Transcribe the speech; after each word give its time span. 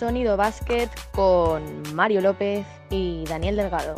Sonido 0.00 0.34
Basket 0.34 0.88
con 1.12 1.94
Mario 1.94 2.22
López 2.22 2.66
y 2.88 3.22
Daniel 3.26 3.56
Delgado. 3.56 3.94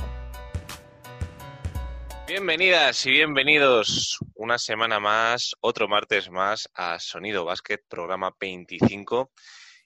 Bienvenidas 2.26 3.06
y 3.06 3.12
bienvenidos 3.12 4.18
una 4.34 4.58
semana 4.58 4.98
más, 4.98 5.52
otro 5.60 5.86
martes 5.86 6.28
más 6.28 6.68
a 6.74 6.98
Sonido 6.98 7.44
Basket, 7.44 7.78
programa 7.88 8.34
25. 8.40 9.30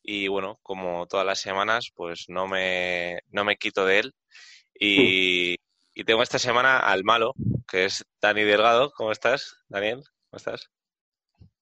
Y 0.02 0.29
bueno, 0.29 0.58
como 0.62 1.06
todas 1.06 1.26
las 1.26 1.38
semanas, 1.38 1.90
pues 1.94 2.24
no 2.28 2.48
me, 2.48 3.20
no 3.28 3.44
me 3.44 3.58
quito 3.58 3.84
de 3.84 3.98
él. 3.98 4.14
Y, 4.72 5.56
y 5.92 6.04
tengo 6.04 6.22
esta 6.22 6.38
semana 6.38 6.78
al 6.78 7.04
malo, 7.04 7.34
que 7.68 7.84
es 7.84 8.06
Dani 8.22 8.42
Delgado. 8.42 8.90
¿Cómo 8.92 9.12
estás, 9.12 9.58
Daniel? 9.68 10.02
¿Cómo 10.30 10.38
estás? 10.38 10.70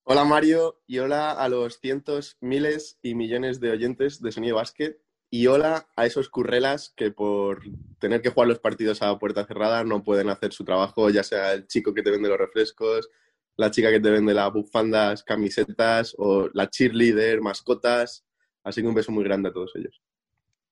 Hola 0.07 0.23
Mario 0.23 0.83
y 0.85 0.99
hola 0.99 1.31
a 1.31 1.49
los 1.49 1.79
cientos, 1.79 2.37
miles 2.39 2.99
y 3.01 3.15
millones 3.15 3.59
de 3.59 3.71
oyentes 3.71 4.21
de 4.21 4.31
Sonido 4.31 4.57
Basket 4.57 4.97
y 5.31 5.47
hola 5.47 5.87
a 5.95 6.05
esos 6.05 6.29
currelas 6.29 6.93
que 6.95 7.09
por 7.09 7.63
tener 7.97 8.21
que 8.21 8.29
jugar 8.29 8.49
los 8.49 8.59
partidos 8.59 9.01
a 9.01 9.17
puerta 9.17 9.47
cerrada 9.47 9.83
no 9.83 10.03
pueden 10.03 10.29
hacer 10.29 10.53
su 10.53 10.63
trabajo, 10.63 11.09
ya 11.09 11.23
sea 11.23 11.53
el 11.53 11.65
chico 11.65 11.91
que 11.91 12.03
te 12.03 12.11
vende 12.11 12.29
los 12.29 12.37
refrescos, 12.37 13.09
la 13.57 13.71
chica 13.71 13.89
que 13.89 13.99
te 13.99 14.11
vende 14.11 14.35
las 14.35 14.53
bufandas, 14.53 15.23
camisetas 15.23 16.13
o 16.19 16.49
la 16.53 16.69
cheerleader, 16.69 17.41
mascotas. 17.41 18.27
Así 18.63 18.83
que 18.83 18.87
un 18.87 18.93
beso 18.93 19.11
muy 19.11 19.23
grande 19.23 19.49
a 19.49 19.53
todos 19.53 19.71
ellos. 19.73 20.03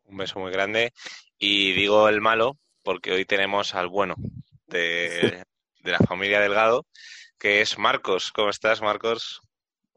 Un 0.04 0.18
beso 0.18 0.40
muy 0.40 0.52
grande. 0.52 0.94
Y 1.40 1.74
digo 1.74 2.08
el 2.08 2.22
malo 2.22 2.60
porque 2.84 3.12
hoy 3.12 3.26
tenemos 3.26 3.74
al 3.74 3.88
bueno 3.88 4.14
de, 4.68 5.44
de 5.80 5.92
la 5.92 5.98
familia 5.98 6.40
Delgado 6.40 6.86
que 7.38 7.62
es 7.62 7.78
Marcos. 7.78 8.32
¿Cómo 8.32 8.50
estás, 8.50 8.82
Marcos? 8.82 9.42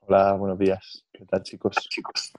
Hola, 0.01 0.33
buenos 0.35 0.59
días. 0.59 1.05
¿Qué 1.13 1.25
tal, 1.25 1.43
chicos? 1.43 1.75
chicos? 1.89 2.33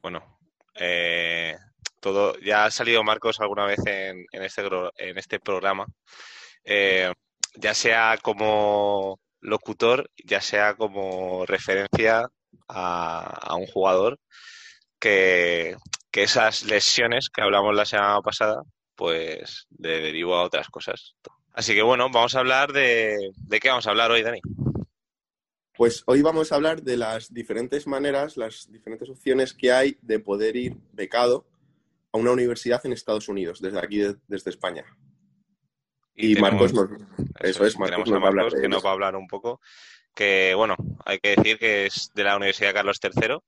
Bueno, 0.00 0.38
eh, 0.74 1.56
todo, 2.00 2.38
ya 2.40 2.64
ha 2.64 2.70
salido 2.70 3.04
Marcos 3.04 3.40
alguna 3.40 3.66
vez 3.66 3.80
en, 3.86 4.24
este, 4.32 4.62
en 4.96 5.18
este 5.18 5.40
programa, 5.40 5.86
eh, 6.64 7.12
ya 7.54 7.74
sea 7.74 8.18
como 8.22 9.20
locutor, 9.40 10.10
ya 10.24 10.40
sea 10.40 10.74
como 10.74 11.44
referencia 11.46 12.26
a, 12.68 13.54
un 13.56 13.66
jugador 13.66 14.18
que, 14.98 15.76
que, 16.10 16.22
esas 16.22 16.64
lesiones 16.64 17.28
que 17.28 17.42
hablamos 17.42 17.74
la 17.74 17.84
semana 17.84 18.20
pasada, 18.22 18.62
pues 18.94 19.66
le 19.78 20.00
derivó 20.00 20.36
a 20.36 20.44
otras 20.44 20.68
cosas. 20.68 21.14
Así 21.52 21.74
que 21.74 21.82
bueno, 21.82 22.08
vamos 22.10 22.34
a 22.34 22.40
hablar 22.40 22.72
de... 22.72 23.32
¿De 23.36 23.60
qué 23.60 23.68
vamos 23.68 23.86
a 23.86 23.90
hablar 23.90 24.10
hoy, 24.10 24.22
Dani? 24.22 24.40
Pues 25.80 26.02
hoy 26.06 26.20
vamos 26.22 26.52
a 26.52 26.56
hablar 26.56 26.82
de 26.82 26.96
las 26.96 27.32
diferentes 27.32 27.86
maneras, 27.86 28.36
las 28.36 28.70
diferentes 28.70 29.08
opciones 29.08 29.54
que 29.54 29.72
hay 29.72 29.96
de 30.02 30.20
poder 30.20 30.54
ir 30.56 30.76
becado 30.92 31.46
a 32.12 32.18
una 32.18 32.32
universidad 32.32 32.84
en 32.84 32.92
Estados 32.92 33.28
Unidos, 33.28 33.60
desde 33.60 33.78
aquí, 33.78 34.02
desde 34.28 34.50
España. 34.50 34.84
Y, 36.14 36.34
Marcos 36.36 36.74
nos, 36.74 36.90
eso, 37.40 37.64
es, 37.64 37.78
Marcos, 37.78 38.10
nos 38.10 38.20
va 38.20 38.26
a 38.26 38.28
hablar 38.28 38.52
que 38.52 38.68
nos 38.68 38.84
va 38.84 38.90
a 38.90 38.92
hablar 38.92 39.16
un 39.16 39.26
poco. 39.26 39.60
Que 40.14 40.52
bueno, 40.54 40.76
hay 41.06 41.18
que 41.18 41.36
decir 41.36 41.58
que 41.58 41.86
es 41.86 42.10
de 42.14 42.24
la 42.24 42.36
Universidad 42.36 42.74
Carlos 42.74 43.00
III. 43.02 43.38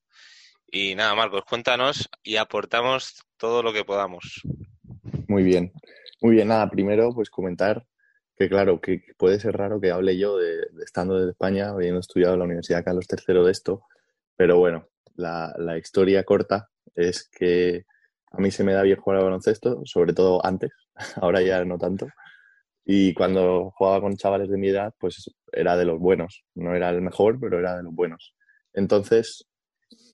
Y 0.70 0.94
nada, 0.94 1.14
Marcos, 1.14 1.42
cuéntanos 1.42 2.09
y 2.22 2.37
aportamos 2.37 3.27
todo 3.37 3.62
lo 3.62 3.75
que 3.75 3.84
podamos. 3.84 4.41
Muy 5.28 5.42
bien, 5.42 5.70
muy 6.22 6.37
bien. 6.37 6.48
Nada, 6.48 6.70
primero 6.70 7.12
pues 7.12 7.28
comentar 7.28 7.84
que 8.42 8.48
claro, 8.48 8.80
que 8.80 9.02
puede 9.16 9.38
ser 9.38 9.56
raro 9.56 9.80
que 9.80 9.90
hable 9.90 10.18
yo 10.18 10.36
de, 10.36 10.66
estando 10.84 11.16
desde 11.16 11.30
España, 11.30 11.70
habiendo 11.70 12.00
estudiado 12.00 12.34
en 12.34 12.40
la 12.40 12.46
Universidad 12.46 12.84
Carlos 12.84 13.06
III 13.08 13.44
de 13.44 13.50
esto, 13.50 13.84
pero 14.36 14.58
bueno, 14.58 14.88
la, 15.14 15.78
historia 15.78 16.24
corta 16.24 16.68
es 16.94 17.28
que 17.28 17.84
a 18.32 18.40
mí 18.40 18.50
se 18.50 18.64
me 18.64 18.72
da 18.72 18.82
bien 18.82 18.98
jugar 18.98 19.18
al 19.18 19.24
baloncesto, 19.24 19.82
sobre 19.84 20.12
todo 20.12 20.44
antes, 20.44 20.72
ahora 21.16 21.40
ya 21.42 21.64
no 21.64 21.78
tanto. 21.78 22.08
Y 22.84 23.14
cuando 23.14 23.70
jugaba 23.76 24.00
con 24.00 24.16
chavales 24.16 24.50
de 24.50 24.58
mi 24.58 24.69
edad, 24.69 24.92
pues 24.98 25.31
era 25.52 25.76
de 25.76 25.84
los 25.84 26.00
buenos. 26.00 26.42
No 26.54 26.75
era 26.75 26.91
el 26.91 27.00
mejor, 27.00 27.38
pero 27.38 27.60
era 27.60 27.76
de 27.76 27.84
los 27.84 27.94
buenos. 27.94 28.34
Entonces, 28.72 29.47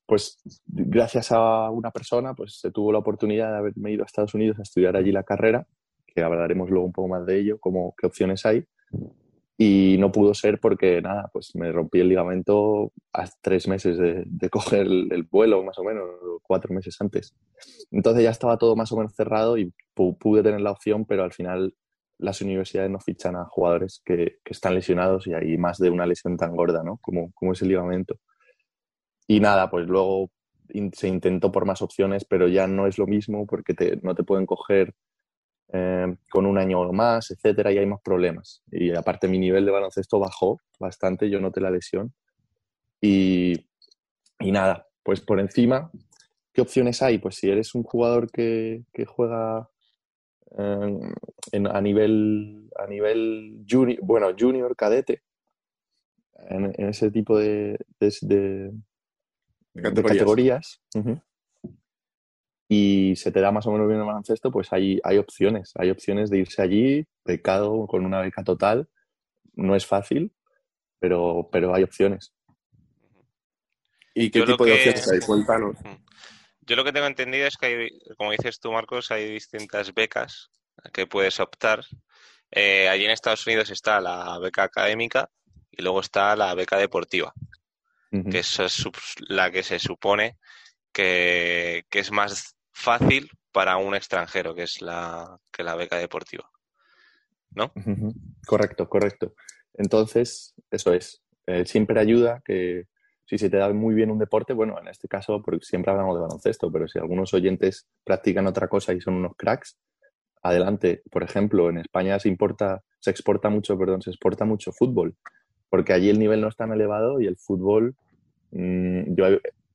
pues 0.04 0.38
gracias 0.66 1.32
a 1.32 1.70
una 1.70 1.90
persona, 1.90 2.34
pues 2.34 2.58
se 2.60 2.70
tuvo 2.70 2.92
la 2.92 2.98
oportunidad 2.98 3.52
de 3.52 3.58
haberme 3.58 3.92
ido 3.92 4.02
a 4.02 4.06
Estados 4.06 4.34
Unidos 4.34 4.58
a 4.58 4.62
estudiar 4.62 4.96
allí 4.96 5.12
la 5.12 5.22
carrera 5.22 5.66
hablaremos 6.22 6.70
luego 6.70 6.86
un 6.86 6.92
poco 6.92 7.08
más 7.08 7.26
de 7.26 7.40
ello, 7.40 7.58
como 7.58 7.94
qué 7.96 8.06
opciones 8.06 8.44
hay. 8.46 8.64
Y 9.60 9.96
no 9.98 10.12
pudo 10.12 10.34
ser 10.34 10.60
porque, 10.60 11.02
nada, 11.02 11.28
pues 11.32 11.50
me 11.56 11.72
rompí 11.72 11.98
el 11.98 12.08
ligamento 12.08 12.92
a 13.12 13.28
tres 13.40 13.66
meses 13.66 13.98
de, 13.98 14.24
coger 14.50 14.86
el, 14.86 15.22
vuelo, 15.24 15.64
más 15.64 15.78
o 15.78 15.84
menos, 15.84 16.04
cuatro 16.42 16.72
meses 16.72 16.96
antes. 17.00 17.34
Entonces 17.90 18.22
ya 18.22 18.30
estaba 18.30 18.56
todo 18.56 18.76
más 18.76 18.92
o 18.92 18.96
menos 18.96 19.14
cerrado 19.14 19.58
y 19.58 19.72
pude 19.94 20.44
tener 20.44 20.60
la 20.60 20.70
opción, 20.70 21.04
pero 21.04 21.24
al 21.24 21.32
final 21.32 21.74
las 22.18 22.40
universidades 22.40 22.90
no 22.90 23.00
fichan 23.00 23.34
a 23.34 23.46
jugadores 23.46 24.00
que, 24.04 24.38
están 24.44 24.74
lesionados 24.74 25.26
y 25.26 25.34
hay 25.34 25.58
más 25.58 25.78
de 25.78 25.90
una 25.90 26.06
lesión 26.06 26.36
tan 26.36 26.54
gorda, 26.54 26.84
¿no? 26.84 26.98
Como, 27.02 27.32
como 27.32 27.52
es 27.52 27.62
el 27.62 27.68
ligamento. 27.68 28.16
Y 29.26 29.40
nada, 29.40 29.70
pues 29.70 29.86
luego 29.88 30.30
se 30.92 31.08
intentó 31.08 31.50
por 31.50 31.64
más 31.64 31.82
opciones, 31.82 32.24
pero 32.24 32.48
ya 32.48 32.66
no 32.66 32.86
es 32.86 32.98
lo 32.98 33.06
mismo 33.06 33.46
porque 33.46 33.74
no 34.02 34.14
te 34.14 34.24
pueden 34.24 34.46
coger 34.46 34.94
eh, 35.72 36.16
con 36.30 36.46
un 36.46 36.58
año 36.58 36.92
más, 36.92 37.30
etcétera, 37.30 37.72
y 37.72 37.78
hay 37.78 37.86
más 37.86 38.00
problemas. 38.02 38.62
Y 38.70 38.94
aparte 38.94 39.28
mi 39.28 39.38
nivel 39.38 39.64
de 39.64 39.70
baloncesto 39.70 40.18
bajó 40.18 40.60
bastante, 40.78 41.28
yo 41.28 41.40
noté 41.40 41.60
la 41.60 41.70
lesión. 41.70 42.12
Y, 43.00 43.66
y 44.40 44.52
nada, 44.52 44.86
pues 45.02 45.20
por 45.20 45.40
encima, 45.40 45.90
¿qué 46.52 46.62
opciones 46.62 47.02
hay? 47.02 47.18
Pues 47.18 47.36
si 47.36 47.50
eres 47.50 47.74
un 47.74 47.82
jugador 47.82 48.30
que, 48.30 48.84
que 48.92 49.04
juega 49.04 49.68
eh, 50.58 50.98
en, 51.52 51.66
a 51.66 51.80
nivel, 51.80 52.70
a 52.76 52.86
nivel 52.86 53.64
junior, 53.68 53.98
bueno, 54.02 54.28
junior, 54.38 54.74
cadete, 54.74 55.22
en, 56.48 56.72
ese 56.88 57.10
tipo 57.10 57.38
de, 57.38 57.78
de, 57.98 58.72
categorías, 59.82 60.80
y 62.68 63.16
se 63.16 63.32
te 63.32 63.40
da 63.40 63.50
más 63.50 63.66
o 63.66 63.72
menos 63.72 63.88
bien 63.88 64.00
el 64.00 64.06
baloncesto, 64.06 64.50
pues 64.50 64.72
hay, 64.72 65.00
hay 65.02 65.16
opciones. 65.16 65.72
Hay 65.76 65.90
opciones 65.90 66.28
de 66.28 66.38
irse 66.38 66.60
allí, 66.60 67.06
becado, 67.24 67.86
con 67.86 68.04
una 68.04 68.20
beca 68.20 68.44
total. 68.44 68.88
No 69.54 69.74
es 69.74 69.86
fácil, 69.86 70.32
pero, 70.98 71.48
pero 71.50 71.74
hay 71.74 71.82
opciones. 71.82 72.34
¿Y 74.14 74.30
qué 74.30 74.42
tipo 74.42 74.64
de 74.66 74.74
opciones 74.74 75.10
hay? 75.10 75.20
Cuéntanos. 75.20 75.76
Yo 76.60 76.76
lo 76.76 76.84
que 76.84 76.92
tengo 76.92 77.06
entendido 77.06 77.46
es 77.46 77.56
que, 77.56 77.66
hay, 77.66 77.98
como 78.18 78.32
dices 78.32 78.60
tú, 78.60 78.70
Marcos, 78.70 79.10
hay 79.10 79.30
distintas 79.30 79.94
becas 79.94 80.50
que 80.92 81.06
puedes 81.06 81.40
optar. 81.40 81.82
Eh, 82.50 82.88
allí 82.90 83.06
en 83.06 83.10
Estados 83.10 83.46
Unidos 83.46 83.70
está 83.70 84.00
la 84.00 84.38
beca 84.38 84.64
académica 84.64 85.30
y 85.70 85.82
luego 85.82 86.00
está 86.00 86.36
la 86.36 86.54
beca 86.54 86.76
deportiva, 86.76 87.32
que 88.10 88.38
es 88.38 88.58
la 89.28 89.50
que 89.50 89.62
se 89.62 89.78
supone 89.78 90.36
que, 90.92 91.86
que, 91.90 91.98
es 92.00 92.10
más 92.10 92.57
fácil 92.78 93.28
para 93.52 93.76
un 93.76 93.94
extranjero, 93.94 94.54
que 94.54 94.62
es 94.62 94.80
la, 94.80 95.38
que 95.50 95.64
la 95.64 95.74
beca 95.74 95.96
deportiva. 95.96 96.48
¿No? 97.50 97.72
Correcto, 98.46 98.88
correcto. 98.88 99.34
Entonces, 99.74 100.54
eso 100.70 100.92
es. 100.92 101.22
Eh, 101.46 101.64
siempre 101.64 101.98
ayuda 101.98 102.40
que 102.44 102.84
si 103.24 103.36
se 103.36 103.50
te 103.50 103.56
da 103.56 103.72
muy 103.72 103.94
bien 103.94 104.10
un 104.10 104.18
deporte, 104.18 104.52
bueno, 104.52 104.78
en 104.80 104.88
este 104.88 105.08
caso, 105.08 105.42
porque 105.42 105.64
siempre 105.64 105.90
hablamos 105.90 106.16
de 106.16 106.22
baloncesto, 106.22 106.70
pero 106.70 106.86
si 106.88 106.98
algunos 106.98 107.34
oyentes 107.34 107.88
practican 108.04 108.46
otra 108.46 108.68
cosa 108.68 108.92
y 108.92 109.00
son 109.00 109.14
unos 109.14 109.32
cracks, 109.36 109.76
adelante. 110.42 111.02
Por 111.10 111.22
ejemplo, 111.22 111.68
en 111.68 111.78
España 111.78 112.18
se 112.18 112.28
importa, 112.28 112.82
se 113.00 113.10
exporta 113.10 113.48
mucho, 113.50 113.76
perdón, 113.76 114.02
se 114.02 114.10
exporta 114.10 114.44
mucho 114.44 114.72
fútbol, 114.72 115.16
porque 115.68 115.92
allí 115.92 116.10
el 116.10 116.18
nivel 116.18 116.40
no 116.40 116.48
es 116.48 116.56
tan 116.56 116.72
elevado 116.72 117.20
y 117.20 117.26
el 117.26 117.36
fútbol, 117.36 117.96
mmm, 118.52 119.14
yo 119.14 119.24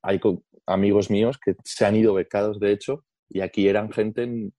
hay, 0.02 0.20
amigos 0.66 1.10
míos 1.10 1.38
que 1.42 1.56
se 1.64 1.84
han 1.84 1.96
ido 1.96 2.14
becados, 2.14 2.60
de 2.60 2.72
hecho, 2.72 3.04
y 3.28 3.40
aquí 3.40 3.68
eran 3.68 3.92
gente 3.92 4.52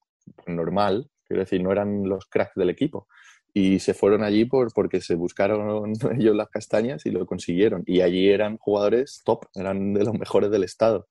normal, 0.48 1.10
quiero 1.26 1.42
decir, 1.42 1.62
no 1.62 1.72
eran 1.72 2.08
los 2.08 2.26
cracks 2.26 2.56
del 2.56 2.70
equipo. 2.70 3.08
Y 3.54 3.80
se 3.80 3.94
fueron 3.94 4.24
allí 4.24 4.44
por, 4.44 4.74
porque 4.74 5.00
se 5.00 5.16
buscaron 5.16 5.94
ellos 6.20 6.36
las 6.36 6.50
castañas 6.50 7.06
y 7.06 7.12
lo 7.12 7.26
consiguieron. 7.26 7.84
Y 7.86 8.02
allí 8.02 8.30
eran 8.30 8.58
jugadores 8.58 9.22
top, 9.24 9.46
eran 9.56 9.94
de 9.94 10.04
los 10.04 10.14
mejores 10.14 10.52
del 10.52 10.64
estado. 10.64 11.08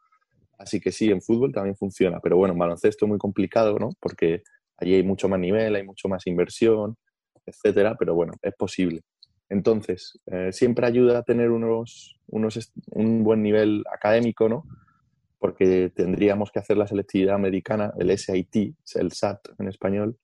Así 0.58 0.80
que 0.80 0.92
sí, 0.92 1.10
en 1.10 1.22
fútbol 1.22 1.52
también 1.52 1.76
funciona. 1.76 2.20
Pero 2.20 2.36
bueno, 2.36 2.52
en 2.52 2.58
baloncesto 2.58 3.06
es 3.06 3.08
muy 3.08 3.18
complicado, 3.18 3.78
¿no? 3.78 3.90
Porque 3.98 4.42
allí 4.76 4.94
hay 4.94 5.02
mucho 5.02 5.28
más 5.28 5.40
nivel, 5.40 5.74
hay 5.74 5.84
mucho 5.84 6.08
más 6.08 6.26
inversión, 6.26 6.96
etcétera. 7.46 7.96
Pero 7.98 8.14
bueno, 8.14 8.34
es 8.42 8.54
posible. 8.54 9.00
Entonces, 9.48 10.18
eh, 10.26 10.50
siempre 10.52 10.86
ayuda 10.86 11.18
a 11.18 11.22
tener 11.22 11.50
unos, 11.50 12.18
unos, 12.26 12.72
un 12.92 13.22
buen 13.22 13.42
nivel 13.42 13.84
académico, 13.92 14.48
¿no? 14.48 14.64
porque 15.44 15.90
tendríamos 15.94 16.50
que 16.50 16.58
hacer 16.58 16.78
la 16.78 16.86
selectividad 16.86 17.34
americana, 17.34 17.92
el 17.98 18.16
SAT, 18.16 18.56
el 18.94 19.12
SAT 19.12 19.48
en 19.58 19.68
español, 19.68 20.16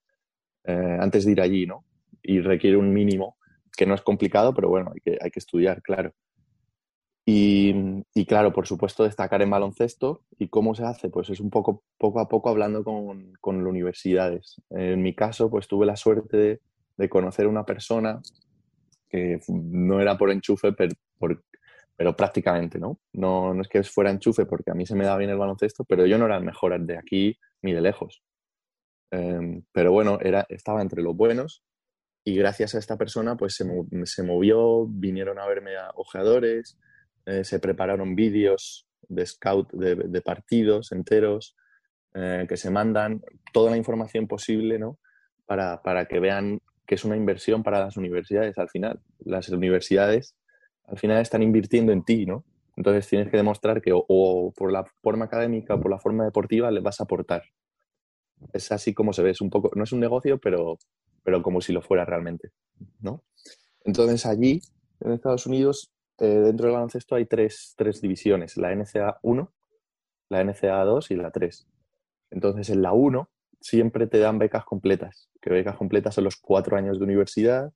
eh, 0.65 0.97
antes 0.99 1.27
de 1.27 1.33
ir 1.33 1.43
allí, 1.43 1.67
¿no? 1.67 1.85
Y 2.23 2.41
requiere 2.41 2.79
un 2.79 2.91
mínimo, 2.91 3.37
que 3.77 3.85
no 3.85 3.95
es 3.95 4.01
complicado, 4.01 4.55
pero 4.55 4.71
bueno, 4.71 4.93
hay 4.95 5.01
que, 5.03 5.19
hay 5.21 5.31
que 5.31 5.39
estudiar, 5.39 5.83
claro. 5.83 6.15
Y, 7.27 8.03
y 8.15 8.25
claro, 8.25 8.51
por 8.55 8.67
supuesto, 8.67 9.05
destacar 9.05 9.43
en 9.43 9.51
baloncesto. 9.51 10.23
¿Y 10.39 10.49
cómo 10.49 10.75
se 10.75 10.85
hace? 10.85 11.11
Pues 11.11 11.29
es 11.29 11.41
un 11.41 11.51
poco, 11.51 11.85
poco 11.99 12.21
a 12.21 12.27
poco 12.27 12.49
hablando 12.49 12.83
con, 12.83 13.35
con 13.43 13.67
universidades. 13.67 14.57
En 14.71 15.03
mi 15.03 15.15
caso, 15.15 15.51
pues 15.51 15.69
tuve 15.69 15.85
la 15.85 15.97
suerte 15.97 16.37
de, 16.39 16.61
de 16.97 17.09
conocer 17.11 17.47
una 17.47 17.67
persona 17.67 18.23
que 19.11 19.41
no 19.49 20.01
era 20.01 20.17
por 20.17 20.31
enchufe, 20.31 20.73
pero, 20.73 20.95
pero 21.97 22.17
prácticamente, 22.17 22.79
¿no? 22.79 23.01
¿no? 23.13 23.61
Es 23.61 23.69
que 23.69 23.83
fuera 23.83 24.11
enchufe 24.11 24.47
porque 24.47 24.71
a 24.71 24.75
mí 24.75 24.87
se 24.87 24.95
me 24.95 25.05
da 25.05 25.17
bien 25.17 25.31
el 25.31 25.37
baloncesto, 25.37 25.85
pero 25.85 26.07
yo 26.07 26.17
no 26.17 26.27
era 26.27 26.37
el 26.37 26.45
mejor 26.45 26.81
de 26.81 26.97
aquí 26.97 27.39
ni 27.63 27.73
de 27.73 27.81
lejos. 27.81 28.23
Em, 29.11 29.63
pero 29.73 29.93
bueno, 29.93 30.19
era, 30.23 30.47
estaba 30.49 30.81
entre 30.81 31.03
los 31.03 31.17
buenos 31.17 31.65
y 32.25 32.37
gracias 32.37 32.75
a 32.75 32.79
esta 32.79 32.97
persona 32.97 33.37
pues 33.37 33.55
se, 33.55 33.65
se 34.05 34.23
movió, 34.23 34.87
vinieron 34.87 35.39
a 35.39 35.47
verme 35.47 35.77
a 35.77 35.91
ojeadores, 35.97 36.79
eh, 37.27 37.45
se 37.45 37.59
prepararon 37.59 38.15
vídeos 38.15 38.87
de 39.09 39.27
scout 39.27 39.73
de, 39.73 40.23
partidos 40.23 40.93
enteros 40.93 41.57
eh, 42.15 42.47
que 42.49 42.57
se 42.57 42.71
mandan 42.71 43.23
toda 43.53 43.73
la 43.73 43.77
información 43.77 44.29
posible 44.29 44.79
¿no? 44.79 44.99
para, 45.47 45.83
para 45.83 46.07
que 46.07 46.21
vean 46.21 46.61
que 46.91 46.97
es 46.97 47.05
una 47.05 47.17
inversión 47.17 47.63
para 47.63 47.79
las 47.79 47.97
universidades 47.97 48.59
al 48.59 48.69
final. 48.69 49.01
Las 49.21 49.49
universidades 49.49 50.35
al 50.89 50.99
final 50.99 51.23
están 51.23 51.41
invirtiendo 51.41 51.93
en 51.93 52.03
ti, 52.03 52.27
¿no? 52.27 52.45
Entonces 52.77 53.07
tienes 53.07 53.31
que 53.31 53.37
demostrar 53.37 53.81
que 53.81 53.93
o, 53.95 54.53
por 54.57 54.73
la 54.73 54.85
forma 55.01 55.27
académica 55.27 55.77
o 55.77 55.81
por 55.81 55.93
la 55.93 56.01
forma 56.01 56.25
deportiva 56.25 56.69
le 56.73 56.81
vas 56.81 56.99
a 56.99 57.05
aportar. 57.05 57.45
Es 58.53 58.73
así 58.73 58.93
como 58.93 59.13
se 59.13 59.23
ve, 59.23 59.31
es 59.31 59.41
un 59.41 59.51
poco, 59.51 59.71
no 59.77 59.85
es 59.85 59.93
un 59.93 60.01
negocio, 60.01 60.41
pero, 60.41 60.81
pero 61.23 61.45
como 61.45 61.61
si 61.61 61.73
lo 61.73 61.81
fuera 61.81 62.05
realmente, 62.05 62.51
¿no? 62.99 63.23
Entonces 63.85 64.27
allí, 64.27 64.61
en 64.99 65.13
Estados 65.13 65.47
Unidos, 65.47 65.93
eh, 66.19 66.25
dentro 66.25 66.67
del 66.67 66.75
baloncesto 66.75 67.15
hay 67.15 67.27
tres, 67.27 67.75
tres 67.77 68.01
divisiones, 68.01 68.57
la 68.57 68.75
NCA 68.75 69.21
1, 69.23 69.53
la 70.29 70.43
NCA 70.43 70.83
2 70.83 71.13
y 71.13 71.15
la 71.15 71.31
3. 71.31 71.69
Entonces 72.33 72.69
en 72.69 72.83
la 72.83 72.91
1 72.91 73.31
siempre 73.61 74.07
te 74.07 74.19
dan 74.19 74.39
becas 74.39 74.65
completas, 74.65 75.29
que 75.41 75.51
becas 75.51 75.77
completas 75.77 76.15
son 76.15 76.25
los 76.25 76.37
cuatro 76.37 76.77
años 76.77 76.99
de 76.99 77.05
universidad 77.05 77.73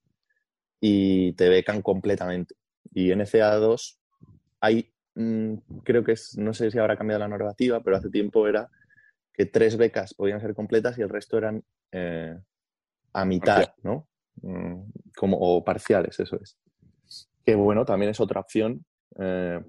y 0.80 1.32
te 1.34 1.48
becan 1.48 1.82
completamente. 1.82 2.54
Y 2.92 3.10
en 3.10 3.20
FA2 3.20 3.98
hay, 4.60 4.92
mm, 5.14 5.54
creo 5.84 6.04
que 6.04 6.12
es, 6.12 6.36
no 6.38 6.54
sé 6.54 6.70
si 6.70 6.78
habrá 6.78 6.96
cambiado 6.96 7.20
la 7.20 7.28
normativa, 7.28 7.82
pero 7.82 7.96
hace 7.96 8.10
tiempo 8.10 8.48
era 8.48 8.70
que 9.32 9.46
tres 9.46 9.76
becas 9.76 10.14
podían 10.14 10.40
ser 10.40 10.54
completas 10.54 10.96
y 10.98 11.02
el 11.02 11.08
resto 11.08 11.36
eran 11.36 11.62
eh, 11.92 12.38
a 13.12 13.24
mitad, 13.24 13.74
¿no? 13.82 14.08
Mm, 14.42 14.82
como, 15.16 15.38
o 15.38 15.64
parciales, 15.64 16.18
eso 16.20 16.38
es. 16.40 16.56
Que 17.44 17.54
bueno, 17.54 17.84
también 17.84 18.10
es 18.10 18.20
otra 18.20 18.40
opción, 18.40 18.84
eh, 19.18 19.60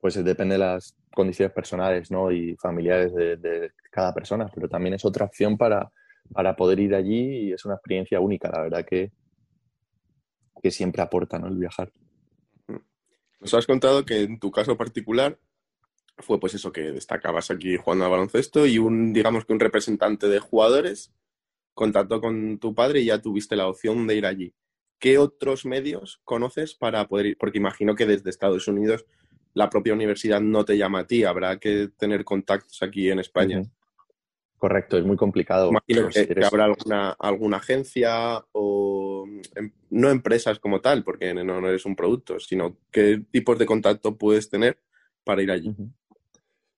pues 0.00 0.22
depende 0.24 0.54
de 0.54 0.60
las 0.60 0.96
condiciones 1.14 1.52
personales 1.52 2.10
¿no? 2.10 2.30
y 2.30 2.56
familiares 2.56 3.14
de, 3.14 3.72
cada 3.90 4.14
persona, 4.14 4.48
pero 4.54 4.68
también 4.68 4.94
es 4.94 5.04
otra 5.04 5.26
opción 5.26 5.58
para, 5.58 5.90
para 6.32 6.54
poder 6.54 6.78
ir 6.78 6.94
allí 6.94 7.48
y 7.48 7.52
es 7.52 7.64
una 7.64 7.74
experiencia 7.74 8.20
única, 8.20 8.48
la 8.50 8.62
verdad 8.62 8.84
que, 8.84 9.10
que 10.62 10.70
siempre 10.70 11.02
aporta 11.02 11.38
¿no? 11.38 11.48
el 11.48 11.56
viajar. 11.56 11.90
Nos 13.40 13.54
has 13.54 13.66
contado 13.66 14.04
que 14.04 14.22
en 14.22 14.38
tu 14.38 14.50
caso 14.50 14.76
particular 14.76 15.38
fue 16.18 16.38
pues 16.38 16.54
eso, 16.54 16.72
que 16.72 16.92
destacabas 16.92 17.50
aquí 17.50 17.76
jugando 17.76 18.04
al 18.04 18.10
baloncesto 18.10 18.66
y 18.66 18.78
un, 18.78 19.12
digamos 19.12 19.44
que 19.44 19.52
un 19.52 19.60
representante 19.60 20.28
de 20.28 20.38
jugadores 20.38 21.12
contactó 21.74 22.20
con 22.20 22.58
tu 22.58 22.74
padre 22.74 23.00
y 23.00 23.06
ya 23.06 23.22
tuviste 23.22 23.56
la 23.56 23.66
opción 23.66 24.06
de 24.06 24.16
ir 24.16 24.26
allí. 24.26 24.54
¿Qué 24.98 25.16
otros 25.16 25.64
medios 25.64 26.20
conoces 26.24 26.74
para 26.74 27.08
poder 27.08 27.26
ir? 27.26 27.36
Porque 27.38 27.58
imagino 27.58 27.94
que 27.94 28.04
desde 28.04 28.28
Estados 28.28 28.68
Unidos 28.68 29.06
la 29.54 29.68
propia 29.68 29.94
universidad 29.94 30.40
no 30.40 30.64
te 30.64 30.76
llama 30.76 31.00
a 31.00 31.06
ti, 31.06 31.24
habrá 31.24 31.58
que 31.58 31.88
tener 31.96 32.24
contactos 32.24 32.82
aquí 32.82 33.10
en 33.10 33.18
España. 33.18 33.62
Correcto, 34.60 34.98
es 34.98 35.04
muy 35.06 35.16
complicado. 35.16 35.70
Imagino 35.70 36.10
que, 36.10 36.44
habrá 36.44 36.64
alguna, 36.64 37.12
alguna 37.12 37.56
agencia 37.56 38.44
o 38.52 39.26
em, 39.56 39.72
no 39.88 40.10
empresas 40.10 40.58
como 40.58 40.82
tal, 40.82 41.02
porque 41.02 41.32
no, 41.32 41.66
eres 41.66 41.86
un 41.86 41.96
producto, 41.96 42.38
sino 42.38 42.76
qué 42.90 43.24
tipos 43.30 43.58
de 43.58 43.64
contacto 43.64 44.18
puedes 44.18 44.50
tener 44.50 44.78
para 45.24 45.42
ir 45.42 45.50
allí. 45.50 45.74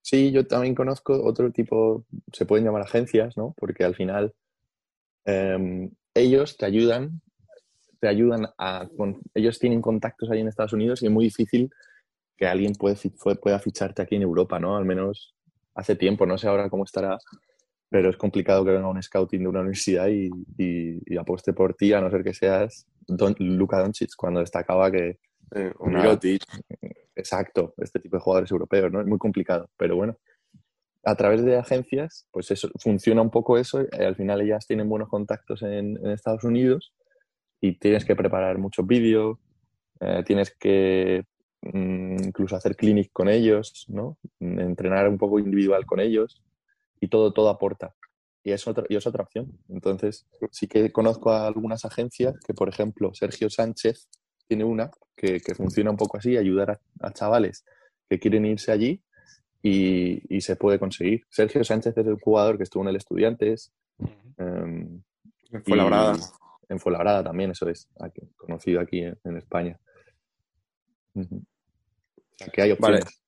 Sí, 0.00 0.30
yo 0.30 0.46
también 0.46 0.76
conozco 0.76 1.24
otro 1.24 1.50
tipo, 1.50 2.04
se 2.32 2.46
pueden 2.46 2.64
llamar 2.64 2.82
agencias, 2.82 3.36
¿no? 3.36 3.52
Porque 3.58 3.82
al 3.82 3.96
final 3.96 4.32
em, 5.24 5.90
ellos 6.14 6.56
te 6.56 6.66
ayudan, 6.66 7.20
te 7.98 8.06
ayudan 8.06 8.48
a, 8.58 8.88
ellos 9.34 9.58
tienen 9.58 9.82
contactos 9.82 10.30
ahí 10.30 10.38
en 10.38 10.46
Estados 10.46 10.72
Unidos 10.72 11.02
y 11.02 11.06
es 11.06 11.12
muy 11.12 11.24
difícil 11.24 11.72
que 12.36 12.46
alguien 12.46 12.72
puede, 12.74 12.96
pueda 13.40 13.58
ficharte 13.58 14.02
aquí 14.02 14.16
en 14.16 14.22
Europa, 14.22 14.58
¿no? 14.58 14.76
Al 14.76 14.84
menos 14.84 15.34
hace 15.74 15.96
tiempo, 15.96 16.26
no 16.26 16.38
sé 16.38 16.48
ahora 16.48 16.68
cómo 16.68 16.84
estará, 16.84 17.18
pero 17.88 18.10
es 18.10 18.16
complicado 18.16 18.64
que 18.64 18.72
venga 18.72 18.88
un 18.88 19.02
scouting 19.02 19.42
de 19.42 19.48
una 19.48 19.60
universidad 19.60 20.08
y, 20.08 20.30
y, 20.56 21.16
apueste 21.16 21.52
por 21.52 21.74
ti, 21.74 21.92
a 21.92 22.00
no 22.00 22.10
ser 22.10 22.24
que 22.24 22.34
seas 22.34 22.86
Don, 23.06 23.34
Luka 23.38 23.78
Doncic, 23.78 24.14
cuando 24.16 24.40
destacaba 24.40 24.90
que... 24.90 25.18
Eh, 25.54 25.72
Exacto, 27.14 27.74
este 27.76 28.00
tipo 28.00 28.16
de 28.16 28.22
jugadores 28.22 28.50
europeos, 28.50 28.90
¿no? 28.90 29.00
Es 29.00 29.06
muy 29.06 29.18
complicado, 29.18 29.68
pero 29.76 29.96
bueno. 29.96 30.16
A 31.04 31.16
través 31.16 31.44
de 31.44 31.56
agencias, 31.56 32.26
pues 32.30 32.50
eso, 32.50 32.70
funciona 32.78 33.20
un 33.20 33.30
poco 33.30 33.58
eso, 33.58 33.82
y 33.82 34.02
al 34.02 34.16
final 34.16 34.40
ellas 34.40 34.66
tienen 34.66 34.88
buenos 34.88 35.08
contactos 35.08 35.62
en, 35.62 35.98
en 35.98 36.10
Estados 36.12 36.44
Unidos 36.44 36.94
y 37.60 37.78
tienes 37.78 38.04
que 38.04 38.16
preparar 38.16 38.56
muchos 38.58 38.86
vídeos, 38.86 39.38
eh, 40.00 40.22
tienes 40.24 40.54
que 40.58 41.24
incluso 41.62 42.56
hacer 42.56 42.76
clinic 42.76 43.12
con 43.12 43.28
ellos, 43.28 43.86
¿no? 43.88 44.18
Entrenar 44.40 45.08
un 45.08 45.18
poco 45.18 45.38
individual 45.38 45.86
con 45.86 46.00
ellos 46.00 46.42
y 47.00 47.08
todo, 47.08 47.32
todo 47.32 47.48
aporta. 47.48 47.94
Y 48.44 48.50
es, 48.50 48.66
otra, 48.66 48.84
y 48.88 48.96
es 48.96 49.06
otra 49.06 49.22
opción. 49.22 49.56
Entonces, 49.68 50.26
sí 50.50 50.66
que 50.66 50.90
conozco 50.90 51.30
a 51.30 51.46
algunas 51.46 51.84
agencias 51.84 52.34
que, 52.44 52.54
por 52.54 52.68
ejemplo, 52.68 53.14
Sergio 53.14 53.48
Sánchez 53.48 54.08
tiene 54.48 54.64
una 54.64 54.90
que, 55.14 55.40
funciona 55.54 55.90
un 55.90 55.96
poco 55.96 56.18
así, 56.18 56.36
ayudar 56.36 56.80
a, 57.00 57.12
chavales 57.12 57.64
que 58.08 58.18
quieren 58.18 58.44
irse 58.44 58.72
allí 58.72 59.00
y, 59.62 60.40
se 60.40 60.56
puede 60.56 60.80
conseguir. 60.80 61.24
Sergio 61.30 61.62
Sánchez 61.62 61.96
es 61.96 62.06
el 62.06 62.20
jugador 62.20 62.56
que 62.56 62.64
estuvo 62.64 62.82
en 62.82 62.88
el 62.88 62.96
Estudiantes. 62.96 63.72
en 64.36 65.04
Fuenlabrada. 65.64 66.16
En 66.68 66.80
Fuenlabrada 66.80 67.22
también, 67.22 67.52
eso 67.52 67.68
es, 67.68 67.88
conocido 68.36 68.80
aquí 68.80 69.02
en, 69.02 69.36
España 69.36 69.78
que 72.50 72.62
hay 72.62 72.70
opciones. 72.72 73.22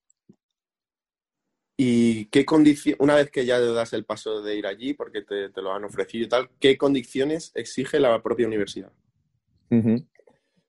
¿Y 1.77 2.27
qué 2.27 2.44
condición, 2.44 2.97
una 3.01 3.17
vez 3.17 3.31
que 3.31 3.44
ya 3.44 3.59
das 3.59 3.93
el 3.93 4.05
paso 4.05 4.43
de 4.43 4.56
ir 4.56 4.67
allí, 4.67 4.94
porque 4.94 5.23
te, 5.23 5.51
lo 5.61 5.73
han 5.73 5.85
ofrecido 5.85 6.25
y 6.25 6.29
tal, 6.29 6.51
qué 6.61 6.79
condiciones 6.79 7.51
exige 7.55 7.99
la 7.99 8.23
propia 8.23 8.47
universidad? 8.47 8.93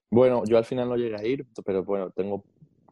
Bueno, 0.10 0.44
yo 0.48 0.58
al 0.58 0.66
final 0.66 0.90
no 0.90 0.98
llegué 0.98 1.16
a 1.16 1.26
ir, 1.26 1.46
pero 1.64 1.84
bueno, 1.84 2.10
tengo 2.10 2.44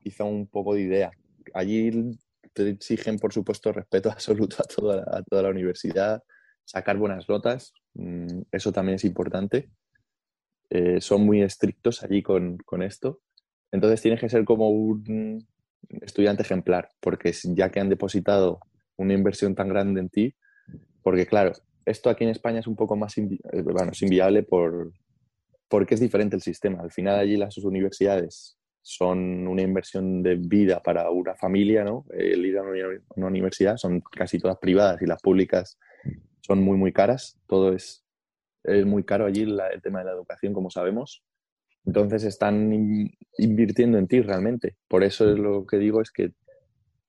quizá 0.04 0.26
un 0.26 0.46
poco 0.46 0.76
de 0.76 0.82
idea. 0.82 1.12
Allí 1.56 2.16
te 2.54 2.70
exigen, 2.70 3.18
por 3.18 3.34
supuesto, 3.34 3.72
respeto 3.72 4.12
absoluto 4.12 4.58
a 4.60 4.64
toda, 4.64 5.04
a 5.08 5.24
toda 5.24 5.44
la 5.44 5.50
universidad, 5.50 6.22
sacar 6.66 6.98
buenas 6.98 7.28
notas, 7.28 7.74
mm, 7.96 8.42
eso 8.52 8.72
también 8.72 8.98
es 8.98 9.06
importante. 9.06 9.70
Eh, 10.70 11.02
son 11.02 11.26
muy 11.26 11.42
estrictos 11.42 12.04
allí 12.04 12.22
con, 12.22 12.58
con 12.58 12.84
esto. 12.84 13.22
Entonces 13.74 14.02
tienes 14.02 14.22
que 14.22 14.30
ser 14.30 14.46
como 14.46 14.70
un 14.70 15.46
estudiante 16.02 16.44
ejemplar, 16.44 16.90
porque 17.02 17.34
ya 17.56 17.70
que 17.70 17.80
han 17.80 17.90
depositado 17.90 18.60
una 18.96 19.14
inversión 19.14 19.56
tan 19.56 19.68
grande 19.68 20.00
en 20.00 20.10
ti, 20.10 20.36
porque 21.02 21.26
claro, 21.26 21.54
esto 21.84 22.10
aquí 22.10 22.24
en 22.24 22.30
España 22.30 22.60
es 22.60 22.68
un 22.68 22.76
poco 22.76 22.96
más 22.96 23.18
eh, 23.18 23.28
bueno, 23.64 23.92
es 23.92 24.02
inviable 24.04 24.44
por, 24.44 24.94
porque 25.68 25.96
es 25.96 26.00
diferente 26.00 26.36
el 26.36 26.44
sistema. 26.44 26.82
Al 26.82 26.92
final 26.92 27.20
allí 27.20 27.36
las 27.36 27.58
universidades 27.58 28.58
son 28.84 29.48
una 29.48 29.64
inversión 29.64 30.22
de 30.22 30.36
vida 30.36 30.82
para 30.82 31.10
una 31.10 31.36
familia, 31.36 31.84
¿no? 31.84 32.06
El 32.12 32.46
ir 32.46 32.60
a 32.60 32.64
una 33.16 33.28
universidad 33.28 33.78
son 33.78 34.02
casi 34.02 34.38
todas 34.38 34.58
privadas 34.58 35.02
y 35.02 35.08
las 35.08 35.20
públicas 35.20 35.80
son 36.42 36.62
muy, 36.62 36.78
muy 36.78 36.94
caras. 36.94 37.40
Todo 37.48 37.74
es, 37.74 38.06
es 38.64 38.86
muy 38.86 39.04
caro 39.04 39.26
allí 39.26 39.42
el 39.42 39.82
tema 39.82 40.00
de 40.00 40.06
la 40.06 40.12
educación, 40.12 40.54
como 40.54 40.70
sabemos. 40.70 41.24
Entonces 41.86 42.24
están 42.24 42.72
invirtiendo 43.38 43.98
en 43.98 44.08
ti 44.08 44.22
realmente. 44.22 44.78
Por 44.88 45.04
eso 45.04 45.30
es 45.30 45.38
lo 45.38 45.66
que 45.66 45.78
digo 45.78 46.02
es 46.02 46.12
que 46.12 46.34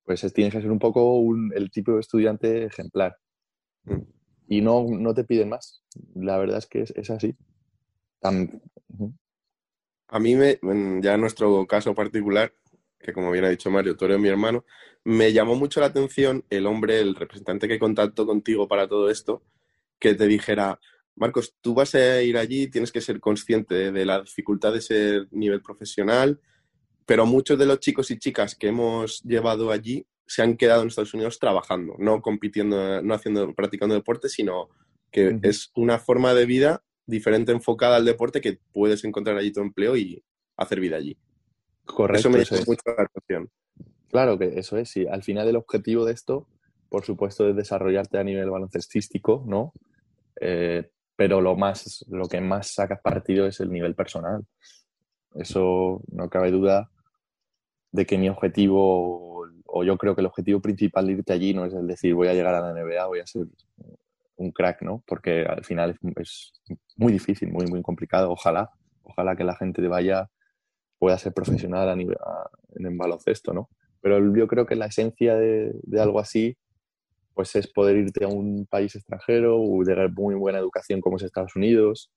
pues 0.05 0.21
tienes 0.35 0.53
que 0.53 0.61
ser 0.61 0.71
un 0.71 0.79
poco 0.79 1.23
el 1.55 1.71
tipo 1.71 1.93
de 1.93 2.01
estudiante 2.01 2.65
ejemplar. 2.65 3.17
Mm. 3.85 4.03
Y 4.49 4.61
no, 4.61 4.85
no 4.89 5.15
te 5.15 5.25
piden 5.25 5.49
más. 5.49 5.83
La 6.15 6.37
verdad 6.37 6.59
es 6.59 6.67
que 6.67 6.83
es, 6.83 7.11
así. 7.11 7.35
A 8.21 10.19
mí, 10.21 10.37
me, 10.37 10.59
ya 11.01 11.15
en 11.15 11.21
nuestro 11.21 11.67
caso 11.67 11.95
particular, 11.95 12.53
que 12.99 13.13
como 13.13 13.31
bien 13.31 13.45
ha 13.45 13.49
dicho 13.49 13.71
Mario, 13.71 13.97
tú 13.97 14.05
eres 14.05 14.19
mi 14.19 14.29
hermano, 14.29 14.65
me 15.03 15.33
llamó 15.33 15.55
mucho 15.55 15.81
la 15.81 15.87
atención 15.87 16.45
el 16.51 16.67
hombre, 16.67 17.01
el 17.01 17.15
representante 17.15 17.69
que 17.69 17.79
contactó 17.79 18.27
contigo 18.27 18.69
para 18.69 18.89
todo 18.89 19.11
esto, 19.11 19.43
que 19.99 20.15
te 20.15 20.27
dijera, 20.27 20.79
Marcos, 21.17 21.55
tú 21.61 21.75
vas 21.75 21.95
a 21.95 22.23
ir 22.23 22.37
allí, 22.37 22.69
tienes 22.69 22.91
que 22.91 23.01
ser 23.01 23.21
consciente 23.21 23.93
de 23.93 24.05
la 24.05 24.21
dificultad 24.21 24.73
de 24.73 24.81
ser 24.81 25.29
nivel 25.31 25.63
profesional 25.63 26.41
pero 27.07 27.27
muchos 27.27 27.59
de 27.59 27.67
los 27.67 27.81
chicos 27.81 28.11
y 28.11 28.19
chicas 28.19 28.55
que 28.55 28.69
hemos 28.69 29.23
llevado 29.23 29.71
allí 29.71 30.07
se 30.27 30.43
han 30.43 30.57
quedado 30.57 30.83
en 30.83 30.89
Estados 30.89 31.13
Unidos 31.15 31.39
trabajando, 31.39 31.97
no 31.99 32.23
compitiendo, 32.23 33.03
no 33.03 33.15
haciendo, 33.15 33.55
practicando 33.55 33.95
deporte, 33.95 34.29
sino 34.29 34.71
que 35.11 35.39
es 35.43 35.71
una 35.75 35.99
forma 35.99 36.35
de 36.35 36.47
vida 36.47 36.83
diferente 37.07 37.53
enfocada 37.53 37.97
al 37.97 38.05
deporte 38.05 38.41
que 38.41 38.59
puedes 38.73 39.05
encontrar 39.05 39.37
allí 39.37 39.53
tu 39.53 39.61
empleo 39.61 39.97
y 39.97 40.25
hacer 40.57 40.81
vida 40.81 40.97
allí. 40.97 41.17
Correcto, 41.85 42.29
eso 42.29 42.31
me 42.31 42.45
llama 42.45 42.65
mucho 42.67 42.83
la 42.87 43.05
atención. 43.05 43.51
Claro 44.09 44.39
que 44.39 44.59
eso 44.59 44.79
es, 44.79 44.89
sí. 44.89 45.07
Al 45.07 45.23
final 45.23 45.47
el 45.47 45.57
objetivo 45.57 46.07
de 46.07 46.15
esto, 46.15 46.49
por 46.89 47.05
supuesto, 47.05 47.49
es 47.49 47.55
desarrollarte 47.55 48.17
a 48.19 48.25
nivel 48.25 48.51
baloncestístico, 48.51 49.45
¿no? 49.47 49.75
Eh, 50.41 50.91
pero 51.17 51.41
lo 51.41 51.57
más, 51.57 52.05
lo 52.09 52.27
que 52.29 52.41
más 52.41 52.75
sacas 52.75 53.01
partido 53.01 53.47
es 53.47 53.61
el 53.61 53.71
nivel 53.71 53.95
personal. 53.95 54.45
Eso 55.35 56.03
no 56.11 56.29
cabe 56.29 56.51
duda 56.51 56.91
de 57.93 58.07
que 58.07 58.19
mi 58.19 58.29
objetivo, 58.29 59.47
o 59.67 59.85
yo 59.85 59.97
creo 59.97 60.15
que 60.15 60.21
el 60.21 60.27
objetivo 60.27 60.61
principal 60.61 61.07
de 61.07 61.13
irte 61.13 61.33
allí 61.33 61.55
no 61.55 61.65
es 61.65 61.75
el 61.75 61.87
decir 61.87 62.15
voy 62.15 62.29
a 62.29 62.35
llegar 62.35 62.55
a 62.55 62.61
la 62.61 62.73
NBA, 62.73 63.07
voy 63.07 63.21
a 63.21 63.27
ser 63.27 63.47
un 64.37 64.51
crack, 64.51 64.83
¿no? 64.83 65.03
Porque 65.07 65.45
al 65.45 65.65
final 65.65 65.97
es, 66.17 66.53
muy 66.97 67.13
difícil, 67.13 67.53
muy, 67.53 67.67
muy 67.67 67.83
complicado. 67.83 68.31
Ojalá, 68.31 68.71
ojalá 69.03 69.37
que 69.37 69.45
la 69.45 69.57
gente 69.57 69.87
vaya 69.87 70.29
pueda 70.99 71.19
ser 71.19 71.33
profesional 71.33 71.89
a 71.89 71.97
nivel, 71.97 72.17
en 72.75 72.99
baloncesto, 72.99 73.53
¿no? 73.53 73.69
Pero 74.01 74.35
yo 74.35 74.49
creo 74.49 74.67
que 74.67 74.75
la 74.75 74.87
esencia 74.87 75.37
de, 75.37 75.73
de 75.83 76.01
algo 76.01 76.19
así, 76.19 76.57
pues 77.35 77.55
es 77.57 77.67
poder 77.67 77.97
irte 77.97 78.25
a 78.25 78.29
un 78.29 78.67
país 78.67 78.95
extranjero 78.95 79.61
o 79.61 79.85
de 79.85 80.09
muy 80.09 80.35
buena 80.35 80.59
educación 80.59 81.01
como 81.01 81.17
es 81.17 81.25
Estados 81.25 81.57
Unidos, 81.57 82.11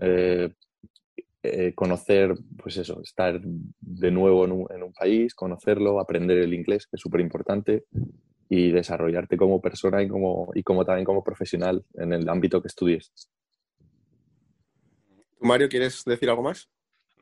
eh, 0.00 0.50
eh, 1.42 1.74
conocer, 1.74 2.34
pues 2.56 2.76
eso, 2.78 3.02
estar 3.02 3.40
de 3.42 4.10
nuevo 4.10 4.44
en 4.44 4.52
un, 4.52 4.66
en 4.70 4.82
un 4.82 4.92
país, 4.92 5.34
conocerlo, 5.34 6.00
aprender 6.00 6.38
el 6.38 6.54
inglés, 6.54 6.86
que 6.86 6.96
es 6.96 7.00
súper 7.00 7.20
importante, 7.20 7.84
y 8.48 8.70
desarrollarte 8.70 9.36
como 9.36 9.60
persona 9.60 10.02
y 10.02 10.08
como, 10.08 10.50
y 10.54 10.62
como 10.62 10.84
también 10.84 11.04
como 11.04 11.24
profesional 11.24 11.84
en 11.94 12.12
el 12.12 12.28
ámbito 12.28 12.62
que 12.62 12.68
estudies. 12.68 13.12
¿Tú, 15.38 15.46
Mario, 15.46 15.68
quieres 15.68 16.02
decir 16.04 16.30
algo 16.30 16.42
más? 16.42 16.68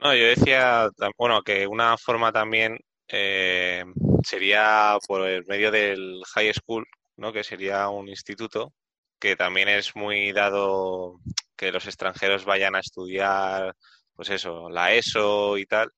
No, 0.00 0.14
yo 0.14 0.26
decía, 0.26 0.88
bueno, 1.16 1.42
que 1.42 1.66
una 1.66 1.96
forma 1.96 2.32
también 2.32 2.78
eh, 3.08 3.84
sería 4.24 4.98
por 5.06 5.26
el 5.28 5.44
medio 5.46 5.70
del 5.70 6.22
high 6.34 6.52
school, 6.52 6.84
¿no? 7.16 7.32
Que 7.32 7.44
sería 7.44 7.88
un 7.88 8.08
instituto 8.08 8.72
que 9.18 9.36
también 9.36 9.68
es 9.68 9.94
muy 9.94 10.32
dado 10.32 11.20
que 11.56 11.70
los 11.70 11.86
extranjeros 11.86 12.44
vayan 12.44 12.74
a 12.74 12.80
estudiar, 12.80 13.76
pues 14.14 14.30
eso, 14.30 14.68
la 14.68 14.92
ESO 14.92 15.58
y 15.58 15.66
tal, 15.66 15.90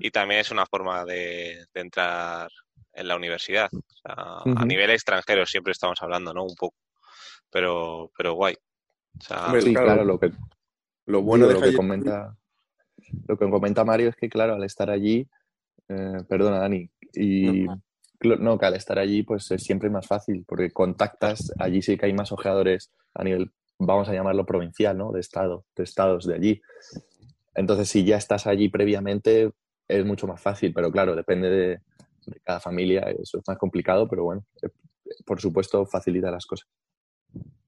y 0.00 0.10
también 0.10 0.40
es 0.40 0.50
una 0.50 0.66
forma 0.66 1.04
de, 1.04 1.64
de 1.72 1.80
entrar 1.80 2.50
en 2.92 3.08
la 3.08 3.16
universidad. 3.16 3.68
O 3.72 3.80
sea, 4.02 4.42
A 4.56 4.64
nivel 4.64 4.90
extranjero 4.90 5.46
siempre 5.46 5.72
estamos 5.72 6.02
hablando, 6.02 6.34
¿no? 6.34 6.44
Un 6.44 6.56
poco, 6.56 6.76
pero, 7.48 8.10
pero 8.16 8.34
guay. 8.34 8.56
O 9.20 9.22
sea, 9.22 9.46
Hombre, 9.46 9.62
Sí, 9.62 9.72
claro. 9.72 9.86
claro, 9.86 10.04
lo 10.04 10.18
que, 10.18 10.32
Lo 11.06 11.22
bueno 11.22 11.46
de 11.46 11.54
lo 11.54 11.60
que 11.60 11.74
comenta 11.74 12.36
lo 13.28 13.36
que 13.36 13.48
comenta 13.50 13.84
Mario 13.84 14.08
es 14.08 14.16
que 14.16 14.28
claro 14.28 14.54
al 14.54 14.64
estar 14.64 14.90
allí 14.90 15.28
eh, 15.88 16.24
perdona 16.28 16.58
Dani 16.58 16.90
y 17.12 17.62
No. 17.62 17.80
No 18.24 18.58
que 18.58 18.66
al 18.66 18.74
estar 18.74 18.98
allí 18.98 19.22
pues 19.22 19.50
es 19.50 19.62
siempre 19.62 19.90
más 19.90 20.06
fácil 20.06 20.44
porque 20.46 20.70
contactas 20.70 21.52
allí 21.58 21.82
sí 21.82 21.96
que 21.96 22.06
hay 22.06 22.12
más 22.12 22.32
ojeadores 22.32 22.90
a 23.14 23.24
nivel 23.24 23.52
vamos 23.78 24.08
a 24.08 24.12
llamarlo 24.12 24.44
provincial 24.46 24.96
no 24.96 25.12
de 25.12 25.20
estado 25.20 25.64
de 25.76 25.84
estados 25.84 26.26
de 26.26 26.34
allí. 26.34 26.62
Entonces 27.54 27.88
si 27.88 28.04
ya 28.04 28.16
estás 28.16 28.46
allí 28.46 28.68
previamente 28.68 29.52
es 29.88 30.04
mucho 30.04 30.26
más 30.26 30.40
fácil 30.40 30.72
pero 30.74 30.90
claro 30.90 31.14
depende 31.14 31.50
de, 31.50 31.80
cada 32.42 32.60
familia 32.60 33.02
eso 33.22 33.38
es 33.38 33.44
más 33.46 33.58
complicado 33.58 34.08
pero 34.08 34.24
bueno 34.24 34.44
eh, 34.62 34.68
por 35.26 35.40
supuesto 35.40 35.84
facilita 35.86 36.30
las 36.30 36.46
cosas 36.46 36.68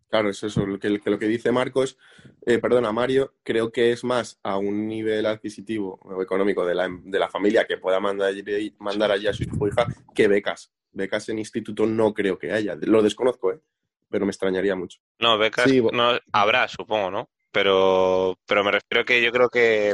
Claro, 0.09 0.31
es 0.31 0.43
eso, 0.43 0.65
lo 0.65 0.79
que, 0.79 1.01
que 1.01 1.11
lo 1.11 1.19
que 1.19 1.27
dice 1.27 1.51
Marcos, 1.51 1.99
eh, 2.47 2.59
perdona, 2.59 2.93
Mario, 2.93 3.35
creo 3.43 3.73
que 3.73 3.91
es 3.91 4.05
más 4.05 4.39
a 4.45 4.57
un 4.57 4.87
nivel 4.87 5.27
adquisitivo 5.27 5.99
o 6.03 6.23
económico 6.23 6.65
de 6.65 6.75
la, 6.77 6.89
de 6.89 7.19
la 7.19 7.29
familia 7.29 7.67
que 7.67 7.77
pueda 7.79 7.99
mandar, 7.99 8.29
allí- 8.29 8.75
mandar 8.79 9.11
allí 9.11 9.27
a 9.27 9.33
su 9.33 9.43
hija 9.67 9.89
que 10.15 10.29
becas. 10.29 10.73
Becas 10.93 11.29
en 11.29 11.39
instituto 11.41 11.87
no 11.87 12.15
creo 12.15 12.39
que 12.39 12.53
haya. 12.53 12.77
Lo 12.81 13.03
desconozco, 13.03 13.53
¿eh? 13.53 13.61
pero 14.09 14.25
me 14.25 14.31
extrañaría 14.31 14.77
mucho. 14.77 15.01
No, 15.19 15.37
becas 15.39 15.69
Sí, 15.69 15.83
no 15.93 16.19
habrá, 16.33 16.69
supongo, 16.69 17.11
¿no? 17.11 17.29
Pero, 17.51 18.39
pero 18.47 18.63
me 18.63 18.71
refiero 18.71 19.05
que 19.05 19.21
yo 19.23 19.33
creo 19.33 19.49
que 19.49 19.93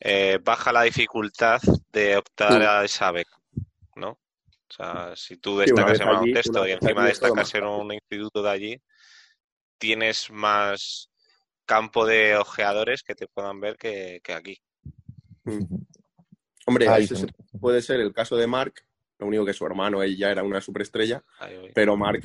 eh, 0.00 0.38
baja 0.42 0.72
la 0.72 0.82
dificultad 0.82 1.60
de 1.92 2.16
optar 2.16 2.60
Sí. 2.60 2.66
a 2.66 2.84
esa 2.84 3.12
beca, 3.12 3.36
¿no? 3.94 4.10
O 4.10 4.74
sea, 4.74 5.14
si 5.16 5.36
tú 5.36 5.58
destacas 5.58 6.00
en 6.00 6.08
allí, 6.08 6.16
baloncesto 6.16 6.60
una 6.60 6.68
y 6.68 6.72
encima 6.72 7.06
destacas 7.06 7.54
en 7.54 7.64
un 7.64 7.92
instituto 7.92 8.42
de 8.42 8.50
allí, 8.50 8.82
tienes 9.78 10.30
más 10.30 11.10
campo 11.64 12.06
de 12.06 12.36
ojeadores 12.36 13.02
que 13.02 13.14
te 13.14 13.26
puedan 13.26 13.60
ver 13.60 13.76
que, 13.76 14.20
que 14.22 14.32
aquí. 14.32 14.60
Hombre, 16.66 16.88
Ay, 16.88 17.04
ese 17.04 17.26
puede 17.60 17.80
ser 17.80 18.00
el 18.00 18.12
caso 18.12 18.36
de 18.36 18.46
Mark, 18.46 18.74
lo 19.18 19.26
único 19.26 19.44
que 19.44 19.52
su 19.52 19.64
hermano 19.64 20.02
él 20.02 20.16
ya 20.16 20.30
era 20.30 20.42
una 20.42 20.60
superestrella, 20.60 21.22
pero 21.74 21.96
Mark 21.96 22.22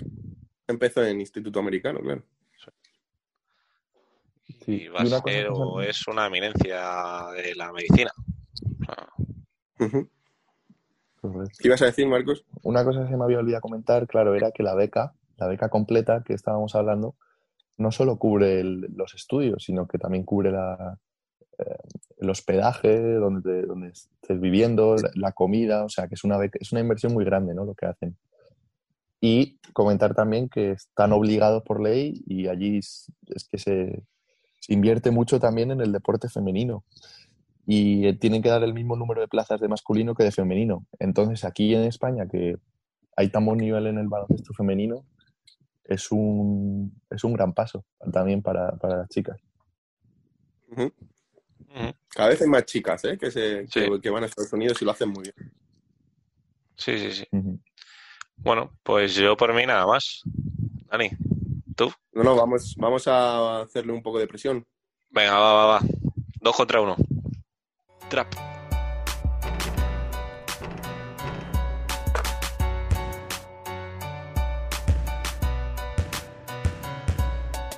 empezó 0.67 1.03
en 1.03 1.21
instituto 1.21 1.59
americano, 1.59 1.99
claro. 1.99 2.23
Sí. 4.65 4.83
Y 4.83 4.87
va 4.87 5.03
Y 5.03 5.13
a 5.13 5.19
ser 5.21 5.47
o 5.49 5.81
es 5.81 6.07
una 6.07 6.27
eminencia 6.27 7.25
de 7.35 7.55
la 7.55 7.71
medicina. 7.71 8.11
O 8.17 8.85
sea. 8.85 9.07
¿Qué 11.57 11.67
ibas 11.67 11.81
a 11.81 11.85
decir, 11.85 12.07
Marcos? 12.07 12.45
Una 12.63 12.83
cosa 12.83 13.03
que 13.03 13.09
se 13.09 13.17
me 13.17 13.23
había 13.23 13.39
olvidado 13.39 13.61
comentar, 13.61 14.07
claro, 14.07 14.35
era 14.35 14.51
que 14.51 14.63
la 14.63 14.75
beca, 14.75 15.13
la 15.37 15.47
beca 15.47 15.69
completa 15.69 16.23
que 16.25 16.33
estábamos 16.33 16.75
hablando, 16.75 17.15
no 17.77 17.91
solo 17.91 18.17
cubre 18.17 18.59
el- 18.59 18.87
los 18.95 19.13
estudios, 19.15 19.63
sino 19.63 19.87
que 19.87 19.97
también 19.97 20.23
cubre 20.23 20.51
la, 20.51 20.97
eh, 21.59 21.75
el 22.17 22.29
hospedaje, 22.29 22.99
donde, 23.15 23.63
donde 23.63 23.89
estés 23.89 24.39
viviendo, 24.39 24.95
la, 24.95 25.09
la 25.15 25.31
comida, 25.31 25.83
o 25.85 25.89
sea, 25.89 26.07
que 26.07 26.15
es 26.15 26.23
una 26.23 26.37
beca, 26.37 26.57
es 26.61 26.71
una 26.71 26.81
inversión 26.81 27.13
muy 27.13 27.25
grande, 27.25 27.53
¿no? 27.53 27.65
Lo 27.65 27.73
que 27.75 27.85
hacen. 27.85 28.15
Y 29.21 29.57
comentar 29.71 30.13
también 30.13 30.49
que 30.49 30.71
están 30.71 31.13
obligados 31.13 31.63
por 31.63 31.81
ley 31.81 32.21
y 32.27 32.47
allí 32.47 32.77
es, 32.79 33.11
es 33.27 33.45
que 33.47 33.57
se, 33.57 34.03
se 34.59 34.73
invierte 34.73 35.11
mucho 35.11 35.39
también 35.39 35.71
en 35.71 35.79
el 35.81 35.91
deporte 35.93 36.27
femenino 36.27 36.83
y 37.65 38.05
eh, 38.07 38.13
tienen 38.13 38.41
que 38.41 38.49
dar 38.49 38.63
el 38.63 38.73
mismo 38.73 38.97
número 38.97 39.21
de 39.21 39.29
plazas 39.29 39.61
de 39.61 39.69
masculino 39.69 40.13
que 40.13 40.23
de 40.23 40.31
femenino. 40.33 40.85
Entonces, 40.99 41.45
aquí 41.45 41.73
en 41.73 41.83
España, 41.83 42.27
que 42.27 42.57
hay 43.15 43.29
tan 43.29 43.45
buen 43.45 43.59
nivel 43.59 43.87
en 43.87 43.97
el 43.97 44.09
baloncesto 44.09 44.53
femenino, 44.53 45.05
es 45.85 46.11
un, 46.11 47.01
es 47.09 47.23
un 47.23 47.33
gran 47.33 47.53
paso 47.53 47.85
también 48.11 48.41
para, 48.41 48.71
para 48.77 48.97
las 48.97 49.09
chicas. 49.09 49.39
Cada 52.09 52.29
vez 52.29 52.41
hay 52.41 52.47
más 52.47 52.65
chicas 52.65 53.03
¿eh? 53.05 53.17
que, 53.17 53.31
se, 53.31 53.67
Sí. 53.67 53.81
que, 53.81 54.01
que 54.01 54.09
van 54.09 54.23
a 54.23 54.27
Estados 54.27 54.53
Unidos 54.53 54.81
y 54.81 54.85
lo 54.85 54.91
hacen 54.91 55.09
muy 55.09 55.23
bien. 55.23 55.53
Sí, 56.75 56.97
sí, 56.97 57.11
sí. 57.11 57.27
Bueno, 58.35 58.71
pues 58.83 59.15
yo 59.15 59.37
por 59.37 59.53
mí 59.53 59.65
nada 59.65 59.85
más. 59.85 60.21
Dani, 60.89 61.09
¿tú? 61.75 61.91
No, 62.11 62.23
no, 62.23 62.35
vamos, 62.35 62.75
vamos 62.77 63.07
a 63.07 63.61
hacerle 63.61 63.93
un 63.93 64.01
poco 64.03 64.19
de 64.19 64.27
presión. 64.27 64.65
Venga, 65.11 65.37
va, 65.37 65.53
va, 65.53 65.65
va. 65.65 65.79
Dos 66.41 66.55
contra 66.55 66.81
uno. 66.81 66.95
Trap. 68.09 68.62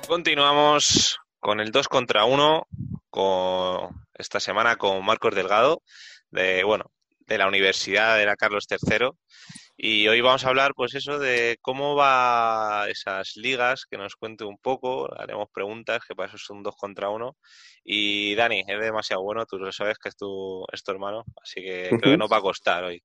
Continuamos 0.06 1.18
con 1.40 1.58
el 1.58 1.72
2 1.72 1.88
contra 1.88 2.24
1 2.24 2.68
con 3.10 4.06
esta 4.14 4.38
semana 4.38 4.76
con 4.76 5.04
Marcos 5.04 5.34
Delgado 5.34 5.82
de 6.30 6.62
bueno 6.62 6.92
de 7.26 7.38
la 7.38 7.48
Universidad 7.48 8.16
de 8.16 8.24
la 8.24 8.36
Carlos 8.36 8.66
III 8.70 9.10
y 9.76 10.06
hoy 10.06 10.20
vamos 10.20 10.44
a 10.44 10.48
hablar 10.48 10.74
pues 10.76 10.94
eso 10.94 11.18
de 11.18 11.58
cómo 11.60 11.96
va 11.96 12.86
esas 12.88 13.32
ligas 13.34 13.84
que 13.90 13.96
nos 13.98 14.14
cuente 14.14 14.44
un 14.44 14.58
poco 14.58 15.12
haremos 15.18 15.48
preguntas 15.52 16.02
que 16.06 16.14
para 16.14 16.28
eso 16.28 16.36
es 16.36 16.50
un 16.50 16.62
2 16.62 16.76
contra 16.76 17.08
1 17.08 17.36
y 17.82 18.36
Dani 18.36 18.60
es 18.60 18.80
demasiado 18.80 19.22
bueno 19.24 19.44
tú 19.44 19.58
lo 19.58 19.72
sabes 19.72 19.98
que 19.98 20.08
es 20.08 20.16
tu 20.16 20.64
es 20.72 20.84
tu 20.84 20.92
hermano 20.92 21.24
así 21.42 21.62
que 21.62 21.88
creo 21.88 22.12
que 22.12 22.16
nos 22.16 22.30
va 22.30 22.36
a 22.36 22.42
costar 22.42 22.84
hoy 22.84 23.02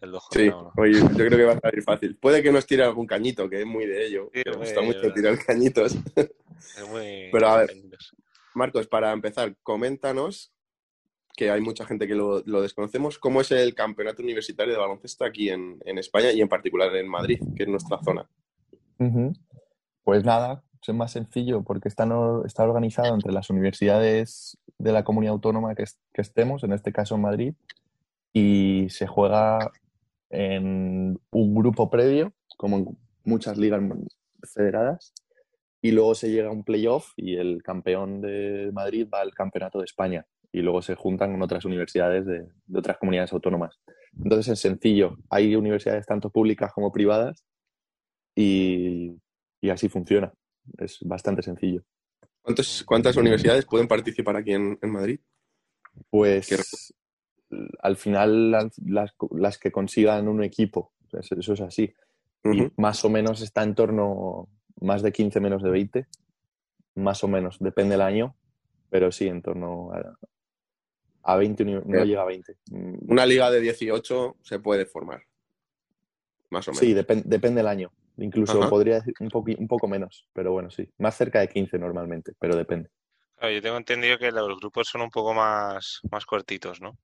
el 0.00 0.10
2 0.12 0.28
Sí, 0.30 0.50
contra 0.50 0.58
1 0.58 0.72
oye, 0.76 1.00
yo 1.00 1.08
creo 1.26 1.30
que 1.38 1.44
va 1.44 1.52
a 1.54 1.60
salir 1.60 1.82
fácil. 1.82 2.16
Puede 2.16 2.42
que 2.42 2.52
nos 2.52 2.66
tire 2.66 2.82
algún 2.84 3.06
cañito, 3.06 3.48
que 3.48 3.60
es 3.60 3.66
muy 3.66 3.86
de 3.86 4.06
ello. 4.06 4.30
Sí, 4.34 4.42
que 4.44 4.50
me 4.50 4.56
gusta 4.56 4.80
mucho 4.82 5.12
tirar 5.12 5.38
cañitos. 5.44 5.94
es 6.16 6.88
muy 6.90 7.28
Pero, 7.32 7.48
a 7.48 7.56
ver. 7.58 7.72
Marcos, 8.54 8.86
para 8.86 9.12
empezar, 9.12 9.54
coméntanos, 9.62 10.52
que 11.36 11.50
hay 11.50 11.60
mucha 11.60 11.84
gente 11.84 12.06
que 12.08 12.14
lo, 12.14 12.42
lo 12.46 12.62
desconocemos, 12.62 13.18
cómo 13.18 13.42
es 13.42 13.50
el 13.50 13.74
campeonato 13.74 14.22
universitario 14.22 14.72
de 14.72 14.78
baloncesto 14.80 15.24
aquí 15.24 15.50
en, 15.50 15.78
en 15.84 15.98
España 15.98 16.32
y 16.32 16.40
en 16.40 16.48
particular 16.48 16.94
en 16.96 17.08
Madrid, 17.08 17.38
que 17.54 17.64
es 17.64 17.68
nuestra 17.68 17.98
zona. 18.02 18.26
Pues 20.04 20.24
nada, 20.24 20.62
es 20.86 20.94
más 20.94 21.12
sencillo 21.12 21.62
porque 21.62 21.88
está, 21.88 22.06
no- 22.06 22.44
está 22.44 22.62
organizado 22.64 23.14
entre 23.14 23.32
las 23.32 23.50
universidades 23.50 24.56
de 24.78 24.92
la 24.92 25.04
comunidad 25.04 25.32
autónoma 25.34 25.74
que, 25.74 25.84
que 26.14 26.22
estemos, 26.22 26.62
en 26.64 26.72
este 26.72 26.92
caso 26.92 27.16
en 27.16 27.22
Madrid, 27.22 27.54
y 28.32 28.86
se 28.90 29.06
juega 29.06 29.70
en 30.30 31.18
un 31.30 31.54
grupo 31.54 31.90
previo, 31.90 32.32
como 32.56 32.76
en 32.78 32.98
muchas 33.24 33.58
ligas 33.58 33.82
federadas, 34.52 35.12
y 35.82 35.92
luego 35.92 36.14
se 36.14 36.30
llega 36.30 36.48
a 36.48 36.52
un 36.52 36.64
playoff 36.64 37.12
y 37.16 37.36
el 37.36 37.62
campeón 37.62 38.20
de 38.20 38.70
Madrid 38.72 39.08
va 39.12 39.20
al 39.20 39.34
campeonato 39.34 39.78
de 39.78 39.84
España 39.84 40.26
y 40.52 40.60
luego 40.60 40.82
se 40.82 40.94
juntan 40.94 41.32
con 41.32 41.42
otras 41.42 41.64
universidades 41.64 42.24
de, 42.24 42.48
de 42.66 42.78
otras 42.78 42.98
comunidades 42.98 43.32
autónomas. 43.32 43.78
Entonces 44.16 44.52
es 44.52 44.60
sencillo, 44.60 45.16
hay 45.28 45.54
universidades 45.54 46.06
tanto 46.06 46.30
públicas 46.30 46.72
como 46.72 46.90
privadas 46.90 47.44
y, 48.34 49.12
y 49.60 49.70
así 49.70 49.88
funciona, 49.88 50.32
es 50.78 50.98
bastante 51.02 51.42
sencillo. 51.42 51.82
¿Cuántos, 52.40 52.84
¿Cuántas 52.84 53.16
universidades 53.16 53.66
pueden 53.66 53.88
participar 53.88 54.36
aquí 54.36 54.52
en, 54.52 54.78
en 54.80 54.90
Madrid? 54.90 55.20
Pues 56.10 56.94
al 57.80 57.96
final 57.96 58.50
las, 58.50 58.78
las- 58.84 59.14
las 59.30 59.58
que 59.58 59.70
consigan 59.72 60.28
un 60.28 60.42
equipo, 60.42 60.92
eso, 61.12 61.34
eso 61.38 61.52
es 61.54 61.60
así. 61.60 61.92
Y 62.44 62.68
más 62.76 63.04
o 63.04 63.10
menos 63.10 63.40
está 63.42 63.62
en 63.64 63.74
torno 63.74 64.48
más 64.80 65.02
de 65.02 65.12
15 65.12 65.40
menos 65.40 65.62
de 65.62 65.70
20, 65.70 66.06
más 66.94 67.24
o 67.24 67.28
menos, 67.28 67.58
depende 67.58 67.94
del 67.94 68.02
año, 68.02 68.36
pero 68.90 69.10
sí, 69.10 69.26
en 69.26 69.42
torno 69.42 69.90
a, 69.92 70.16
a 71.32 71.36
20, 71.36 71.62
uni- 71.64 71.82
no 71.86 72.04
llega 72.04 72.22
a 72.22 72.26
20. 72.26 72.56
Mm, 72.70 73.10
Una 73.10 73.26
liga 73.26 73.50
de 73.50 73.60
18 73.60 74.36
se 74.42 74.60
puede 74.60 74.86
formar. 74.86 75.22
Más 76.50 76.68
o 76.68 76.70
menos. 76.72 76.80
Sí, 76.80 76.94
depen- 76.94 77.24
depende 77.24 77.58
del 77.58 77.68
año. 77.68 77.90
Incluso 78.18 78.60
Ajá. 78.60 78.70
podría 78.70 78.94
decir 78.96 79.14
un, 79.20 79.28
poqui- 79.28 79.58
un 79.58 79.68
poco 79.68 79.88
menos, 79.88 80.28
pero 80.32 80.52
bueno, 80.52 80.70
sí. 80.70 80.88
Más 80.98 81.16
cerca 81.16 81.40
de 81.40 81.48
15 81.48 81.78
normalmente, 81.78 82.32
pero 82.38 82.56
depende. 82.56 82.88
Claro, 83.36 83.52
yo 83.54 83.60
tengo 83.60 83.76
entendido 83.76 84.16
que 84.18 84.30
los 84.30 84.56
grupos 84.58 84.88
son 84.88 85.02
un 85.02 85.10
poco 85.10 85.34
más, 85.34 86.00
más 86.10 86.24
cortitos, 86.24 86.80
¿no? 86.80 86.96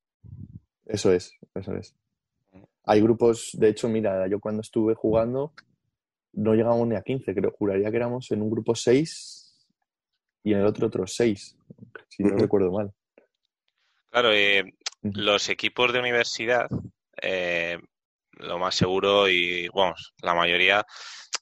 Eso 0.93 1.11
es, 1.11 1.39
eso 1.55 1.75
es. 1.75 1.95
Hay 2.85 3.01
grupos, 3.01 3.53
de 3.55 3.71
hecho, 3.71 3.89
mira, 3.89 4.29
yo 4.29 4.39
cuando 4.41 4.61
estuve 4.61 4.95
jugando 4.95 5.55
no 6.35 6.53
llegamos 6.53 6.87
ni 6.87 6.97
a 6.97 7.03
15, 7.03 7.35
creo. 7.35 7.51
Juraría 7.51 7.91
que 7.91 7.97
éramos 7.97 8.31
en 8.31 8.43
un 8.43 8.51
grupo 8.51 8.75
6 8.75 9.69
y 10.45 10.53
en 10.53 10.61
el 10.61 10.67
otro 10.67 10.89
otros 10.89 11.15
6, 11.15 11.57
si 12.09 12.23
no 12.25 12.37
recuerdo 12.37 12.71
mal. 12.73 12.93
Claro, 14.11 14.35
eh, 14.35 14.75
los 15.01 15.49
equipos 15.49 15.95
de 15.95 16.01
universidad, 16.01 16.69
eh, 17.23 17.79
lo 18.33 18.59
más 18.59 18.75
seguro 18.75 19.31
y, 19.31 19.69
vamos, 19.69 20.13
la 20.21 20.35
mayoría 20.35 20.85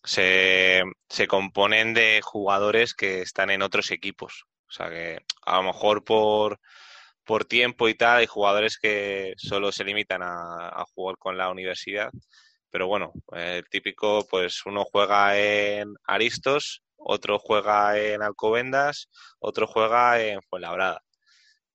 se, 0.04 0.82
se 1.08 1.26
componen 1.26 1.92
de 1.92 2.20
jugadores 2.22 2.94
que 2.94 3.22
están 3.22 3.50
en 3.50 3.62
otros 3.62 3.90
equipos. 3.90 4.44
O 4.68 4.70
sea 4.70 4.88
que 4.90 5.18
a 5.44 5.56
lo 5.56 5.64
mejor 5.64 6.04
por, 6.04 6.60
por 7.30 7.44
tiempo 7.44 7.88
y 7.88 7.94
tal, 7.94 8.18
hay 8.18 8.26
jugadores 8.26 8.76
que 8.76 9.34
solo 9.36 9.70
se 9.70 9.84
limitan 9.84 10.20
a, 10.20 10.68
a 10.68 10.84
jugar 10.92 11.16
con 11.16 11.38
la 11.38 11.48
universidad. 11.48 12.10
Pero 12.72 12.88
bueno, 12.88 13.12
el 13.32 13.64
típico, 13.68 14.26
pues 14.28 14.66
uno 14.66 14.84
juega 14.84 15.38
en 15.38 15.94
Aristos, 16.08 16.82
otro 16.96 17.38
juega 17.38 17.96
en 17.96 18.20
Alcobendas, 18.20 19.10
otro 19.38 19.68
juega 19.68 20.20
en 20.20 20.42
Fuenlabrada. 20.42 21.02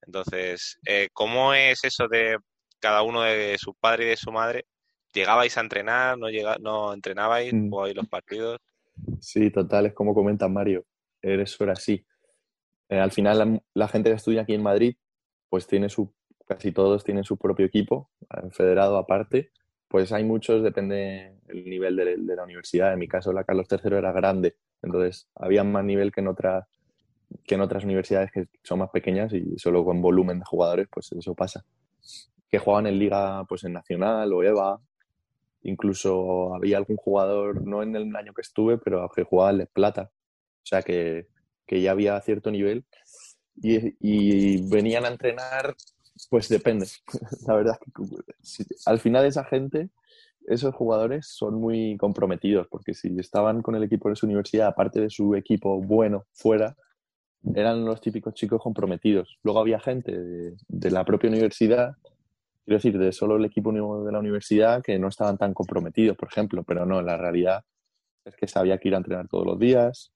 Entonces, 0.02 0.78
eh, 0.86 1.08
¿cómo 1.14 1.54
es 1.54 1.86
eso 1.86 2.10
de 2.10 2.38
cada 2.82 3.02
uno 3.04 3.22
de 3.22 3.58
su 3.58 3.76
padre 3.76 4.08
y 4.08 4.10
de 4.10 4.18
su 4.18 4.34
madre? 4.34 4.66
¿Llegabais 5.14 5.58
a 5.58 5.62
entrenar? 5.62 6.18
¿No, 6.18 6.28
llega, 6.28 6.58
no 6.60 6.94
entrenabais? 6.94 7.54
Mm. 7.54 7.70
¿Jugabais 7.70 7.96
los 7.96 8.10
partidos? 8.10 8.60
Sí, 9.22 9.52
total, 9.52 9.86
es 9.86 9.94
como 9.94 10.14
comenta 10.14 10.50
Mario. 10.50 10.86
Eso 11.22 11.64
era 11.64 11.72
así. 11.72 12.06
Eh, 12.90 13.00
al 13.00 13.14
final, 13.14 13.38
la, 13.40 13.62
la 13.74 13.88
gente 13.88 14.10
que 14.10 14.18
estudia 14.18 14.42
aquí 14.42 14.54
en 14.54 14.62
Madrid, 14.62 14.98
pues 15.50 15.68
tiene 15.68 15.90
su, 15.90 16.14
casi 16.48 16.72
todos 16.72 17.04
tienen 17.04 17.24
su 17.24 17.38
propio 17.38 17.66
equipo, 17.66 18.10
eh, 18.22 18.50
federado 18.52 18.98
aparte. 18.98 19.52
Pues 19.88 20.12
hay 20.12 20.24
muchos, 20.24 20.64
depende 20.64 21.36
el 21.48 21.70
nivel 21.70 21.96
de, 21.96 22.36
la 22.36 22.44
universidad. 22.44 22.94
En 22.94 23.00
mi 23.00 23.08
caso, 23.08 23.32
la 23.32 23.44
Carlos 23.44 23.68
III 23.70 23.98
era 23.98 24.12
grande, 24.12 24.56
entonces 24.82 25.30
había 25.36 25.64
más 25.64 25.84
nivel 25.84 26.12
que 26.12 26.22
en, 26.22 26.28
otra, 26.28 26.68
que 27.46 27.56
en 27.56 27.62
otras 27.62 27.84
universidades 27.84 28.32
que 28.32 28.48
son 28.64 28.80
más 28.80 28.90
pequeñas 28.90 29.32
y 29.34 29.58
solo 29.58 29.86
con 29.86 30.02
volumen 30.02 30.40
de 30.40 30.46
jugadores, 30.46 30.88
pues 30.92 31.12
eso 31.12 31.36
pasa. 31.36 31.66
Que 32.50 32.60
jugaban 32.60 32.88
en 32.88 33.00
Liga, 33.00 33.46
pues 33.48 33.64
en 33.64 33.74
Nacional 33.74 34.34
o 34.34 34.44
EVA, 34.44 34.82
Incluso 35.66 36.54
había 36.54 36.78
algún 36.78 36.96
jugador, 36.96 37.66
no 37.66 37.82
en 37.82 37.96
el 37.96 38.16
año 38.16 38.36
que 38.36 38.42
estuve, 38.42 38.78
pero 38.78 39.10
que 39.10 39.24
jugaba 39.24 39.50
en 39.50 39.58
Les 39.58 39.68
Plata. 39.68 40.12
O 40.14 40.66
sea 40.66 40.84
que, 40.84 41.28
que 41.66 41.82
ya 41.82 41.90
había 41.90 42.22
cierto 42.22 42.52
nivel. 42.52 42.86
Y, 43.62 44.68
venían 44.70 45.06
a 45.06 45.10
entrenar, 45.10 45.76
pues 46.30 46.50
depende. 46.50 46.88
La 47.48 47.56
verdad 47.56 47.78
es 47.82 48.58
que 48.58 48.66
al 48.86 49.00
final 49.00 49.26
esa 49.26 49.44
gente, 49.44 49.90
esos 50.48 50.76
jugadores 50.76 51.28
son 51.28 51.56
muy 51.56 51.98
comprometidos, 51.98 52.68
porque 52.68 52.94
si 52.94 53.18
estaban 53.20 53.62
con 53.62 53.76
el 53.76 53.84
equipo 53.84 54.10
de 54.10 54.16
su 54.16 54.26
universidad, 54.26 54.68
aparte 54.68 55.02
de 55.02 55.10
su 55.10 55.36
equipo 55.36 55.82
bueno 55.82 56.26
fuera, 56.34 56.76
eran 57.54 57.86
los 57.86 58.02
típicos 58.02 58.34
chicos 58.34 58.62
comprometidos. 58.62 59.38
Luego 59.44 59.60
había 59.60 59.80
gente 59.80 60.12
de, 60.18 60.56
de 60.68 60.92
la 60.92 61.06
propia 61.06 61.30
universidad 61.30 61.96
quiero 62.66 62.78
decir, 62.78 62.98
de 62.98 63.12
solo 63.12 63.38
el 63.38 63.46
equipo 63.46 63.72
de 63.72 64.12
la 64.12 64.20
universidad 64.20 64.82
que 64.82 64.98
no 64.98 65.08
estaban 65.08 65.38
tan 65.38 65.54
comprometidos, 65.54 66.18
por 66.18 66.30
ejemplo, 66.30 66.64
pero 66.64 66.86
no, 66.86 67.02
la 67.02 67.16
realidad 67.16 67.64
es 68.26 68.36
que 68.36 68.48
sabía 68.48 68.80
que 68.80 68.88
ir 68.88 68.96
a 68.96 68.98
entrenar 68.98 69.28
todos 69.28 69.46
los 69.46 69.60
días 69.60 70.12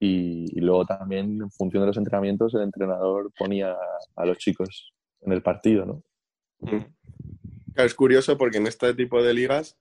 y, 0.00 0.46
y 0.56 0.60
luego 0.60 0.84
también 0.86 1.40
en 1.42 1.50
función 1.50 1.82
de 1.82 1.88
los 1.88 1.96
entrenamientos 1.98 2.54
el 2.54 2.62
entrenador 2.62 3.30
ponía 3.38 3.76
a 4.16 4.24
los 4.26 4.38
chicos 4.38 4.92
en 5.20 5.32
el 5.32 5.42
partido, 5.42 5.84
¿no? 5.86 6.02
Claro, 7.74 7.86
es 7.86 7.94
curioso 7.94 8.36
porque 8.38 8.56
en 8.58 8.66
este 8.66 8.92
tipo 8.94 9.22
de 9.22 9.34
ligas 9.34 9.76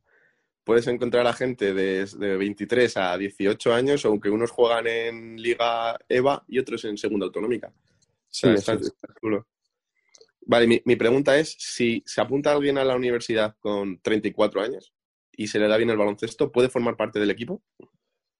puedes 0.65 0.85
encontrar 0.87 1.25
a 1.25 1.33
gente 1.33 1.73
de, 1.73 2.05
de 2.05 2.37
23 2.37 2.97
a 2.97 3.17
18 3.17 3.73
años, 3.73 4.05
aunque 4.05 4.29
unos 4.29 4.51
juegan 4.51 4.85
en 4.87 5.41
Liga 5.41 5.97
EVA 6.07 6.43
y 6.47 6.59
otros 6.59 6.85
en 6.85 6.97
Segunda 6.97 7.25
Autonómica. 7.25 7.69
O 7.69 7.71
sea, 8.29 8.51
Sí, 8.51 8.59
está- 8.59 8.73
está 8.73 9.07
chulo. 9.19 9.47
Vale, 10.45 10.67
mi, 10.67 10.81
mi 10.85 10.95
pregunta 10.95 11.37
es, 11.37 11.55
si 11.59 12.03
se 12.05 12.21
apunta 12.21 12.51
alguien 12.51 12.77
a 12.77 12.83
la 12.83 12.95
universidad 12.95 13.55
con 13.59 13.99
34 13.99 14.61
años 14.61 14.93
y 15.31 15.47
se 15.47 15.59
le 15.59 15.67
da 15.67 15.77
bien 15.77 15.89
el 15.91 15.97
baloncesto, 15.97 16.51
¿puede 16.51 16.69
formar 16.69 16.95
parte 16.97 17.19
del 17.19 17.29
equipo? 17.31 17.61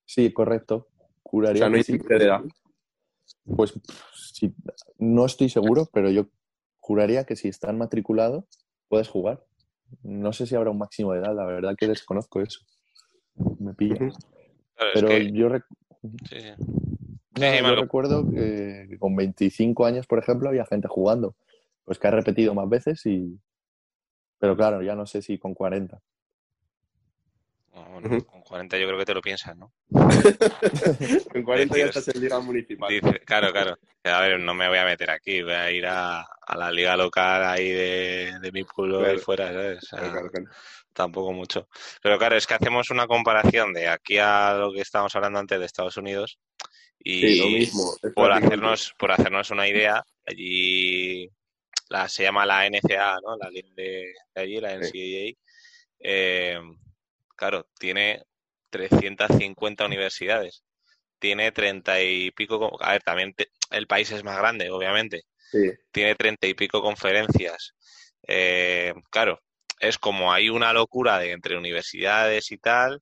Sí, 0.06 0.32
correcto. 0.34 0.88
O 1.30 1.32
Juraría 1.32 1.60
sea, 1.60 1.70
no 1.70 1.76
hay 1.76 1.84
sí. 1.84 1.98
de 1.98 2.16
edad. 2.16 2.42
Pues 3.56 3.74
sí, 4.34 4.54
no 4.98 5.26
estoy 5.26 5.50
seguro, 5.50 5.88
pero 5.94 6.10
yo 6.10 6.28
juraría 6.80 7.24
que 7.26 7.36
si 7.36 7.48
están 7.48 7.78
matriculados 7.78 8.46
puedes 8.88 9.08
jugar. 9.08 9.46
No 10.04 10.34
sé 10.34 10.48
si 10.48 10.56
habrá 10.56 10.72
un 10.72 10.80
máximo 10.80 11.14
de 11.14 11.20
edad, 11.20 11.36
la 11.36 11.46
verdad 11.46 11.76
que 11.78 11.88
desconozco 11.88 12.42
eso. 12.42 12.60
Me 13.60 13.74
pilla. 13.74 14.08
Es 14.08 14.16
Pero 14.96 15.08
que- 15.08 15.32
yo, 15.32 15.50
rec- 15.50 15.66
sí, 16.30 16.40
sí. 16.40 16.46
No, 17.40 17.52
sí, 17.52 17.58
yo 17.58 17.64
Marco. 17.64 17.82
recuerdo 17.82 18.30
que, 18.30 18.88
que 18.90 18.98
con 18.98 19.16
25 19.16 19.86
años, 19.86 20.08
por 20.08 20.18
ejemplo, 20.20 20.50
había 20.50 20.66
gente 20.66 20.88
jugando. 20.88 21.36
Pues 21.86 22.00
que 22.00 22.08
ha 22.08 22.12
repetido 22.12 22.54
más 22.56 22.68
veces 22.70 23.06
y... 23.06 23.40
Pero 24.40 24.56
claro, 24.56 24.82
ya 24.82 24.96
no 24.96 25.06
sé 25.06 25.22
si 25.22 25.38
con 25.38 25.54
40. 25.54 26.02
Bueno, 27.72 28.24
con 28.26 28.42
40 28.42 28.78
yo 28.78 28.88
creo 28.88 28.98
que 29.00 29.06
te 29.06 29.14
lo 29.14 29.22
piensas, 29.22 29.56
¿no? 29.56 29.72
Con 31.32 31.44
40 31.44 31.78
ya 31.78 31.86
estás 31.86 32.08
en 32.10 32.22
Liga 32.22 32.40
Municipal. 32.40 32.90
Dice- 32.90 33.20
claro, 33.26 33.52
claro. 33.52 33.78
A 34.04 34.22
ver, 34.22 34.40
no 34.40 34.54
me 34.54 34.68
voy 34.68 34.78
a 34.78 34.86
meter 34.86 35.10
aquí, 35.12 35.42
voy 35.42 35.54
a 35.54 35.72
ir 35.72 35.86
a, 35.86 36.22
a 36.22 36.58
la 36.58 36.72
liga 36.72 36.96
local 36.98 37.44
ahí 37.46 37.70
de, 37.70 38.40
de 38.42 38.52
mi 38.52 38.64
pueblo 38.64 39.00
Claro. 39.00 39.14
y 39.16 39.20
fuera, 39.20 39.48
¿sabes? 39.52 39.78
O 39.84 39.86
sea, 39.86 40.00
Claro, 40.00 40.30
claro, 40.30 40.46
tampoco 40.94 41.32
mucho. 41.34 41.68
Pero 42.02 42.18
claro, 42.18 42.36
es 42.38 42.48
que 42.48 42.54
hacemos 42.56 42.90
una 42.90 43.08
comparación 43.08 43.74
de 43.74 43.88
aquí 43.88 44.18
a 44.18 44.54
lo 44.54 44.72
que 44.74 44.82
estábamos 44.82 45.16
hablando 45.16 45.40
antes 45.40 45.60
de 45.60 45.66
Estados 45.66 45.98
Unidos 45.98 46.40
y 47.02 47.22
Sí, 47.22 47.38
lo 47.40 47.48
mismo. 47.50 47.94
por 48.16 48.32
hacernos 48.32 48.94
por 48.98 49.12
hacernos 49.12 49.52
una 49.52 49.68
idea, 49.68 50.04
allí 50.26 51.30
la, 51.90 52.08
se 52.10 52.24
llama 52.24 52.46
la 52.46 52.66
NCAA, 52.68 53.20
¿no? 53.22 53.38
La 53.38 53.50
liga 53.50 53.70
de, 53.76 54.14
de 54.36 54.42
allí, 54.42 54.60
la 54.60 54.74
NCAA. 54.74 55.34
eh, 56.00 56.60
claro, 57.40 57.68
tiene 57.80 58.24
350 58.70 59.86
universidades. 59.86 60.64
Tiene 61.20 61.52
30 61.54 62.02
y 62.02 62.32
pico... 62.32 62.60
co- 62.60 62.84
A 62.84 62.94
ver, 62.94 63.04
también 63.04 63.34
te- 63.34 63.50
el 63.72 63.88
país 63.88 64.12
es 64.12 64.24
más 64.24 64.38
grande, 64.38 64.70
obviamente. 64.72 65.24
Sí. 65.52 65.72
Tiene 65.92 66.16
30 66.16 66.48
y 66.48 66.54
pico 66.56 66.82
conferencias. 66.82 67.74
Eh, 68.28 68.94
claro, 69.12 69.42
es 69.80 69.98
como 70.00 70.34
hay 70.34 70.50
una 70.50 70.74
locura 70.74 71.20
de 71.20 71.32
entre 71.32 71.58
universidades 71.58 72.52
y 72.52 72.58
tal. 72.60 73.02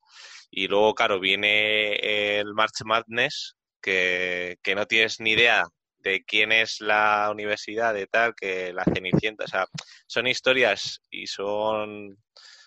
Y 0.51 0.67
luego, 0.67 0.95
claro, 0.95 1.19
viene 1.19 2.39
el 2.39 2.53
March 2.53 2.83
Madness, 2.85 3.55
que, 3.81 4.57
que 4.63 4.75
no 4.75 4.85
tienes 4.87 5.19
ni 5.19 5.31
idea 5.33 5.65
de 5.99 6.23
quién 6.25 6.51
es 6.51 6.81
la 6.81 7.29
universidad, 7.31 7.93
de 7.93 8.07
tal, 8.07 8.35
que 8.35 8.73
la 8.73 8.85
Cenicienta. 8.85 9.45
O 9.45 9.47
sea, 9.47 9.67
son 10.07 10.27
historias 10.27 11.01
y 11.11 11.27
son, 11.27 12.17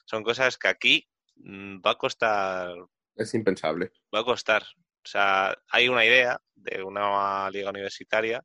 son 0.05 0.23
cosas 0.25 0.59
que 0.59 0.69
aquí 0.69 1.09
va 1.45 1.93
a 1.93 1.99
costar, 1.99 2.75
Es 3.17 3.35
impensable. 3.35 3.93
va 4.15 4.21
a 4.21 4.25
costar. 4.25 4.63
O 4.63 5.09
sea, 5.09 5.57
hay 5.69 5.89
una 5.89 6.05
idea 6.05 6.41
de 6.55 6.83
una 6.83 7.51
liga 7.51 7.71
universitaria, 7.71 8.45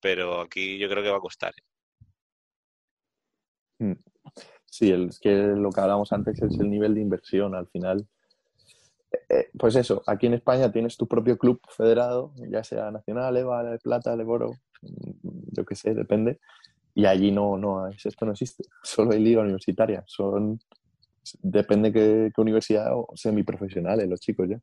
pero 0.00 0.42
aquí 0.42 0.78
yo 0.78 0.88
creo 0.88 1.02
que 1.02 1.10
va 1.10 1.16
a 1.16 1.20
costar. 1.20 1.54
¿eh? 3.80 3.96
Sí, 4.66 4.90
el, 4.90 5.08
es 5.08 5.18
que 5.18 5.30
lo 5.34 5.70
que 5.70 5.80
hablábamos 5.80 6.12
antes 6.12 6.40
es 6.42 6.58
el 6.60 6.70
nivel 6.70 6.94
de 6.94 7.00
inversión 7.00 7.54
al 7.54 7.68
final. 7.68 8.06
Eh, 9.30 9.50
pues 9.58 9.74
eso, 9.76 10.02
aquí 10.06 10.26
en 10.26 10.34
España 10.34 10.70
tienes 10.70 10.96
tu 10.96 11.08
propio 11.08 11.38
club 11.38 11.60
federado, 11.68 12.32
ya 12.50 12.62
sea 12.62 12.90
nacional, 12.90 13.36
EVA, 13.36 13.64
de 13.64 13.78
plata, 13.78 14.16
de 14.16 14.24
oro, 14.24 14.52
mm, 14.82 15.54
yo 15.56 15.64
qué 15.64 15.74
sé, 15.74 15.94
depende. 15.94 16.38
Y 16.94 17.06
allí 17.06 17.30
no, 17.30 17.56
no, 17.56 17.88
esto 17.88 18.26
no 18.26 18.32
existe. 18.32 18.64
Solo 18.82 19.12
hay 19.12 19.20
liga 19.20 19.40
universitaria. 19.40 20.02
Son, 20.06 20.58
depende 21.42 21.92
qué, 21.92 22.30
qué 22.34 22.40
universidad 22.40 22.88
o 22.94 23.08
semiprofesionales 23.14 24.08
los 24.08 24.20
chicos 24.20 24.48
ya. 24.48 24.60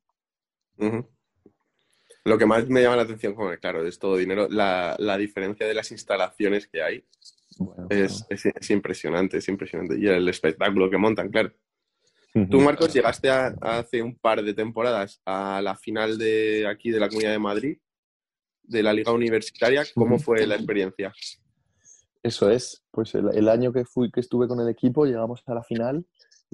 Lo 2.24 2.38
que 2.38 2.46
más 2.46 2.68
me 2.68 2.82
llama 2.82 2.96
la 2.96 3.04
atención, 3.04 3.36
como 3.36 3.52
claro, 3.58 3.86
es 3.86 4.00
todo 4.00 4.18
dinero, 4.18 4.48
la, 4.50 4.96
la 4.98 5.18
diferencia 5.18 5.68
de 5.68 5.74
las 5.76 5.92
instalaciones 5.92 6.68
que 6.68 6.82
hay 6.82 7.06
Bueno, 7.58 7.88
es, 7.90 8.26
es- 8.30 8.46
es 8.48 8.70
impresionante, 8.72 9.38
es 9.38 9.48
impresionante. 9.48 9.98
Y 10.00 10.08
el 10.08 10.28
espectáculo 10.28 10.90
que 10.90 10.98
montan, 10.98 11.30
claro. 11.30 11.54
Tú, 12.50 12.60
Marcos, 12.60 12.94
llegaste 12.94 13.30
a- 13.30 13.56
hace 13.62 14.02
un 14.02 14.18
par 14.18 14.44
de 14.44 14.54
temporadas 14.54 15.22
a 15.26 15.62
la 15.64 15.76
final 15.76 16.18
de 16.18 16.68
aquí 16.68 16.90
de 16.92 17.00
la 17.00 17.08
Comunidad 17.08 17.32
de 17.32 17.40
Madrid, 17.40 17.78
de 18.64 18.84
la 18.84 18.92
Liga 18.92 19.12
Universitaria. 19.12 19.84
¿Cómo 19.94 20.18
fue 20.20 20.46
la 20.48 20.56
experiencia? 20.56 21.14
Eso 22.24 22.50
es, 22.50 22.84
pues 22.92 23.14
el, 23.14 23.30
el 23.36 23.48
año 23.50 23.72
que 23.72 23.86
fui, 23.86 24.12
que 24.12 24.20
estuve 24.20 24.48
con 24.48 24.60
el 24.60 24.68
equipo, 24.68 25.06
llegamos 25.06 25.44
a 25.46 25.54
la 25.54 25.64
final 25.64 26.06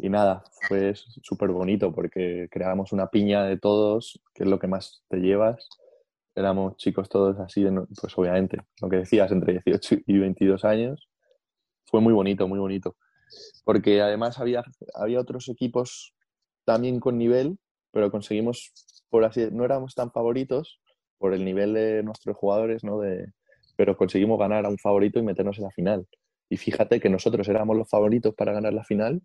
y 0.01 0.09
nada, 0.09 0.43
fue 0.67 0.93
súper 0.95 1.49
bonito 1.49 1.93
porque 1.93 2.47
creábamos 2.49 2.91
una 2.91 3.07
piña 3.07 3.43
de 3.43 3.57
todos, 3.57 4.19
que 4.33 4.43
es 4.43 4.49
lo 4.49 4.57
que 4.57 4.67
más 4.67 5.03
te 5.07 5.17
llevas. 5.17 5.69
Éramos 6.33 6.75
chicos 6.77 7.07
todos 7.07 7.39
así, 7.39 7.63
pues 7.99 8.17
obviamente, 8.17 8.57
lo 8.81 8.89
que 8.89 8.97
decías, 8.97 9.31
entre 9.31 9.61
18 9.63 9.97
y 10.07 10.17
22 10.17 10.65
años. 10.65 11.07
Fue 11.85 12.01
muy 12.01 12.13
bonito, 12.13 12.47
muy 12.47 12.57
bonito. 12.57 12.95
Porque 13.63 14.01
además 14.01 14.39
había, 14.39 14.63
había 14.95 15.19
otros 15.19 15.47
equipos 15.49 16.15
también 16.65 16.99
con 16.99 17.19
nivel, 17.19 17.59
pero 17.91 18.09
conseguimos, 18.09 18.73
por 19.09 19.23
así, 19.23 19.49
no 19.51 19.65
éramos 19.65 19.93
tan 19.93 20.11
favoritos 20.11 20.81
por 21.19 21.35
el 21.35 21.45
nivel 21.45 21.73
de 21.75 22.01
nuestros 22.01 22.35
jugadores, 22.35 22.83
¿no? 22.83 22.99
De, 22.99 23.33
pero 23.75 23.95
conseguimos 23.95 24.39
ganar 24.39 24.65
a 24.65 24.69
un 24.69 24.79
favorito 24.79 25.19
y 25.19 25.23
meternos 25.23 25.59
en 25.59 25.65
la 25.65 25.71
final. 25.71 26.07
Y 26.49 26.57
fíjate 26.57 26.99
que 26.99 27.09
nosotros 27.09 27.47
éramos 27.47 27.77
los 27.77 27.87
favoritos 27.87 28.33
para 28.33 28.51
ganar 28.51 28.73
la 28.73 28.83
final 28.83 29.21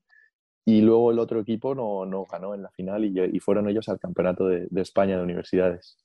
y 0.67 0.83
luego 0.83 1.13
el 1.13 1.21
otro 1.21 1.41
equipo 1.41 1.75
no, 1.77 2.05
no 2.05 2.27
ganó 2.27 2.53
en 2.53 2.63
la 2.63 2.71
final 2.73 3.05
y, 3.05 3.19
y 3.19 3.39
fueron 3.39 3.69
ellos 3.69 3.89
al 3.89 4.01
campeonato 4.01 4.49
de, 4.49 4.67
de 4.69 4.83
España 4.83 5.17
de 5.17 5.23
universidades. 5.23 5.97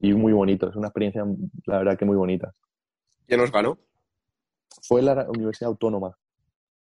Y 0.00 0.12
muy 0.12 0.32
bonito, 0.32 0.68
es 0.68 0.76
una 0.76 0.88
experiencia, 0.88 1.24
la 1.64 1.78
verdad 1.78 1.96
que 1.96 2.04
muy 2.04 2.16
bonita. 2.16 2.52
¿Quién 3.26 3.40
nos 3.40 3.52
ganó? 3.52 3.78
Fue 4.82 5.00
la 5.00 5.26
Universidad 5.28 5.70
Autónoma, 5.70 6.18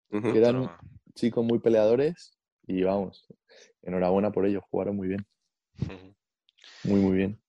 que 0.09 0.17
eran 0.17 0.55
Autónoma. 0.55 0.79
chicos 1.13 1.45
muy 1.45 1.59
peleadores 1.59 2.37
y 2.65 2.83
vamos, 2.83 3.27
enhorabuena 3.81 4.31
por 4.31 4.45
ellos, 4.45 4.63
jugaron 4.69 4.95
muy 4.95 5.09
bien, 5.09 5.27
muy, 6.83 6.99
muy 7.01 7.17
bien. 7.17 7.41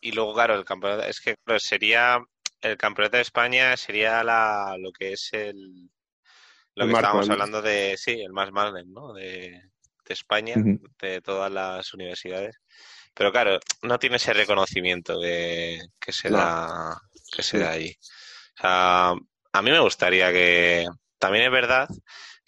Y 0.00 0.12
luego, 0.12 0.32
claro, 0.32 0.54
el 0.54 0.64
campeonato, 0.64 1.02
es 1.04 1.20
que 1.20 1.36
claro, 1.44 1.60
sería 1.60 2.18
el 2.62 2.76
campeonato 2.78 3.16
de 3.18 3.22
España 3.22 3.76
sería 3.76 4.24
la, 4.24 4.76
lo 4.78 4.90
que 4.92 5.12
es 5.12 5.30
el 5.32 5.90
lo 6.74 6.84
El 6.84 6.90
que 6.90 6.96
estábamos 6.96 7.28
hablando 7.30 7.62
de, 7.62 7.96
sí, 7.96 8.12
el 8.20 8.32
más 8.32 8.50
magnet, 8.52 8.86
¿no? 8.86 9.12
De, 9.12 9.50
de 10.04 10.14
España, 10.14 10.54
de 11.00 11.20
todas 11.20 11.50
las 11.50 11.92
universidades. 11.94 12.56
Pero 13.14 13.32
claro, 13.32 13.58
no 13.82 13.98
tiene 13.98 14.16
ese 14.16 14.32
reconocimiento 14.32 15.20
que, 15.20 15.80
que 15.98 16.12
se 16.12 16.30
No. 16.30 16.38
da, 16.38 17.00
que 17.32 17.42
se 17.42 17.58
Sí. 17.58 17.62
da 17.64 17.70
ahí. 17.72 17.96
O 18.58 18.60
sea, 18.60 19.10
a 19.52 19.62
mí 19.62 19.70
me 19.70 19.80
gustaría 19.80 20.32
que, 20.32 20.86
también 21.18 21.44
es 21.44 21.50
verdad 21.50 21.88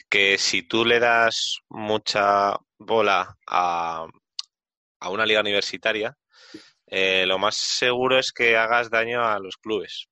que 0.09 0.39
si 0.39 0.63
tú 0.63 0.85
le 0.85 1.01
das 1.01 1.59
mucha 1.69 2.57
bola 2.79 3.37
a, 3.47 4.07
a 5.01 5.11
una 5.11 5.27
liga 5.27 5.41
universitaria, 5.41 6.17
eh, 6.87 7.25
lo 7.27 7.39
más 7.39 7.57
seguro 7.57 8.19
es 8.19 8.33
que 8.33 8.57
hagas 8.57 8.91
daño 8.91 9.25
a 9.25 9.39
los 9.39 9.57
clubes. 9.57 10.07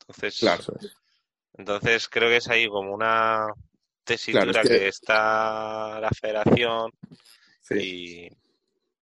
Entonces, 0.00 0.38
Claro. 0.38 0.62
Es. 0.80 1.03
Entonces 1.56 2.08
creo 2.08 2.28
que 2.28 2.36
es 2.36 2.48
ahí 2.48 2.68
como 2.68 2.92
una 2.94 3.46
tesitura 4.04 4.44
Claro, 4.44 4.60
es 4.60 4.68
que... 4.68 4.78
que- 4.80 4.88
está 4.88 6.00
la 6.00 6.10
federación 6.10 6.90
Sí. 7.60 8.28
y 8.28 8.28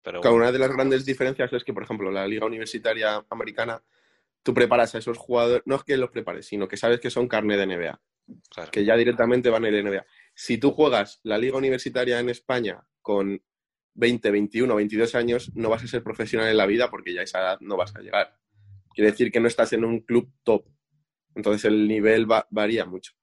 pero 0.03 0.19
bueno, 0.19 0.35
una 0.35 0.51
de 0.51 0.59
las 0.59 0.71
grandes 0.71 1.05
diferencias 1.05 1.51
es 1.53 1.63
que, 1.63 1.73
por 1.73 1.83
ejemplo, 1.83 2.11
la 2.11 2.27
Liga 2.27 2.45
Universitaria 2.45 3.25
Americana, 3.29 3.81
tú 4.43 4.53
preparas 4.53 4.93
a 4.93 4.97
esos 4.97 5.17
jugadores, 5.17 5.63
no 5.65 5.77
es 5.77 5.83
que 5.83 5.95
los 5.95 6.11
prepares, 6.11 6.45
sino 6.45 6.67
que 6.67 6.75
sabes 6.75 6.99
que 6.99 7.09
son 7.09 7.29
carne 7.29 7.55
de 7.55 7.65
NBA, 7.65 8.01
claro. 8.49 8.69
que 8.71 8.83
ya 8.83 8.97
directamente 8.97 9.49
van 9.49 9.63
a 9.63 9.69
ir 9.69 9.75
a 9.75 9.81
NBA. 9.81 10.05
Si 10.35 10.57
tú 10.57 10.71
juegas 10.71 11.21
la 11.23 11.37
Liga 11.37 11.57
Universitaria 11.57 12.19
en 12.19 12.27
España 12.29 12.83
con 13.01 13.41
20, 13.93 14.29
21, 14.29 14.75
22 14.75 15.15
años, 15.15 15.51
no 15.55 15.69
vas 15.69 15.83
a 15.83 15.87
ser 15.87 16.03
profesional 16.03 16.49
en 16.49 16.57
la 16.57 16.65
vida 16.65 16.89
porque 16.89 17.13
ya 17.13 17.21
a 17.21 17.23
esa 17.23 17.39
edad 17.39 17.57
no 17.61 17.77
vas 17.77 17.95
a 17.95 18.01
llegar. 18.01 18.35
Quiere 18.93 19.11
decir 19.11 19.31
que 19.31 19.39
no 19.39 19.47
estás 19.47 19.71
en 19.71 19.85
un 19.85 20.01
club 20.01 20.29
top. 20.43 20.65
Entonces 21.35 21.65
el 21.65 21.87
nivel 21.87 22.29
va- 22.31 22.47
varía 22.49 22.85
mucho. 22.85 23.13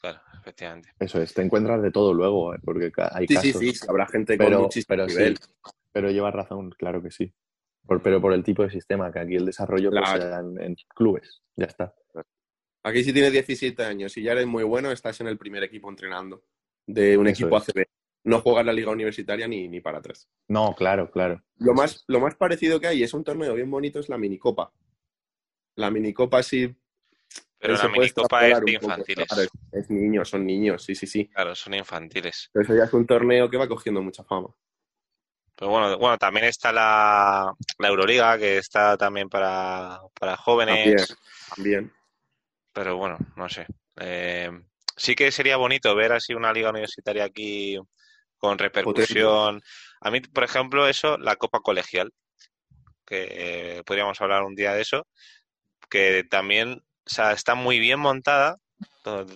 Claro, 0.00 0.20
efectivamente. 0.40 0.90
Eso 0.98 1.20
es, 1.22 1.32
te 1.32 1.42
encuentras 1.42 1.80
de 1.82 1.90
todo 1.90 2.12
luego, 2.12 2.54
¿eh? 2.54 2.58
porque 2.62 2.92
hay 3.12 3.26
Sí, 3.26 3.36
sí, 3.36 3.52
casos. 3.52 3.60
sí, 3.78 3.86
habrá 3.88 4.06
gente 4.06 4.36
con 4.36 4.52
muchísimo 4.54 4.86
pero 4.88 5.06
nivel. 5.06 5.36
sí, 5.38 5.50
pero 5.92 6.10
llevas 6.10 6.34
razón, 6.34 6.70
claro 6.70 7.02
que 7.02 7.10
sí. 7.10 7.32
Por- 7.86 8.02
pero 8.02 8.20
por 8.20 8.32
el 8.32 8.42
tipo 8.42 8.62
de 8.62 8.70
sistema, 8.70 9.12
que 9.12 9.20
aquí 9.20 9.36
el 9.36 9.46
desarrollo 9.46 9.90
pues, 9.90 10.02
Claro. 10.02 10.22
se 10.22 10.28
da 10.28 10.40
en, 10.40 10.60
en 10.60 10.76
clubes, 10.94 11.42
ya 11.56 11.66
está. 11.66 11.94
Aquí 12.82 13.02
si 13.02 13.12
tienes 13.14 13.32
17 13.32 13.82
años 13.82 14.14
y 14.18 14.22
ya 14.22 14.32
eres 14.32 14.46
muy 14.46 14.62
bueno, 14.64 14.90
estás 14.90 15.18
en 15.22 15.28
el 15.28 15.38
primer 15.38 15.62
equipo 15.62 15.88
entrenando 15.88 16.44
de 16.86 17.16
un 17.16 17.26
Eso 17.28 17.44
equipo 17.44 17.56
es. 17.56 17.68
ACB. 17.68 17.86
No 18.24 18.40
juegas 18.40 18.64
la 18.66 18.72
liga 18.72 18.90
universitaria 18.90 19.46
ni, 19.48 19.68
ni 19.68 19.80
para 19.80 19.98
atrás. 19.98 20.28
No, 20.48 20.74
claro, 20.74 21.10
claro. 21.10 21.42
Lo 21.58 21.72
más, 21.74 22.04
lo 22.08 22.20
más 22.20 22.34
parecido 22.34 22.80
que 22.80 22.86
hay 22.86 23.02
es 23.02 23.12
un 23.14 23.22
torneo 23.24 23.54
bien 23.54 23.70
bonito 23.70 24.00
es 24.00 24.08
la 24.08 24.16
minicopa. 24.18 24.72
La 25.76 25.90
minicopa 25.90 26.42
sí. 26.42 26.74
Pero 27.58 27.74
la 27.74 27.88
minicopa 27.88 28.46
es 28.46 28.60
de 28.60 28.60
poco. 28.60 28.70
infantiles. 28.70 29.26
Claro, 29.26 29.42
es, 29.42 29.50
es 29.72 29.90
niños, 29.90 30.28
son 30.28 30.44
niños, 30.44 30.82
sí, 30.84 30.94
sí, 30.94 31.06
sí. 31.06 31.26
Claro, 31.28 31.54
son 31.54 31.74
infantiles. 31.74 32.50
Pero 32.52 32.64
eso 32.64 32.76
ya 32.76 32.84
es 32.84 32.92
un 32.92 33.06
torneo 33.06 33.48
que 33.48 33.56
va 33.56 33.68
cogiendo 33.68 34.02
mucha 34.02 34.22
fama. 34.24 34.48
Pero 35.56 35.70
bueno, 35.70 35.96
bueno, 35.98 36.18
también 36.18 36.46
está 36.46 36.72
la, 36.72 37.52
la 37.78 37.88
Euroliga, 37.88 38.36
que 38.38 38.58
está 38.58 38.96
también 38.96 39.28
para, 39.28 40.00
para 40.18 40.36
jóvenes. 40.36 40.76
También, 40.84 41.06
también. 41.54 41.92
Pero 42.72 42.96
bueno, 42.96 43.16
no 43.36 43.48
sé. 43.48 43.66
Eh, 43.96 44.50
sí 44.96 45.14
que 45.14 45.30
sería 45.30 45.56
bonito 45.56 45.94
ver 45.94 46.12
así 46.12 46.34
una 46.34 46.52
liga 46.52 46.70
universitaria 46.70 47.24
aquí 47.24 47.78
con 48.36 48.58
repercusión. 48.58 49.62
A 50.00 50.10
mí, 50.10 50.20
por 50.20 50.44
ejemplo, 50.44 50.88
eso, 50.88 51.16
la 51.18 51.36
Copa 51.36 51.60
Colegial, 51.60 52.12
que 53.06 53.78
eh, 53.78 53.82
podríamos 53.84 54.20
hablar 54.20 54.42
un 54.42 54.54
día 54.54 54.74
de 54.74 54.82
eso, 54.82 55.06
que 55.88 56.24
también, 56.24 56.82
o 57.06 57.10
sea, 57.10 57.32
está 57.32 57.54
muy 57.54 57.78
bien 57.78 58.00
montada 58.00 58.58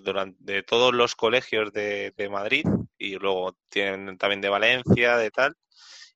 durante 0.02 0.36
de 0.52 0.62
todos 0.62 0.94
los 0.94 1.14
colegios 1.14 1.72
de, 1.72 2.12
de 2.16 2.28
Madrid 2.30 2.64
y 2.96 3.16
luego 3.16 3.56
tienen 3.68 4.16
también 4.16 4.40
de 4.40 4.48
Valencia, 4.48 5.16
de 5.16 5.30
tal, 5.30 5.54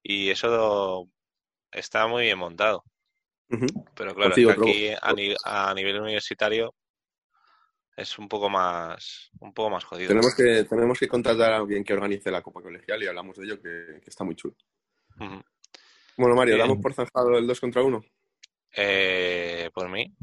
y 0.03 0.31
eso 0.31 1.09
está 1.71 2.07
muy 2.07 2.23
bien 2.25 2.39
montado. 2.39 2.85
Pero 3.95 4.15
claro, 4.15 4.31
Consigo, 4.31 4.51
aquí 4.53 4.89
a, 5.01 5.13
ni- 5.13 5.37
a 5.45 5.75
nivel 5.75 6.01
universitario 6.01 6.75
es 7.95 8.19
un 8.19 8.27
poco 8.29 8.49
más 8.49 9.31
un 9.41 9.53
poco 9.53 9.69
más 9.71 9.85
jodido. 9.85 10.09
Tenemos 10.09 10.35
que, 10.35 10.65
tenemos 10.65 10.99
que 10.99 11.09
contratar 11.09 11.53
a 11.53 11.57
alguien 11.59 11.85
que 11.85 11.93
organice 11.93 12.31
la 12.31 12.41
Copa 12.43 12.63
Colegial 12.63 13.03
y 13.03 13.07
hablamos 13.07 13.37
de 13.37 13.45
ello, 13.45 13.57
que, 13.61 14.01
que 14.03 14.09
está 14.11 14.25
muy 14.25 14.35
chulo. 14.35 14.57
Bueno, 16.17 16.35
Mario, 16.35 16.55
Bien. 16.55 16.67
¿damos 16.67 16.83
por 16.83 16.95
zanjado 16.95 17.37
el 17.37 17.47
2 17.47 17.61
contra 17.61 17.83
1? 17.83 18.03
Eh, 18.75 19.71
por 19.75 19.89
mí, 19.89 20.15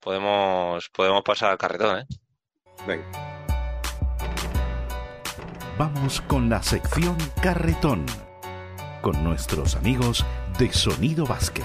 podemos 0.00 0.88
podemos 0.90 1.22
pasar 1.22 1.52
al 1.52 1.58
carretón, 1.58 2.00
¿eh? 2.00 2.06
Venga. 2.86 3.28
Vamos 5.78 6.20
con 6.22 6.48
la 6.48 6.60
sección 6.60 7.16
Carretón, 7.40 8.04
con 9.00 9.22
nuestros 9.22 9.76
amigos 9.76 10.26
de 10.58 10.72
Sonido 10.72 11.24
Basket. 11.24 11.62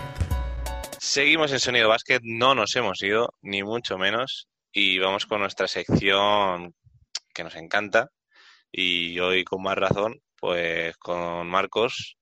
Seguimos 0.99 1.51
en 1.51 1.59
Sonido 1.59 1.89
Básquet, 1.89 2.21
no 2.23 2.53
nos 2.53 2.75
hemos 2.75 3.01
ido, 3.01 3.33
ni 3.41 3.63
mucho 3.63 3.97
menos, 3.97 4.47
y 4.71 4.99
vamos 4.99 5.25
con 5.25 5.41
nuestra 5.41 5.67
sección 5.67 6.75
que 7.33 7.43
nos 7.43 7.55
encanta, 7.55 8.09
y 8.71 9.19
hoy 9.19 9.43
con 9.43 9.63
más 9.63 9.77
razón, 9.77 10.21
pues 10.35 10.95
con 10.97 11.47
Marcos, 11.47 12.17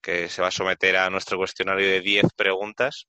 que 0.00 0.28
se 0.28 0.42
va 0.42 0.48
a 0.48 0.50
someter 0.50 0.96
a 0.96 1.10
nuestro 1.10 1.36
cuestionario 1.38 1.86
de 1.86 2.00
10 2.00 2.24
preguntas. 2.36 3.06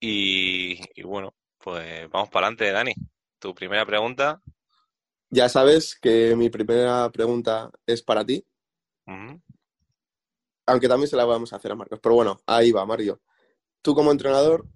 Y, 0.00 0.80
y 0.94 1.02
bueno, 1.02 1.34
pues 1.58 2.08
vamos 2.10 2.28
para 2.30 2.46
adelante, 2.46 2.72
Dani. 2.72 2.94
Tu 3.38 3.54
primera 3.54 3.84
pregunta. 3.86 4.42
Ya 5.30 5.48
sabes 5.48 5.98
que 6.00 6.34
mi 6.36 6.48
primera 6.48 7.10
pregunta 7.10 7.70
es 7.86 8.02
para 8.02 8.24
ti, 8.24 8.44
aunque 10.66 10.88
también 10.88 11.08
se 11.08 11.16
la 11.16 11.24
vamos 11.26 11.52
a 11.52 11.56
hacer 11.56 11.72
a 11.72 11.74
Marcos. 11.74 12.00
Pero 12.02 12.14
bueno, 12.14 12.40
ahí 12.46 12.72
va, 12.72 12.86
Mario. 12.86 13.20
Tú 13.82 13.94
como 13.94 14.10
entrenador 14.10 14.66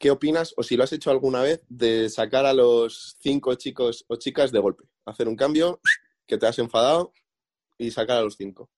¿qué 0.00 0.10
opinas, 0.10 0.54
o 0.56 0.62
si 0.62 0.76
lo 0.76 0.82
has 0.82 0.92
hecho 0.92 1.10
alguna 1.10 1.42
vez, 1.42 1.62
de 1.68 2.08
sacar 2.08 2.46
a 2.46 2.54
los 2.54 3.16
cinco 3.20 3.54
chicos 3.54 4.06
o 4.08 4.16
chicas 4.16 4.50
de 4.50 4.58
golpe? 4.58 4.84
Hacer 5.04 5.28
un 5.28 5.36
cambio, 5.36 5.80
que 6.26 6.38
te 6.38 6.46
has 6.46 6.58
enfadado 6.58 7.12
y 7.76 7.90
sacar 7.90 8.16
a 8.16 8.22
los 8.22 8.36
cinco. 8.36 8.70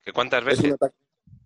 ¿Que 0.00 0.12
¿Cuántas 0.12 0.40
¿Es 0.42 0.46
veces? 0.46 0.64
un, 0.66 0.72
ataque, 0.74 0.96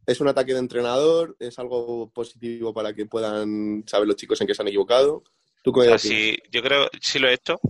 ¿Es 0.08 0.22
un 0.22 0.28
ataque 0.28 0.54
de 0.54 0.60
entrenador? 0.60 1.36
¿Es 1.38 1.58
algo 1.58 2.08
positivo 2.08 2.72
para 2.72 2.94
que 2.94 3.04
puedan 3.04 3.84
saber 3.86 4.08
los 4.08 4.16
chicos 4.16 4.40
en 4.40 4.46
qué 4.46 4.54
se 4.54 4.62
han 4.62 4.68
equivocado? 4.68 5.22
¿Tú 5.62 5.70
qué 5.70 5.80
O 5.80 5.98
sea, 5.98 6.36
yo 6.50 6.62
creo, 6.62 6.88
sí 6.98 7.18
lo 7.18 7.28
he 7.28 7.34
hecho 7.34 7.60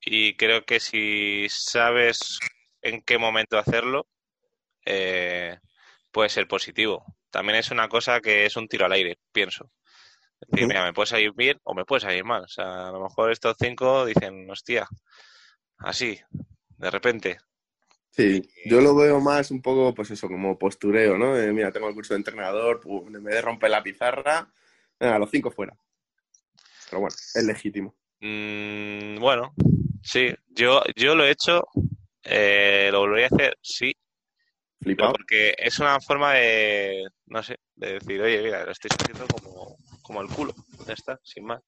y 0.00 0.34
creo 0.36 0.64
que 0.64 0.80
si 0.80 1.46
sabes 1.50 2.38
en 2.80 3.02
qué 3.02 3.18
momento 3.18 3.58
hacerlo, 3.58 4.06
eh, 4.86 5.58
puede 6.10 6.30
ser 6.30 6.48
positivo. 6.48 7.04
También 7.28 7.58
es 7.58 7.70
una 7.70 7.90
cosa 7.90 8.22
que 8.22 8.46
es 8.46 8.56
un 8.56 8.68
tiro 8.68 8.86
al 8.86 8.92
aire, 8.92 9.18
pienso. 9.30 9.70
Es 10.40 10.48
decir, 10.48 10.68
mira, 10.68 10.82
me 10.82 10.94
puede 10.94 11.08
salir 11.08 11.34
bien 11.34 11.60
o 11.62 11.74
me 11.74 11.84
puede 11.84 12.00
salir 12.00 12.24
mal. 12.24 12.44
O 12.44 12.48
sea, 12.48 12.88
a 12.88 12.92
lo 12.92 13.02
mejor 13.02 13.30
estos 13.30 13.54
cinco 13.60 14.06
dicen, 14.06 14.48
hostia, 14.50 14.88
así, 15.76 16.18
de 16.78 16.90
repente. 16.90 17.36
Sí, 18.16 18.48
yo 18.64 18.80
lo 18.80 18.94
veo 18.94 19.20
más 19.20 19.50
un 19.50 19.60
poco, 19.60 19.94
pues 19.94 20.10
eso, 20.10 20.26
como 20.26 20.58
postureo, 20.58 21.18
¿no? 21.18 21.34
De, 21.34 21.52
mira, 21.52 21.70
tengo 21.70 21.88
el 21.88 21.94
curso 21.94 22.14
de 22.14 22.18
entrenador, 22.18 22.80
pum, 22.80 23.12
vez 23.12 23.34
de 23.34 23.42
romper 23.42 23.70
la 23.70 23.82
pizarra, 23.82 24.50
venga, 24.98 25.18
los 25.18 25.30
cinco 25.30 25.50
fuera. 25.50 25.76
Pero 26.88 27.00
bueno, 27.00 27.14
es 27.34 27.44
legítimo. 27.44 27.94
Mm, 28.20 29.18
bueno, 29.18 29.54
sí, 30.02 30.34
yo, 30.48 30.82
yo 30.96 31.14
lo 31.14 31.26
he 31.26 31.30
hecho, 31.32 31.62
eh, 32.22 32.88
lo 32.90 33.00
volvería 33.00 33.26
a 33.26 33.34
hacer, 33.34 33.58
sí, 33.60 33.92
Flipado. 34.80 35.12
porque 35.12 35.54
es 35.58 35.78
una 35.78 36.00
forma 36.00 36.32
de, 36.34 37.06
no 37.26 37.42
sé, 37.42 37.56
de 37.74 37.98
decir, 37.98 38.22
oye, 38.22 38.42
mira, 38.42 38.64
lo 38.64 38.72
estáis 38.72 38.94
haciendo 38.98 39.26
como, 39.26 39.76
como 40.00 40.22
el 40.22 40.28
culo, 40.28 40.54
ya 40.86 40.94
está, 40.94 41.20
sin 41.22 41.44
más. 41.44 41.60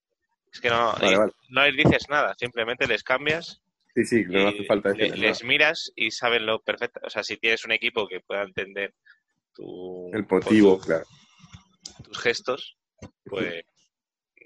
Es 0.51 0.61
que 0.63 0.71
no, 0.71 0.95
Vale, 0.95 1.13
y 1.13 1.15
vale. 1.15 1.33
no 1.51 1.63
les 1.67 1.77
dices 1.77 2.09
nada, 2.09 2.35
simplemente 2.39 2.87
les 2.87 3.03
cambias 3.03 3.61
Sí, 3.99 4.05
sí, 4.05 4.25
no 4.29 4.47
hace 4.49 4.65
falta 4.65 4.91
le- 4.91 5.17
les 5.17 5.43
miras 5.43 5.91
y 5.97 6.13
saben 6.13 6.47
lo 6.47 6.61
perfecto. 6.63 7.01
O 7.05 7.11
sea, 7.11 7.25
si 7.25 7.37
tienes 7.37 7.65
un 7.65 7.73
equipo 7.73 8.07
que 8.07 8.21
pueda 8.21 8.43
entender 8.43 8.95
tu, 9.53 10.09
El 10.13 10.25
motivo, 10.31 10.79
tu- 10.79 10.85
claro. 10.87 11.05
tus 12.05 12.19
gestos, 12.21 12.77
pues 13.25 13.65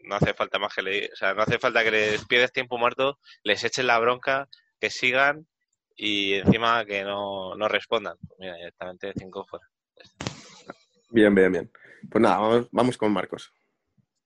no 0.04 0.14
hace 0.14 0.32
falta 0.32 0.58
más 0.58 0.74
que 0.74 0.80
le, 0.82 1.06
o 1.12 1.16
sea, 1.16 1.34
no 1.34 1.42
hace 1.42 1.58
falta 1.58 1.84
que 1.84 1.90
les 1.90 2.24
pierdes 2.26 2.50
tiempo 2.52 2.78
muerto, 2.78 3.18
les 3.42 3.62
eches 3.62 3.84
la 3.84 3.98
bronca, 3.98 4.48
que 4.80 4.88
sigan 4.88 5.46
y 5.94 6.34
encima 6.34 6.84
que 6.86 7.04
no, 7.04 7.54
no 7.54 7.68
respondan. 7.68 8.16
Pues 8.26 8.38
Mira, 8.40 8.54
directamente 8.56 9.12
cinco 9.18 9.44
fuera. 9.44 9.66
Bien, 11.10 11.34
bien, 11.34 11.52
bien. 11.52 11.70
Pues 12.10 12.22
nada, 12.22 12.38
vamos, 12.38 12.68
vamos 12.72 12.96
con 12.96 13.12
Marcos. 13.12 13.52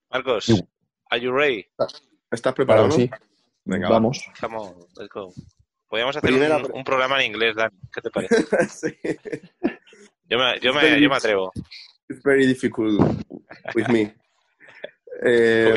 Marcos, 0.08 0.44
Sí. 0.44 0.62
are 1.10 1.20
you 1.20 1.32
ready? 1.32 1.66
¿Estás 2.30 2.54
preparado, 2.54 2.88
Claro, 2.88 3.02
no? 3.10 3.35
Venga, 3.66 3.88
va. 3.88 3.94
Vamos. 3.94 4.24
Estamos, 4.32 4.74
let's 4.96 5.12
go. 5.12 5.32
Podríamos 5.88 6.16
hacer 6.16 6.30
Primera 6.30 6.56
un, 6.56 6.84
programa 6.84 7.20
en 7.20 7.32
inglés, 7.32 7.54
Dan. 7.54 7.70
¿Qué 7.92 8.00
te 8.00 8.10
parece? 8.10 8.44
sí. 8.68 8.96
Yo 10.28 10.38
me, 10.38 10.58
yo 10.60 10.70
It's 10.70 10.74
me, 10.74 10.82
very 10.82 11.02
yo 11.02 11.08
me 11.10 11.16
atrevo. 11.16 11.52
It's 12.08 12.22
very 12.24 12.46
difficult 12.46 13.00
with 13.74 13.88
me. 13.88 14.14
Eh, 15.22 15.72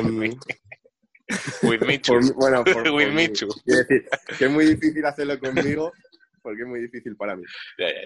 With 1.64 1.82
me 1.84 1.98
too. 1.98 2.16
por 2.16 2.34
bueno, 2.34 2.64
por, 2.66 2.84
por 2.84 2.92
With 2.92 3.14
me 3.14 3.30
too. 3.30 3.48
Quiero 3.64 3.84
decir, 3.84 4.10
que 4.38 4.46
es 4.46 4.52
muy 4.52 4.66
difícil 4.66 5.06
hacerlo 5.06 5.40
conmigo 5.40 5.94
porque 6.42 6.64
es 6.64 6.68
muy 6.68 6.82
difícil 6.82 7.16
para 7.16 7.36
mí. 7.36 7.44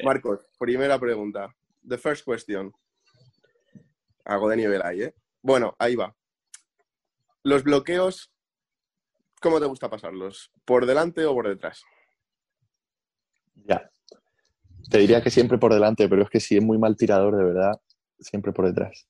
Marcos, 0.03 0.45
primera 0.59 0.99
pregunta. 0.99 1.47
The 1.87 1.97
first 1.97 2.25
question. 2.25 2.73
Hago 4.25 4.49
de 4.49 4.57
nivel 4.57 4.81
ahí, 4.83 5.03
¿eh? 5.03 5.15
Bueno, 5.41 5.75
ahí 5.79 5.95
va. 5.95 6.15
Los 7.43 7.63
bloqueos, 7.63 8.32
¿cómo 9.43 9.59
te 9.59 9.67
gusta 9.67 9.89
pasarlos? 9.89 10.51
¿Por 10.65 10.87
delante 10.87 11.25
o 11.25 11.33
por 11.35 11.47
detrás? 11.47 11.83
Ya. 13.65 13.89
Te 14.89 14.97
diría 14.99 15.21
que 15.21 15.29
siempre 15.29 15.57
por 15.57 15.73
delante, 15.73 16.07
pero 16.07 16.23
es 16.23 16.29
que 16.29 16.39
si 16.39 16.57
es 16.57 16.63
muy 16.63 16.77
mal 16.77 16.95
tirador, 16.95 17.35
de 17.35 17.43
verdad, 17.43 17.73
siempre 18.19 18.51
por 18.53 18.65
detrás. 18.65 19.07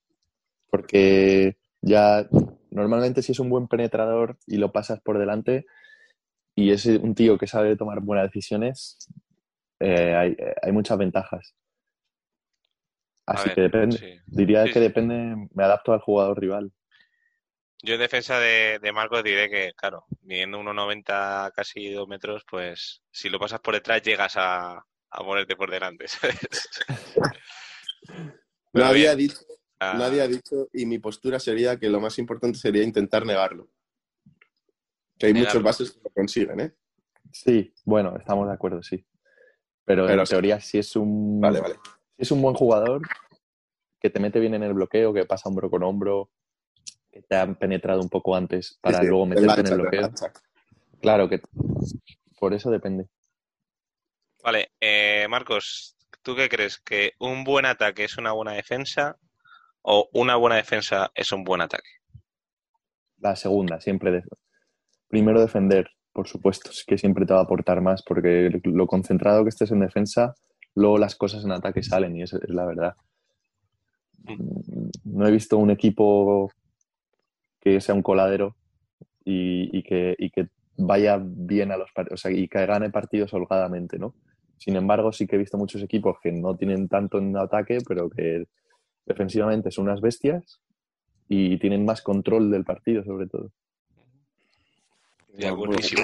Porque 0.69 1.57
ya 1.81 2.27
normalmente 2.71 3.21
si 3.21 3.31
es 3.33 3.39
un 3.39 3.49
buen 3.49 3.67
penetrador 3.67 4.37
y 4.47 4.57
lo 4.57 4.71
pasas 4.71 4.99
por 5.01 5.19
delante 5.19 5.65
y 6.55 6.71
es 6.71 6.85
un 6.85 7.15
tío 7.15 7.37
que 7.37 7.47
sabe 7.47 7.75
tomar 7.75 8.01
buenas 8.01 8.27
decisiones, 8.27 8.97
eh, 9.79 10.15
hay, 10.15 10.37
hay 10.61 10.71
muchas 10.71 10.97
ventajas. 10.97 11.55
Así 13.25 13.49
ver, 13.49 13.55
que 13.55 13.61
depende. 13.61 13.97
sí. 13.97 14.19
Diría 14.27 14.63
Sí, 14.65 14.69
que 14.69 14.79
sí. 14.79 14.79
depende, 14.79 15.47
me 15.53 15.63
adapto 15.63 15.93
al 15.93 15.99
jugador 15.99 16.39
rival. 16.39 16.71
Yo 17.85 17.95
en 17.95 17.99
defensa 17.99 18.39
de, 18.39 18.79
de 18.81 18.93
Marcos 18.93 19.23
diré 19.25 19.49
que, 19.49 19.73
claro, 19.75 20.05
midiendo 20.21 20.57
1,90 20.59 21.51
casi 21.53 21.91
2 21.91 22.07
metros, 22.07 22.45
pues 22.49 23.03
si 23.11 23.29
lo 23.29 23.37
pasas 23.39 23.59
por 23.59 23.73
detrás 23.73 24.01
llegas 24.01 24.37
a, 24.37 24.77
a 24.77 25.23
ponerte 25.23 25.57
por 25.57 25.69
delante, 25.69 26.07
¿sabes? 26.07 26.37
Pero 28.71 28.85
Nadie 28.85 29.09
ha, 29.09 29.15
bien, 29.15 29.27
dicho, 29.27 29.39
ah, 29.81 29.95
nadie 29.97 30.21
ha 30.21 30.27
dicho, 30.29 30.69
y 30.71 30.85
mi 30.85 30.97
postura 30.99 31.39
sería 31.39 31.77
que 31.77 31.89
lo 31.89 31.99
más 31.99 32.17
importante 32.19 32.57
sería 32.57 32.83
intentar 32.83 33.25
negarlo. 33.25 33.69
Que 35.17 35.25
hay 35.27 35.33
muchos 35.33 35.61
bases 35.61 35.91
que 35.91 35.99
lo 36.05 36.09
consiguen, 36.09 36.59
¿eh? 36.61 36.73
Sí, 37.33 37.73
bueno, 37.83 38.15
estamos 38.17 38.47
de 38.47 38.53
acuerdo, 38.53 38.81
sí. 38.81 39.05
Pero, 39.83 40.07
Pero 40.07 40.21
en 40.21 40.25
sí. 40.25 40.31
teoría, 40.31 40.61
si 40.61 40.77
es 40.77 40.95
un, 40.95 41.41
Vale, 41.41 41.59
vale. 41.59 41.75
si 42.15 42.21
es 42.21 42.31
un 42.31 42.41
buen 42.41 42.55
jugador, 42.55 43.01
que 43.99 44.09
te 44.09 44.21
mete 44.21 44.39
bien 44.39 44.53
en 44.53 44.63
el 44.63 44.73
bloqueo, 44.73 45.13
que 45.13 45.25
pasa 45.25 45.49
hombro 45.49 45.69
con 45.69 45.83
hombro, 45.83 46.31
que 47.13 47.21
te 47.21 47.35
han 47.35 47.55
penetrado 47.55 48.01
un 48.01 48.09
poco 48.09 48.35
antes 48.35 48.79
para 48.81 48.97
Sí, 48.99 49.03
sí, 49.05 49.09
luego 49.09 49.23
te 49.25 49.29
meterte 49.29 49.61
en 49.61 49.67
el 49.67 49.75
bloqueo. 49.75 50.11
Claro 50.99 51.29
que 51.29 51.41
por 52.39 52.53
eso 52.53 52.71
depende. 52.71 53.07
Vale, 54.43 54.71
eh, 54.81 55.27
Marcos, 55.29 55.95
¿tú 56.23 56.35
qué 56.35 56.49
crees? 56.49 56.79
¿Que 56.79 57.11
un 57.19 57.43
buen 57.43 57.65
ataque 57.65 58.03
es 58.05 58.17
una 58.17 58.31
buena 58.31 58.53
defensa 58.53 59.17
o 59.83 60.09
una 60.13 60.35
buena 60.37 60.55
defensa 60.55 61.11
es 61.13 61.31
un 61.31 61.43
buen 61.43 61.61
ataque? 61.61 61.89
La 63.19 63.35
segunda, 63.35 63.79
siempre. 63.79 64.11
de- 64.11 64.23
Primero 65.07 65.39
defender, 65.39 65.91
por 66.11 66.27
supuesto, 66.27 66.71
es 66.71 66.83
que 66.83 66.97
siempre 66.97 67.25
te 67.27 67.33
va 67.33 67.41
a 67.41 67.43
aportar 67.43 67.79
más, 67.81 68.01
porque 68.01 68.49
lo 68.63 68.87
concentrado 68.87 69.43
que 69.43 69.49
estés 69.49 69.69
en 69.71 69.81
defensa, 69.81 70.33
luego 70.73 70.97
las 70.97 71.15
cosas 71.15 71.45
en 71.45 71.51
ataque 71.51 71.83
salen, 71.83 72.17
y 72.17 72.23
esa 72.23 72.37
es 72.37 72.49
la 72.49 72.65
verdad. 72.65 72.95
No 75.03 75.27
he 75.27 75.31
visto 75.31 75.57
un 75.57 75.69
equipo 75.69 76.51
que 77.63 77.79
sea 77.79 77.95
un 77.95 78.01
coladero 78.01 78.57
y, 79.23 79.77
y 79.77 79.83
que, 79.83 80.15
y 80.17 80.29
que 80.31 80.49
vaya 80.75 81.17
bien 81.21 81.71
a 81.71 81.77
los 81.77 81.89
partidos, 81.93 82.19
o 82.19 82.21
sea, 82.21 82.31
y 82.31 82.49
que 82.49 82.65
gane 82.65 82.89
partidos 82.89 83.33
holgadamente, 83.33 83.97
¿no? 83.97 84.13
Sin 84.57 84.75
embargo, 84.75 85.13
sí 85.13 85.25
que 85.27 85.37
he 85.37 85.39
visto 85.39 85.57
muchos 85.57 85.81
equipos 85.81 86.17
que 86.21 86.31
no 86.31 86.57
tienen 86.57 86.89
tanto 86.89 87.19
en 87.19 87.37
ataque, 87.37 87.77
pero 87.87 88.09
que 88.09 88.47
defensivamente 89.05 89.71
son 89.71 89.85
unas 89.85 90.01
bestias 90.01 90.59
y 91.29 91.57
tienen 91.57 91.85
más 91.85 92.01
control 92.01 92.51
del 92.51 92.65
partido, 92.65 93.03
sobre 93.03 93.27
todo. 93.27 93.51
Ya, 95.37 95.53
buenísimo. 95.53 96.03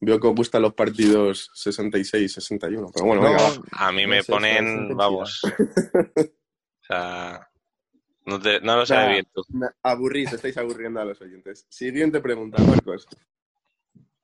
Veo 0.00 0.20
que 0.20 0.26
os 0.26 0.34
gustan 0.34 0.62
los 0.62 0.74
partidos 0.74 1.50
66-61, 1.54 2.90
pero 2.94 3.06
bueno, 3.06 3.22
No, 3.22 3.28
venga. 3.28 3.48
A 3.72 3.90
mí 3.90 4.02
no 4.02 4.08
me 4.08 4.22
sé, 4.22 4.32
ponen, 4.32 4.96
vamos. 4.96 5.42
O 5.44 6.84
sea, 6.88 7.48
no, 8.28 8.40
te- 8.40 8.60
no 8.60 8.76
lo 8.76 8.86
sabes 8.86 9.08
bien 9.08 9.26
tú. 9.32 9.42
me 9.48 9.66
aburrís, 9.82 10.32
estáis 10.32 10.56
aburriendo 10.58 11.00
a 11.00 11.04
los 11.04 11.20
oyentes. 11.20 11.66
Siguiente 11.68 12.20
pregunta, 12.20 12.58
Marcos. 12.58 13.06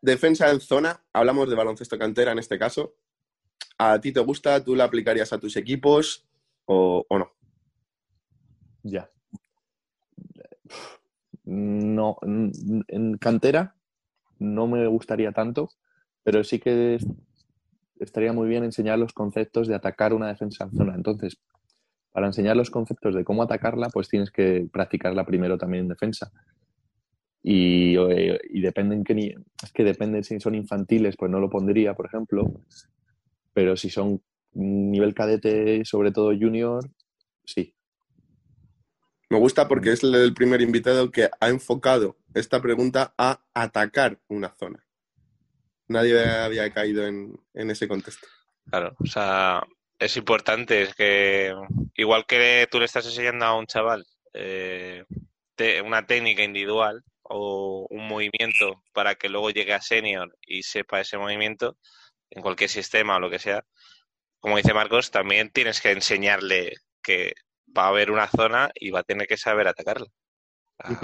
Defensa 0.01 0.51
en 0.51 0.61
zona, 0.61 1.03
hablamos 1.13 1.49
de 1.49 1.57
baloncesto 1.57 1.99
cantera 1.99 2.33
en 2.33 2.39
este 2.39 2.59
caso. 2.59 2.95
¿A 3.79 4.01
ti 4.01 4.13
te 4.13 4.21
gusta? 4.21 4.63
¿Tú 4.63 4.75
la 4.77 4.85
aplicarías 4.85 5.33
a 5.33 5.41
tus 5.41 5.57
equipos 5.57 6.27
o, 6.67 7.05
o 7.09 7.19
no? 7.19 7.33
Ya. 8.83 9.11
No, 11.45 12.19
en 12.23 13.19
cantera 13.19 13.77
no 14.39 14.67
me 14.67 14.87
gustaría 14.87 15.33
tanto, 15.33 15.71
pero 16.23 16.45
sí 16.45 16.59
que 16.59 16.97
es- 16.97 17.07
estaría 17.99 18.33
muy 18.33 18.49
bien 18.49 18.65
enseñar 18.65 18.99
los 18.99 19.13
conceptos 19.13 19.69
de 19.69 19.75
atacar 19.75 20.13
una 20.15 20.29
defensa 20.29 20.65
en 20.65 20.73
zona. 20.73 20.95
Entonces, 20.95 21.39
para 22.15 22.29
enseñar 22.29 22.57
los 22.57 22.71
conceptos 22.71 23.13
de 23.17 23.25
cómo 23.25 23.43
atacarla, 23.43 23.89
pues 23.93 24.09
tienes 24.09 24.31
que 24.31 24.69
practicarla 24.73 25.27
primero 25.27 25.59
también 25.59 25.83
en 25.83 25.89
defensa. 25.89 26.31
Y, 27.43 27.97
eh, 27.97 28.39
y 28.51 28.61
depende 28.61 28.95
en 28.95 29.03
qué 29.03 29.15
ni- 29.17 29.35
es 29.63 29.73
que 29.75 29.83
depende 29.83 30.23
si 30.23 30.39
son 30.39 30.55
infantiles, 30.55 31.17
pues 31.19 31.29
no 31.29 31.41
lo 31.41 31.51
pondría, 31.51 31.95
por 31.95 32.07
ejemplo. 32.07 32.53
Pero 33.53 33.77
si 33.77 33.91
son 33.91 34.23
nivel 34.53 35.13
cadete, 35.13 35.85
sobre 35.85 36.13
todo 36.13 36.29
junior, 36.29 36.89
sí. 37.45 37.75
Me 39.29 39.41
gusta 39.41 39.67
porque 39.67 39.91
es 39.91 40.05
el 40.05 40.35
primer 40.35 40.61
invitado 40.63 41.11
que 41.11 41.29
ha 41.41 41.49
enfocado 41.49 42.17
esta 42.33 42.63
pregunta 42.63 43.13
a 43.19 43.41
atacar 43.55 44.21
una 44.29 44.55
zona. 44.57 44.87
Nadie 45.89 46.21
había 46.25 46.73
caído 46.73 47.05
en, 47.09 47.37
en 47.55 47.71
ese 47.73 47.89
contexto. 47.89 48.29
Claro, 48.71 48.95
o 49.01 49.07
sea, 49.07 49.67
es 49.99 50.17
importante, 50.17 50.83
es 50.83 50.95
que 50.95 51.55
igual 51.95 52.27
que 52.27 52.67
tú 52.71 52.79
le 52.79 52.85
estás 52.87 53.07
enseñando 53.07 53.45
a 53.45 53.57
un 53.59 53.67
chaval 53.67 54.05
eh, 54.33 55.05
te- 55.55 55.81
una 55.81 56.07
técnica 56.07 56.43
individual 56.43 57.03
o 57.23 57.87
un 57.89 58.07
movimiento 58.09 58.83
para 58.93 59.15
que 59.15 59.29
luego 59.29 59.51
llegue 59.51 59.73
a 59.73 59.81
senior 59.81 60.37
y 60.43 60.63
sepa 60.63 61.01
ese 61.01 61.17
movimiento 61.17 61.77
en 62.31 62.43
cualquier 62.43 62.69
sistema 62.69 63.17
o 63.17 63.21
lo 63.21 63.31
que 63.31 63.39
sea, 63.39 63.65
como 64.41 64.57
dice 64.57 64.75
Marcos, 64.75 65.11
también 65.11 65.51
tienes 65.51 65.81
que 65.81 65.93
enseñarle 65.93 66.75
que 67.03 67.33
va 67.77 67.85
a 67.85 67.89
haber 67.89 68.11
una 68.11 68.29
zona 68.29 68.71
y 68.75 68.91
va 68.91 69.01
a 69.01 69.05
tener 69.05 69.27
que 69.27 69.37
saber 69.37 69.69
atacarla. 69.69 70.07
Ah. 70.79 71.01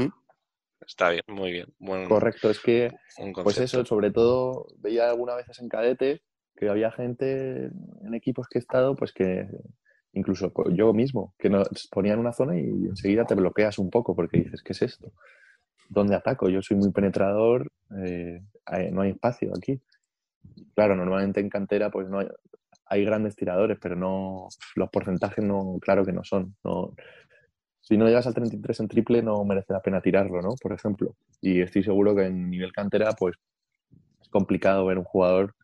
Está 0.87 1.11
bien, 1.11 1.22
muy 1.29 1.53
bien. 1.53 1.66
Buen, 1.79 2.09
Correcto, 2.09 2.50
es 2.50 2.59
que 2.59 2.90
Pues 3.42 3.59
eso, 3.59 3.85
sobre 3.85 4.11
todo 4.11 4.66
veía 4.79 5.09
algunas 5.09 5.37
veces 5.37 5.59
en 5.61 5.68
cadete 5.68 6.22
que 6.57 6.69
había 6.69 6.91
gente 6.91 7.67
en 7.67 8.15
equipos 8.15 8.47
que 8.49 8.59
he 8.59 8.61
estado, 8.61 8.95
pues 8.95 9.13
que 9.13 9.49
incluso 10.13 10.53
yo 10.73 10.93
mismo, 10.93 11.35
que 11.39 11.49
nos 11.51 11.69
ponían 11.91 12.19
una 12.19 12.33
zona 12.33 12.59
y 12.59 12.87
enseguida 12.87 13.25
te 13.25 13.35
bloqueas 13.35 13.79
un 13.79 13.91
poco 13.91 14.15
porque 14.15 14.39
dices, 14.39 14.63
¿qué 14.63 14.73
es 14.73 14.83
esto? 14.83 15.13
¿Dónde 15.89 16.15
ataco? 16.15 16.49
Yo 16.49 16.63
soy 16.63 16.77
muy 16.77 16.93
penetrador, 16.93 17.71
eh, 18.05 18.43
no 18.93 19.03
hay 19.03 19.11
espacio 19.11 19.53
aquí. 19.57 19.81
Claro, 20.75 20.97
normalmente 20.97 21.41
en 21.41 21.49
cantera 21.49 21.91
pues 21.91 22.09
no 22.09 22.21
hay, 22.87 23.05
grandes 23.05 23.37
tiradores, 23.37 23.79
pero 23.81 23.95
no 23.95 24.49
los 24.75 24.91
porcentajes 24.91 25.45
no, 25.45 25.79
claro 25.81 26.05
que 26.05 26.13
no 26.13 26.25
son. 26.25 26.57
Si 27.81 27.97
no 27.97 28.07
llegas 28.07 28.27
al 28.27 28.35
33 28.35 28.81
en 28.81 28.89
triple 28.89 29.23
no 29.23 29.45
merece 29.45 29.73
la 29.73 29.81
pena 29.81 30.01
tirarlo, 30.01 30.41
¿no? 30.43 30.51
Por 30.61 30.73
ejemplo. 30.73 31.15
Y 31.41 31.61
estoy 31.61 31.83
seguro 31.83 32.15
que 32.15 32.27
en 32.27 32.51
nivel 32.51 32.73
cantera, 32.73 33.13
pues 33.13 33.37
es 34.21 34.29
complicado 34.29 34.87
ver 34.87 34.99
un 34.99 35.05
jugador 35.05 35.55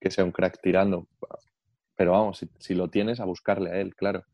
que 0.00 0.10
sea 0.10 0.24
un 0.24 0.32
crack 0.32 0.60
tirando. 0.62 1.08
Pero 1.94 2.12
vamos, 2.12 2.38
si, 2.38 2.48
si 2.58 2.74
lo 2.74 2.88
tienes, 2.88 3.20
a 3.20 3.24
buscarle 3.24 3.70
a 3.70 3.80
él, 3.80 3.94
claro. 3.94 4.24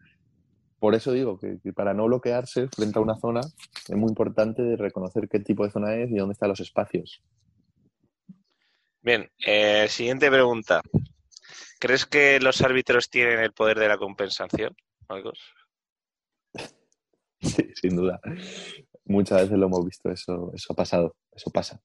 Por 0.79 0.94
eso 0.94 1.12
digo 1.12 1.38
que, 1.38 1.59
que 1.62 1.72
para 1.72 1.94
no 1.94 2.07
bloquearse 2.07 2.68
frente 2.68 2.98
a 2.98 3.03
una 3.03 3.16
zona 3.16 3.40
es 3.40 3.96
muy 3.96 4.09
importante 4.09 4.62
de 4.62 4.77
reconocer 4.77 5.29
qué 5.29 5.38
tipo 5.38 5.64
de 5.64 5.70
zona 5.70 5.94
es 5.94 6.11
y 6.11 6.16
dónde 6.16 6.33
están 6.33 6.48
los 6.48 6.61
espacios. 6.61 7.22
Bien, 9.01 9.29
eh, 9.44 9.87
siguiente 9.88 10.31
pregunta. 10.31 10.81
¿Crees 11.81 12.07
que 12.07 12.38
los 12.38 12.62
árbitros 12.62 13.11
tienen 13.11 13.40
el 13.40 13.53
poder 13.53 13.77
de 13.79 13.88
la 13.88 13.98
compensación, 13.98 14.75
Marcos? 15.09 15.40
Sí, 17.40 17.72
sin 17.75 17.96
duda. 17.96 18.20
Muchas 19.05 19.42
veces 19.42 19.59
lo 19.59 19.66
hemos 19.66 19.85
visto, 19.85 20.09
eso, 20.12 20.53
eso 20.55 20.72
ha 20.72 20.77
pasado, 20.77 21.16
eso 21.35 21.51
pasa. 21.51 21.81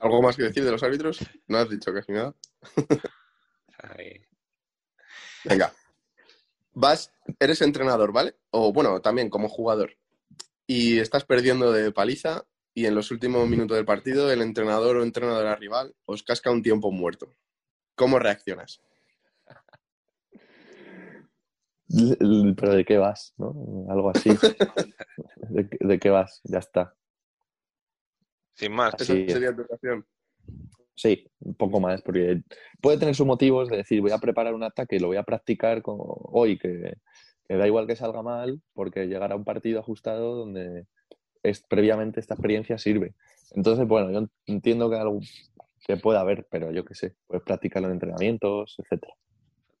¿Algo 0.00 0.22
más 0.22 0.36
que 0.36 0.44
decir 0.44 0.64
de 0.64 0.70
los 0.70 0.82
árbitros? 0.82 1.20
No 1.46 1.58
has 1.58 1.68
dicho 1.68 1.92
casi 1.92 2.12
nada. 2.12 2.34
Venga. 5.44 5.72
Vas, 6.72 7.12
eres 7.38 7.60
entrenador, 7.60 8.12
¿vale? 8.12 8.36
O 8.50 8.72
bueno, 8.72 9.00
también 9.00 9.28
como 9.28 9.48
jugador. 9.48 9.96
Y 10.66 10.98
estás 10.98 11.24
perdiendo 11.24 11.72
de 11.72 11.92
paliza 11.92 12.46
y 12.72 12.86
en 12.86 12.94
los 12.94 13.10
últimos 13.10 13.46
minutos 13.48 13.76
del 13.76 13.84
partido 13.84 14.30
el 14.30 14.40
entrenador 14.40 14.96
o 14.96 15.02
entrenadora 15.02 15.56
rival 15.56 15.94
os 16.06 16.22
casca 16.22 16.50
un 16.50 16.62
tiempo 16.62 16.90
muerto. 16.90 17.34
¿Cómo 17.94 18.18
reaccionas? 18.18 18.80
Pero 21.88 22.74
¿de 22.74 22.84
qué 22.84 22.96
vas? 22.96 23.34
¿no? 23.36 23.86
Algo 23.90 24.10
así. 24.10 24.30
¿De, 25.48 25.68
de 25.78 25.98
qué 25.98 26.08
vas? 26.08 26.40
Ya 26.44 26.58
está. 26.58 26.94
Sin 28.54 28.72
más. 28.72 28.94
Esa 29.00 29.12
Así 29.12 29.24
es. 29.26 29.32
sería 29.32 29.54
tu 29.54 29.62
reacción. 29.64 30.06
Sí, 30.94 31.26
un 31.40 31.54
poco 31.54 31.80
más, 31.80 32.02
porque 32.02 32.42
puede 32.80 32.98
tener 32.98 33.14
sus 33.14 33.26
motivos 33.26 33.68
de 33.70 33.78
decir, 33.78 34.00
voy 34.02 34.10
a 34.10 34.18
preparar 34.18 34.54
un 34.54 34.62
ataque 34.62 34.96
y 34.96 34.98
lo 34.98 35.06
voy 35.06 35.16
a 35.16 35.22
practicar 35.22 35.80
con- 35.80 35.96
hoy, 35.98 36.58
que, 36.58 36.94
que 37.48 37.56
da 37.56 37.66
igual 37.66 37.86
que 37.86 37.96
salga 37.96 38.22
mal, 38.22 38.60
porque 38.74 39.06
llegará 39.06 39.34
un 39.34 39.44
partido 39.44 39.80
ajustado 39.80 40.34
donde 40.34 40.86
es, 41.42 41.62
previamente 41.62 42.20
esta 42.20 42.34
experiencia 42.34 42.76
sirve. 42.76 43.14
Entonces, 43.52 43.86
bueno, 43.86 44.10
yo 44.12 44.28
entiendo 44.46 44.90
que 44.90 44.96
algo 44.96 45.20
que 45.86 45.96
pueda 45.96 46.20
haber, 46.20 46.46
pero 46.50 46.70
yo 46.70 46.84
qué 46.84 46.94
sé, 46.94 47.16
puedes 47.26 47.42
practicarlo 47.44 47.88
en 47.88 47.94
entrenamientos, 47.94 48.76
etcétera. 48.78 49.14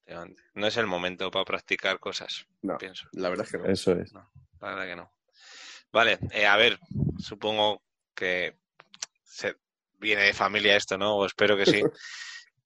Efectivamente. 0.06 0.42
No 0.54 0.66
es 0.66 0.76
el 0.78 0.86
momento 0.86 1.30
para 1.30 1.44
practicar 1.44 2.00
cosas, 2.00 2.46
No. 2.62 2.78
pienso. 2.78 3.08
La 3.12 3.28
verdad 3.28 3.44
es 3.44 3.52
que 3.52 3.58
no. 3.58 3.66
Eso 3.66 3.92
es. 3.92 4.12
La 4.14 4.24
verdad 4.60 4.86
que 4.86 4.96
no. 4.96 5.12
Vale, 5.92 6.18
eh, 6.32 6.46
a 6.46 6.56
ver, 6.56 6.78
supongo 7.18 7.82
que 8.20 8.56
se- 9.24 9.56
viene 9.98 10.22
de 10.22 10.32
familia 10.34 10.76
esto, 10.76 10.96
¿no? 10.98 11.16
O 11.16 11.26
espero 11.26 11.56
que 11.56 11.66
sí. 11.66 11.82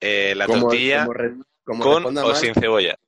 Eh, 0.01 0.35
la 0.35 0.45
tortilla 0.45 1.07
re- 1.07 1.35
con 1.63 2.05
o 2.05 2.11
mal, 2.11 2.35
sin 2.35 2.53
cebolla. 2.53 2.99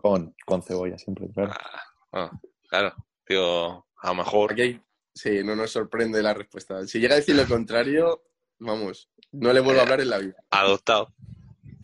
Con, 0.00 0.34
con 0.44 0.62
cebolla 0.64 0.98
siempre, 0.98 1.28
claro. 1.32 1.52
Ah, 1.54 1.80
bueno, 2.10 2.40
claro, 2.68 3.06
digo, 3.26 3.86
a 3.98 4.08
lo 4.08 4.14
mejor. 4.16 4.52
aquí 4.52 4.82
Sí, 5.14 5.42
no 5.44 5.54
nos 5.54 5.70
sorprende 5.70 6.20
la 6.20 6.34
respuesta. 6.34 6.84
Si 6.88 6.98
llega 6.98 7.14
a 7.14 7.18
decir 7.18 7.36
lo 7.36 7.46
contrario, 7.46 8.24
vamos, 8.58 9.10
no 9.30 9.52
le 9.52 9.60
vuelvo 9.60 9.80
a 9.80 9.84
hablar 9.84 10.00
en 10.00 10.10
la 10.10 10.18
vida. 10.18 10.34
Adoptado. 10.50 11.14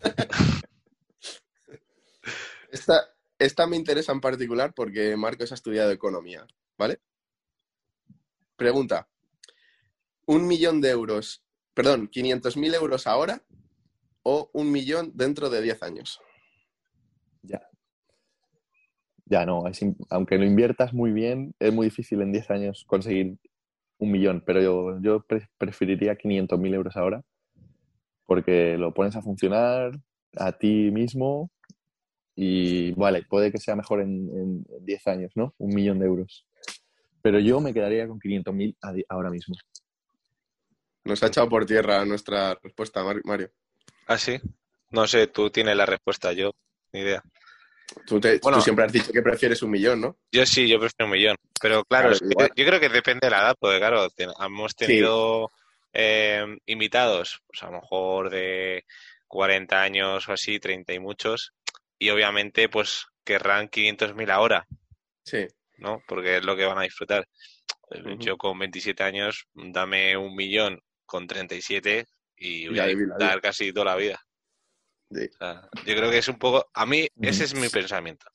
Esta, 2.69 3.07
esta 3.39 3.67
me 3.67 3.77
interesa 3.77 4.11
en 4.11 4.19
particular 4.21 4.73
porque 4.73 5.15
Marcos 5.15 5.51
ha 5.51 5.55
estudiado 5.55 5.91
economía, 5.91 6.45
¿vale? 6.77 6.99
Pregunta. 8.57 9.07
¿Un 10.27 10.47
millón 10.47 10.81
de 10.81 10.89
euros, 10.89 11.43
perdón, 11.73 12.07
500.000 12.07 12.73
euros 12.73 13.05
ahora 13.07 13.41
o 14.23 14.49
un 14.53 14.71
millón 14.71 15.11
dentro 15.15 15.49
de 15.49 15.61
10 15.61 15.81
años? 15.83 16.19
Ya. 17.43 17.61
Ya 19.25 19.45
no, 19.45 19.67
es 19.67 19.79
aunque 20.09 20.37
lo 20.37 20.45
inviertas 20.45 20.93
muy 20.93 21.11
bien, 21.11 21.53
es 21.59 21.73
muy 21.73 21.87
difícil 21.87 22.21
en 22.21 22.31
10 22.31 22.49
años 22.51 22.85
conseguir 22.87 23.37
un 23.97 24.11
millón, 24.11 24.43
pero 24.45 24.61
yo, 24.61 24.99
yo 25.01 25.21
pre- 25.21 25.49
preferiría 25.57 26.15
500.000 26.15 26.73
euros 26.73 26.95
ahora, 26.95 27.23
porque 28.25 28.77
lo 28.77 28.93
pones 28.93 29.15
a 29.15 29.21
funcionar 29.21 29.91
a 30.37 30.51
ti 30.51 30.91
mismo 30.91 31.49
y 32.35 32.91
vale, 32.93 33.23
puede 33.29 33.51
que 33.51 33.57
sea 33.59 33.75
mejor 33.75 34.01
en, 34.01 34.29
en 34.37 34.65
10 34.85 35.07
años, 35.07 35.31
¿no? 35.35 35.53
Un 35.57 35.73
millón 35.73 35.99
de 35.99 36.05
euros. 36.07 36.45
Pero 37.21 37.39
yo 37.39 37.59
me 37.61 37.73
quedaría 37.73 38.07
con 38.07 38.19
500.000 38.19 38.75
a 38.81 38.91
di- 38.93 39.05
ahora 39.09 39.29
mismo. 39.31 39.55
Nos 41.05 41.21
ha 41.23 41.27
echado 41.27 41.47
por 41.47 41.65
tierra 41.65 42.03
nuestra 42.05 42.55
respuesta, 42.61 43.03
Mar- 43.03 43.21
Mario. 43.23 43.51
Ah, 44.07 44.17
sí. 44.17 44.39
No 44.91 45.07
sé, 45.07 45.27
tú 45.27 45.49
tienes 45.49 45.75
la 45.75 45.85
respuesta, 45.85 46.33
yo, 46.33 46.51
ni 46.91 47.01
idea. 47.01 47.23
Tú, 48.07 48.19
te- 48.19 48.39
Bueno. 48.39 48.57
tú 48.57 48.63
siempre 48.63 48.85
has 48.85 48.91
dicho 48.91 49.11
que 49.11 49.21
prefieres 49.21 49.61
un 49.61 49.71
millón, 49.71 50.01
¿no? 50.01 50.17
Yo 50.31 50.45
sí, 50.45 50.67
yo 50.67 50.79
prefiero 50.79 51.05
un 51.05 51.11
millón. 51.11 51.35
Pero 51.61 51.83
claro, 51.85 52.11
yo 52.13 52.65
creo 52.65 52.79
que 52.79 52.89
depende 52.89 53.27
de 53.27 53.31
la 53.31 53.39
edad, 53.41 53.55
porque 53.59 53.77
claro, 53.77 54.07
hemos 54.39 54.75
tenido 54.75 55.51
eh, 55.93 56.45
invitados, 56.65 57.41
pues 57.47 57.63
a 57.63 57.67
lo 57.67 57.73
mejor 57.81 58.29
de 58.29 58.83
40 59.27 59.81
años 59.81 60.27
o 60.27 60.33
así, 60.33 60.59
30 60.59 60.93
y 60.93 60.99
muchos, 60.99 61.53
y 61.99 62.09
obviamente 62.09 62.67
pues 62.69 63.05
querrán 63.23 63.69
500.000 63.69 64.29
ahora, 64.31 64.67
Sí. 65.23 65.47
¿no? 65.77 66.01
Porque 66.07 66.37
es 66.37 66.43
lo 66.45 66.55
que 66.55 66.65
van 66.65 66.79
a 66.79 66.83
disfrutar. 66.83 67.27
Yo 68.19 68.37
con 68.37 68.57
27 68.59 69.03
años, 69.03 69.45
dame 69.53 70.17
un 70.17 70.35
millón 70.35 70.81
con 71.05 71.27
37 71.27 72.05
y 72.37 72.67
voy 72.67 72.75
Ya 72.77 72.83
a 72.83 72.87
disfrutar 72.87 73.41
casi 73.41 73.71
toda 73.71 73.85
la 73.87 73.95
vida. 73.95 74.19
Sí. 75.11 75.29
O 75.33 75.37
sea, 75.37 75.69
yo 75.85 75.95
creo 75.95 76.09
que 76.11 76.17
es 76.17 76.27
un 76.27 76.37
poco, 76.37 76.67
a 76.73 76.85
mí 76.85 77.07
ese 77.21 77.43
es 77.45 77.53
mi 77.53 77.69
pensamiento, 77.69 78.25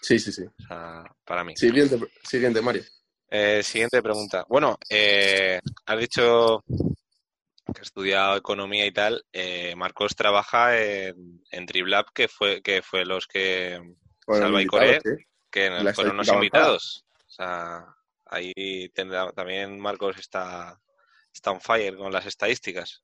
Sí, 0.00 0.18
sí, 0.18 0.32
sí. 0.32 0.42
o 0.44 0.66
sea, 0.66 1.04
para 1.24 1.44
mí. 1.44 1.54
Siguiente, 1.56 1.98
siguiente 2.24 2.60
Mario. 2.60 2.82
Eh, 3.30 3.62
siguiente 3.62 4.02
pregunta. 4.02 4.44
Bueno, 4.48 4.76
eh, 4.90 5.58
has 5.86 5.98
dicho 5.98 6.62
que 6.68 7.80
has 7.80 7.86
estudiado 7.86 8.36
economía 8.36 8.84
y 8.86 8.92
tal. 8.92 9.24
Eh, 9.32 9.74
Marcos 9.76 10.14
trabaja 10.14 10.78
en, 10.78 11.42
en 11.50 11.66
Driblab, 11.66 12.12
que 12.12 12.28
fue, 12.28 12.60
que 12.62 12.82
fue 12.82 13.04
los 13.04 13.26
que, 13.26 13.80
Bueno, 14.26 14.44
Salva 14.44 14.62
y 14.62 14.66
Corea. 14.66 15.00
¿sí? 15.02 15.24
que 15.50 15.92
fueron 15.94 16.16
los 16.16 16.28
invitados. 16.28 17.04
O 17.26 17.30
sea, 17.30 17.84
ahí 18.26 18.88
tendrá, 18.94 19.30
también 19.32 19.78
Marcos 19.78 20.16
está, 20.18 20.80
está 21.32 21.50
on 21.50 21.60
fire 21.60 21.96
con 21.96 22.12
las 22.12 22.26
estadísticas. 22.26 23.00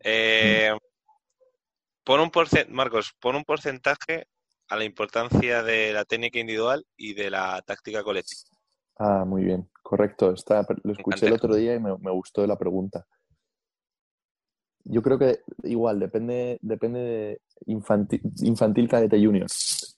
Eh, 0.00 0.72
pon 2.04 2.20
un 2.20 2.30
Marcos, 2.70 3.12
pon 3.20 3.36
un 3.36 3.44
porcentaje 3.44 4.26
a 4.68 4.76
la 4.76 4.84
importancia 4.84 5.62
de 5.62 5.92
la 5.92 6.04
técnica 6.04 6.38
individual 6.38 6.84
y 6.96 7.14
de 7.14 7.30
la 7.30 7.62
táctica 7.62 8.02
colectiva. 8.02 8.42
Ah, 8.98 9.24
muy 9.24 9.44
bien, 9.44 9.70
correcto. 9.82 10.32
Está, 10.32 10.66
lo 10.82 10.92
escuché 10.92 11.26
el 11.26 11.34
otro 11.34 11.54
día 11.54 11.74
y 11.74 11.80
me, 11.80 11.96
me 11.98 12.10
gustó 12.10 12.46
la 12.46 12.58
pregunta. 12.58 13.06
Yo 14.84 15.02
creo 15.02 15.18
que 15.18 15.40
igual, 15.64 16.00
depende, 16.00 16.58
depende 16.62 17.00
de 17.00 17.40
infantil, 17.66 18.22
infantil 18.40 18.88
cadete 18.88 19.22
junior. 19.22 19.46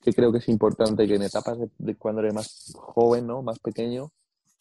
Que 0.03 0.11
creo 0.11 0.31
que 0.31 0.39
es 0.39 0.49
importante 0.49 1.07
que 1.07 1.15
en 1.15 1.21
etapas 1.21 1.59
de, 1.59 1.69
de 1.77 1.95
cuando 1.95 2.21
eres 2.21 2.33
más 2.33 2.73
joven, 2.75 3.27
¿no? 3.27 3.41
Más 3.41 3.59
pequeño, 3.59 4.11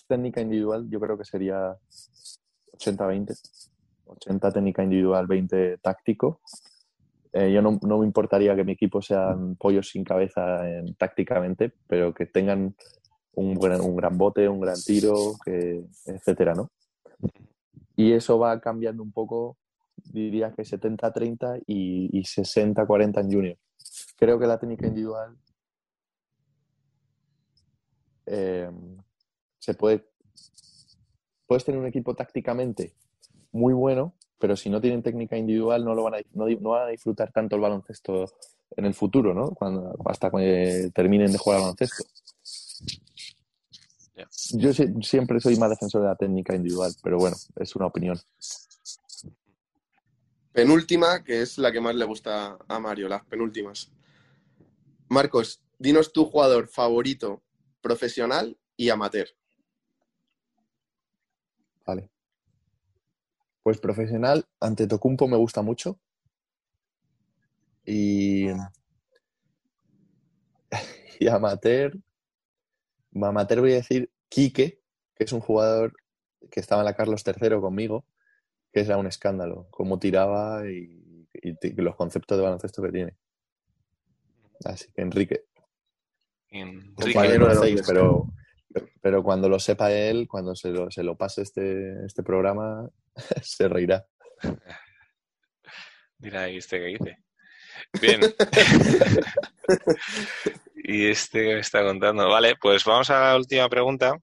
técnica 0.07 0.41
individual, 0.41 0.89
yo 0.89 1.01
creo 1.01 1.19
que 1.19 1.25
sería 1.25 1.77
80-20. 2.81 3.35
80 4.07 4.51
técnica 4.53 4.83
individual, 4.83 5.27
20 5.27 5.79
táctico. 5.79 6.41
Eh, 7.33 7.53
yo 7.53 7.63
no, 7.63 7.79
no 7.83 7.99
me 7.99 8.07
importaría 8.07 8.57
que 8.57 8.65
mi 8.65 8.73
equipo 8.73 9.01
sean 9.01 9.55
pollos 9.57 9.89
sin 9.91 10.03
cabeza 10.03 10.69
en- 10.69 10.95
tácticamente, 10.97 11.73
pero 11.87 12.13
que 12.13 12.27
tengan 12.27 12.75
un, 13.35 13.55
gran, 13.55 13.81
un 13.81 13.95
gran 13.95 14.19
bote, 14.19 14.49
un 14.49 14.61
gran 14.61 14.83
tiro, 14.83 15.15
que, 15.45 15.85
etcétera, 16.07 16.55
¿no? 16.55 16.71
Y 17.95 18.13
eso 18.13 18.39
va 18.39 18.59
cambiando 18.61 19.03
un 19.03 19.13
poco, 19.13 19.59
diría 20.13 20.51
que 20.53 20.63
70-30 20.63 21.63
y, 21.67 22.19
y 22.19 22.23
60-40 22.25 23.21
en 23.21 23.33
junior. 23.33 23.59
Creo 24.17 24.39
que 24.39 24.47
la 24.47 24.59
técnica 24.59 24.87
individual 24.89 25.37
eh, 28.27 28.71
se 29.59 29.75
puede. 29.75 30.09
Puedes 31.51 31.65
tener 31.65 31.81
un 31.81 31.87
equipo 31.89 32.15
tácticamente 32.15 32.95
muy 33.51 33.75
bueno, 33.75 34.15
pero 34.39 34.55
si 34.55 34.71
no 34.71 34.81
tienen 34.81 35.03
técnica 35.03 35.37
individual 35.37 35.85
no, 35.85 35.97
lo 35.97 36.05
van 36.05 36.15
a, 36.15 36.19
no, 36.33 36.47
no 36.47 36.71
van 36.71 36.87
a 36.87 36.91
disfrutar 36.93 37.33
tanto 37.33 37.57
el 37.57 37.61
baloncesto 37.63 38.33
en 38.77 38.85
el 38.85 38.95
futuro, 38.95 39.35
¿no? 39.35 39.51
Cuando, 39.51 39.97
hasta 40.05 40.31
que 40.31 40.93
terminen 40.95 41.33
de 41.33 41.39
jugar 41.39 41.57
al 41.57 41.63
baloncesto. 41.63 42.05
Yo 44.53 44.73
si- 44.73 45.03
siempre 45.03 45.41
soy 45.41 45.57
más 45.57 45.71
defensor 45.71 46.03
de 46.03 46.07
la 46.07 46.15
técnica 46.15 46.55
individual, 46.55 46.95
pero 47.03 47.19
bueno, 47.19 47.37
es 47.57 47.75
una 47.75 47.87
opinión. 47.87 48.17
Penúltima, 50.53 51.25
que 51.25 51.43
es 51.43 51.59
la 51.59 51.73
que 51.73 51.81
más 51.81 51.97
le 51.97 52.05
gusta 52.05 52.59
a 52.69 52.79
Mario, 52.79 53.09
las 53.09 53.25
penúltimas. 53.25 53.91
Marcos, 55.09 55.61
dinos 55.81 56.13
tu 56.13 56.27
jugador 56.27 56.69
favorito 56.69 57.43
profesional 57.81 58.57
y 58.77 58.91
amateur. 58.91 59.27
Vale. 61.91 62.09
Pues 63.65 63.81
profesional, 63.81 64.47
ante 64.61 64.87
Tocumpo 64.87 65.27
me 65.27 65.37
gusta 65.37 65.61
mucho. 65.61 65.99
Y, 67.85 68.47
y 71.19 71.27
amateur, 71.27 71.99
amateur 73.21 73.61
voy 73.61 73.73
a 73.73 73.77
decir 73.77 74.09
Quique, 74.29 74.81
que 75.17 75.25
es 75.25 75.33
un 75.33 75.41
jugador 75.41 75.95
que 76.49 76.61
estaba 76.61 76.83
en 76.83 76.87
la 76.87 76.95
Carlos 76.95 77.25
III 77.27 77.61
conmigo, 77.61 78.05
que 78.73 78.83
era 78.83 78.97
un 78.97 79.09
escándalo, 79.09 79.67
cómo 79.71 79.99
tiraba 79.99 80.71
y, 80.71 81.27
los 81.77 81.97
conceptos 81.97 82.39
de 82.39 82.45
baloncesto 82.45 82.83
que 82.83 82.93
tiene. 82.93 83.17
Así 84.65 84.93
que 84.93 85.03
Enrique, 85.03 85.45
Enrique, 86.51 86.95
Compañero 86.95 87.49
de 87.49 87.57
seis, 87.57 87.83
pero, 87.85 88.29
pero 89.01 89.23
cuando 89.23 89.49
lo 89.49 89.59
sepa 89.59 89.93
él, 89.93 90.29
cuando 90.29 90.55
se 90.55 90.69
lo, 90.69 90.91
se 90.91 91.03
lo 91.03 91.17
pase 91.17 91.43
este, 91.43 92.05
este 92.05 92.23
programa, 92.23 92.89
se 93.43 93.69
reirá. 93.69 94.07
Mira 96.19 96.43
ahí 96.43 96.59
este 96.59 96.79
que 96.79 96.87
dice. 96.87 97.19
Bien. 98.01 98.21
y 100.77 101.07
este 101.07 101.43
que 101.43 101.55
me 101.55 101.61
está 101.61 101.83
contando. 101.83 102.29
Vale, 102.29 102.57
pues 102.61 102.85
vamos 102.85 103.09
a 103.11 103.21
la 103.21 103.37
última 103.37 103.69
pregunta. 103.69 104.19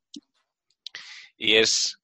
Y 1.37 1.55
es, 1.55 1.97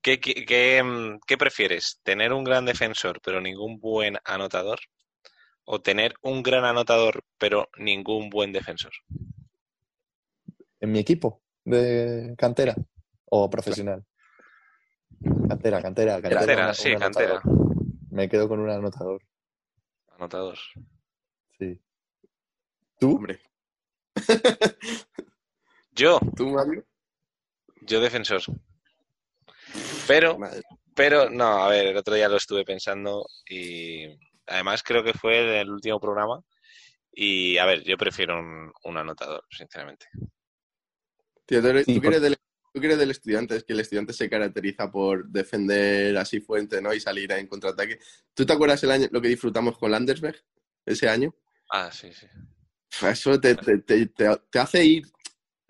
¿qué, 0.00 0.20
qué, 0.20 0.44
qué, 0.44 0.82
mm, 0.82 1.20
qué 1.26 1.36
prefieres? 1.36 2.00
¿Tener 2.04 2.32
un 2.32 2.44
gran 2.44 2.64
defensor 2.64 3.20
pero 3.22 3.40
ningún 3.40 3.80
buen 3.80 4.16
anotador? 4.24 4.78
¿O 5.64 5.80
tener 5.80 6.14
un 6.22 6.42
gran 6.42 6.64
anotador 6.64 7.24
pero 7.38 7.68
ningún 7.76 8.30
buen 8.30 8.52
defensor? 8.52 8.92
¿En 10.82 10.90
mi 10.90 10.98
equipo 10.98 11.40
de 11.64 12.34
cantera 12.36 12.74
o 13.26 13.48
profesional? 13.48 14.04
Cantera, 15.48 15.80
cantera, 15.80 16.14
cantera. 16.20 16.40
Cantera, 16.40 16.62
una- 16.64 16.74
sí, 16.74 16.90
cantera. 16.98 17.34
anotador. 17.36 18.02
Me 18.10 18.28
quedo 18.28 18.48
con 18.48 18.58
un 18.58 18.68
anotador, 18.68 19.22
Anotador. 20.16 20.58
sí. 21.58 21.80
¿Tú? 22.98 23.14
Hombre, 23.16 23.40
Yo, 25.92 26.18
¿tú, 26.36 26.48
Mario? 26.48 26.84
yo 27.82 28.00
defensor. 28.00 28.42
Pero 30.08 30.36
Madre. 30.38 30.62
Pero 30.94 31.30
no, 31.30 31.62
a 31.64 31.68
ver, 31.68 31.86
el 31.86 31.96
otro 31.96 32.14
día 32.14 32.28
lo 32.28 32.36
estuve 32.36 32.64
pensando 32.64 33.24
y 33.48 34.04
además 34.46 34.82
creo 34.82 35.02
que 35.04 35.14
fue 35.14 35.60
el 35.60 35.70
último 35.70 35.98
programa 36.00 36.40
y 37.12 37.56
a 37.58 37.64
ver, 37.66 37.82
yo 37.84 37.96
prefiero 37.96 38.38
un, 38.38 38.70
un 38.84 38.96
anotador, 38.98 39.42
sinceramente. 39.50 40.06
Tío, 41.52 41.60
tú, 41.60 41.66
eres, 41.68 41.84
Sí, 41.84 41.94
tú 41.94 42.00
que 42.00 42.04
por- 42.06 42.12
eres 42.14 42.22
del, 42.22 42.36
tú 42.72 42.80
que 42.80 42.86
eres 42.86 42.98
del 42.98 43.10
estudiante, 43.10 43.56
es 43.56 43.64
que 43.64 43.74
el 43.74 43.80
estudiante 43.80 44.14
se 44.14 44.30
caracteriza 44.30 44.90
por 44.90 45.28
defender 45.28 46.16
así 46.16 46.40
fuerte, 46.40 46.80
¿no? 46.80 46.94
Y 46.94 46.98
salir 47.00 47.30
en 47.32 47.46
contraataque. 47.46 47.98
¿Tú 48.32 48.46
te 48.46 48.54
acuerdas 48.54 48.82
el 48.84 48.90
año 48.90 49.06
lo 49.10 49.20
que 49.20 49.28
disfrutamos 49.28 49.76
con 49.76 49.90
Landersberg 49.90 50.42
ese 50.86 51.10
año? 51.10 51.34
Ah, 51.70 51.90
sí, 51.92 52.10
sí. 52.14 52.26
Eso 53.06 53.38
te, 53.38 53.54
te- 53.56 53.78
te- 53.80 54.06
te- 54.06 54.36
te 54.50 54.58
hace 54.58 54.82
ir, 54.82 55.02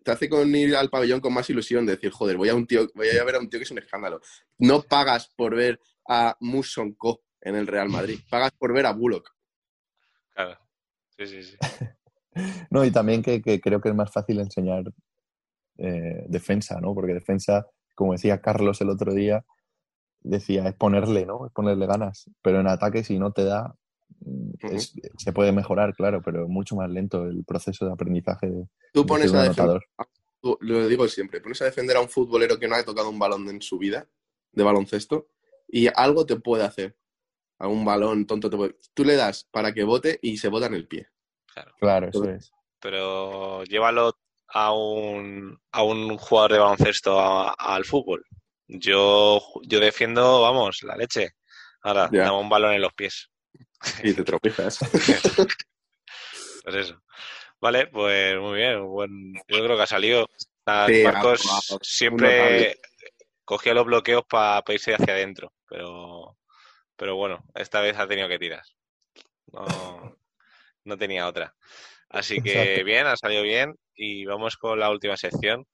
te 0.05 0.13
hace 0.13 0.29
con 0.29 0.55
ir 0.55 0.77
al 0.77 0.89
pabellón 0.89 1.21
con 1.21 1.35
más 1.35 1.51
ilusión, 1.51 1.85
de 1.85 1.97
decir, 1.97 2.13
joder, 2.13 2.37
voy 2.37 2.49
a 2.49 2.55
un 2.55 2.65
tío, 2.65 2.89
voy 2.95 3.09
a 3.09 3.25
ver 3.25 3.35
a 3.35 3.41
un 3.41 3.49
tío 3.51 3.59
que 3.59 3.65
es 3.65 3.71
un 3.73 3.79
escándalo. 3.79 4.21
No 4.59 4.83
pagas 4.83 5.29
por 5.35 5.57
ver 5.57 5.81
a 6.09 6.37
Muson 6.39 6.93
Co 6.95 7.25
en 7.41 7.57
el 7.57 7.67
Real 7.67 7.89
Madrid, 7.89 8.21
pagas 8.31 8.53
por 8.53 8.73
ver 8.73 8.87
a 8.87 8.93
Bullock. 8.93 9.29
Claro. 10.33 10.61
Sí, 11.19 11.27
sí, 11.27 11.43
sí. 11.43 11.57
No, 12.71 12.83
y 12.85 12.91
también 12.91 13.21
que, 13.23 13.43
que 13.43 13.61
creo 13.61 13.81
que 13.81 13.91
es 13.91 13.95
más 13.95 14.11
fácil 14.11 14.39
enseñar 14.41 14.85
eh, 15.79 16.25
defensa, 16.29 16.81
¿no? 16.81 16.95
Porque 16.95 17.15
defensa, 17.15 17.67
como 17.95 18.13
decía 18.13 18.41
Carlos 18.41 18.81
el 18.81 18.91
otro 18.91 19.15
día, 19.15 19.45
decía, 20.21 20.69
es 20.69 20.75
ponerle, 20.75 21.27
¿no? 21.27 21.47
Es 21.47 21.53
ponerle 21.53 21.87
ganas. 21.87 22.31
Pero 22.43 22.61
en 22.61 22.69
ataque, 22.69 23.05
si 23.05 23.19
no 23.19 23.33
te 23.33 23.45
da, 23.45 23.75
mm, 24.21 24.77
se 25.19 25.33
puede 25.33 25.53
mejorar, 25.53 25.95
claro, 25.95 26.23
pero 26.23 26.49
mucho 26.49 26.77
más 26.77 26.91
lento 26.91 27.25
el 27.25 27.45
proceso 27.45 27.87
de 27.87 27.93
aprendizaje 27.93 28.49
de, 28.49 28.67
Tú 28.93 29.07
pones 29.07 29.33
a 29.33 29.43
defender, 29.43 29.81
lo 30.43 30.89
digo 30.89 31.09
siempre, 31.09 31.41
pones 31.41 31.63
a 31.63 31.67
defender 31.67 31.97
a 31.97 32.01
un 32.01 32.09
futbolero 32.09 32.59
que 32.59 32.69
no 32.69 32.75
ha 32.75 32.85
tocado 32.85 33.09
un 33.09 33.19
balón 33.19 33.49
en 33.49 33.63
su 33.63 33.79
vida, 33.79 34.09
de 34.53 34.63
baloncesto, 34.63 35.29
y 35.69 35.89
algo 35.95 36.27
te 36.27 36.37
puede 36.37 36.65
hacer. 36.65 36.97
A 37.59 37.69
un 37.69 37.85
balón 37.85 38.27
tonto 38.27 38.51
te 38.51 38.57
puede... 38.57 38.77
Tú 38.93 39.05
le 39.05 39.15
das 39.15 39.49
para 39.51 39.73
que 39.73 39.85
bote 39.85 40.19
y 40.21 40.37
se 40.37 40.49
bota 40.49 40.67
en 40.67 40.75
el 40.75 40.89
pie. 40.89 41.09
Claro. 41.47 41.73
Claro, 41.79 42.09
eso 42.09 42.29
es. 42.29 42.53
Pero 42.81 43.63
llévalo 43.65 44.19
a 44.55 44.73
un, 44.73 45.59
a 45.73 45.83
un 45.83 46.17
jugador 46.19 46.53
de 46.53 46.59
baloncesto 46.59 47.19
a- 47.21 47.55
al 47.59 47.85
fútbol. 47.85 48.25
Yo, 48.69 49.41
yo 49.63 49.81
defiendo, 49.81 50.43
vamos, 50.43 50.83
la 50.83 50.97
leche. 50.97 51.31
Ahora, 51.83 52.09
dame 52.25 52.37
un 52.39 52.49
balón 52.49 52.73
en 52.75 52.83
los 52.83 52.93
pies. 52.93 53.31
Y 54.03 54.13
te 54.15 54.23
tropiezas. 54.25 54.79
Pues 56.65 56.77
eso. 56.77 57.03
Vale, 57.61 57.89
pues 57.89 58.39
muy 58.39 58.59
bien. 58.59 58.87
buen- 58.87 59.35
yo 59.49 59.65
creo 59.65 59.77
que 59.77 59.83
ha 59.83 59.87
salido. 59.87 60.29
Sí, 60.87 61.03
Marcos 61.03 61.41
siempre 61.83 62.81
cogía 63.45 63.75
los 63.75 63.85
bloqueos 63.85 64.23
para 64.29 64.63
irse 64.69 64.95
hacia 64.95 65.15
adentro, 65.15 65.53
pero, 65.69 66.39
pero 66.97 67.17
bueno, 67.17 67.45
esta 67.55 67.81
vez 67.81 67.99
ha 67.99 68.07
tenido 68.07 68.29
que 68.29 68.39
tirar. 68.39 68.63
No, 69.53 70.17
no 70.85 70.97
tenía 70.97 71.27
otra. 71.27 71.53
Así 72.13 72.41
que 72.43 72.53
Exacto. 72.53 72.85
bien, 72.85 73.07
ha 73.07 73.17
salido 73.17 73.43
bien 73.43 73.75
y 73.95 74.27
vamos 74.27 74.57
con 74.57 74.79
la 74.79 74.91
última 74.91 75.17
sección, 75.17 75.67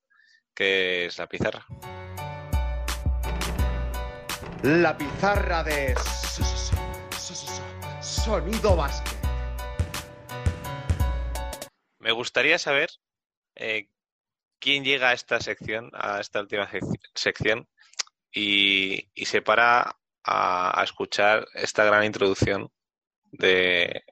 que 0.54 1.06
es 1.06 1.18
la 1.18 1.26
pizarra. 1.26 1.66
La 4.62 4.96
pizarra 4.96 5.62
de 5.64 5.94
Sonido 8.00 8.76
Basket. 8.76 9.16
Me 11.98 12.12
gustaría 12.12 12.58
saber 12.58 12.88
eh, 13.56 13.88
quién 14.60 14.84
llega 14.84 15.10
a 15.10 15.12
esta 15.14 15.40
sección, 15.40 15.90
a 15.94 16.20
esta 16.20 16.40
última 16.40 16.70
sec- 16.70 17.00
sección, 17.14 17.68
y, 18.32 19.10
y 19.14 19.26
se 19.26 19.42
para 19.42 19.96
a, 20.24 20.80
a 20.80 20.84
escuchar 20.84 21.46
esta 21.54 21.84
gran 21.84 22.04
introducción 22.04 22.70
de 23.32 24.04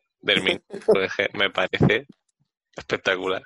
Porque 0.85 1.29
me 1.35 1.51
parece 1.51 2.07
espectacular. 2.77 3.43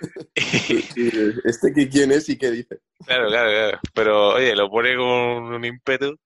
¿Este 0.34 1.72
que 1.72 1.88
quién 1.88 2.12
es 2.12 2.28
y 2.28 2.36
qué 2.36 2.50
dice? 2.50 2.80
claro, 3.06 3.28
claro, 3.28 3.50
claro. 3.50 3.80
Pero 3.94 4.28
oye, 4.34 4.54
lo 4.56 4.70
pone 4.70 4.96
con 4.96 5.06
un 5.06 5.64
ímpetu 5.64 6.16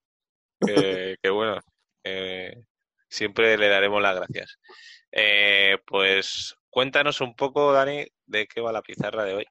que, 0.59 1.17
que 1.21 1.29
bueno, 1.29 1.59
eh, 2.03 2.63
siempre 3.09 3.57
le 3.57 3.69
daremos 3.69 4.01
las 4.01 4.15
gracias. 4.15 4.57
Eh, 5.11 5.77
pues 5.85 6.55
cuéntanos 6.69 7.21
un 7.21 7.35
poco, 7.35 7.71
Dani, 7.71 8.05
de 8.25 8.47
qué 8.47 8.61
va 8.61 8.71
la 8.71 8.81
pizarra 8.81 9.23
de 9.23 9.35
hoy. 9.35 9.45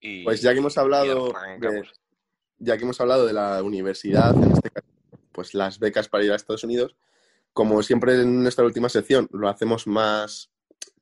Y, 0.00 0.24
Pues 0.24 0.42
ya 0.42 0.52
que 0.52 0.58
hemos 0.58 0.78
hablado 0.78 1.32
de, 1.58 1.82
ya 2.58 2.76
que 2.76 2.84
hemos 2.84 3.00
hablado 3.00 3.26
de 3.26 3.32
la 3.32 3.62
universidad, 3.62 4.34
en 4.34 4.52
este 4.52 4.70
caso, 4.70 4.86
pues 5.32 5.54
las 5.54 5.78
becas 5.78 6.08
para 6.08 6.24
ir 6.24 6.32
a 6.32 6.36
Estados 6.36 6.64
Unidos, 6.64 6.96
como 7.56 7.82
siempre 7.82 8.20
en 8.20 8.42
nuestra 8.42 8.66
última 8.66 8.90
sección 8.90 9.30
lo 9.32 9.48
hacemos 9.48 9.86
más 9.86 10.52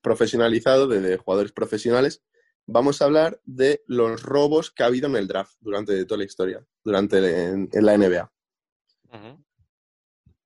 profesionalizado, 0.03 0.87
de, 0.87 1.01
de 1.01 1.17
jugadores 1.17 1.51
profesionales, 1.51 2.23
vamos 2.65 3.03
a 3.03 3.07
hablar 3.07 3.41
de 3.45 3.83
los 3.89 4.23
robos 4.23 4.71
que 4.71 4.85
ha 4.85 4.87
habido 4.87 5.09
en 5.09 5.17
el 5.17 5.27
draft 5.27 5.57
durante 5.61 6.05
toda 6.05 6.19
la 6.19 6.25
historia, 6.25 6.65
durante 6.85 7.19
el- 7.19 7.25
en, 7.25 7.69
en 7.73 7.85
la 7.85 7.95
NBA. 7.99 8.31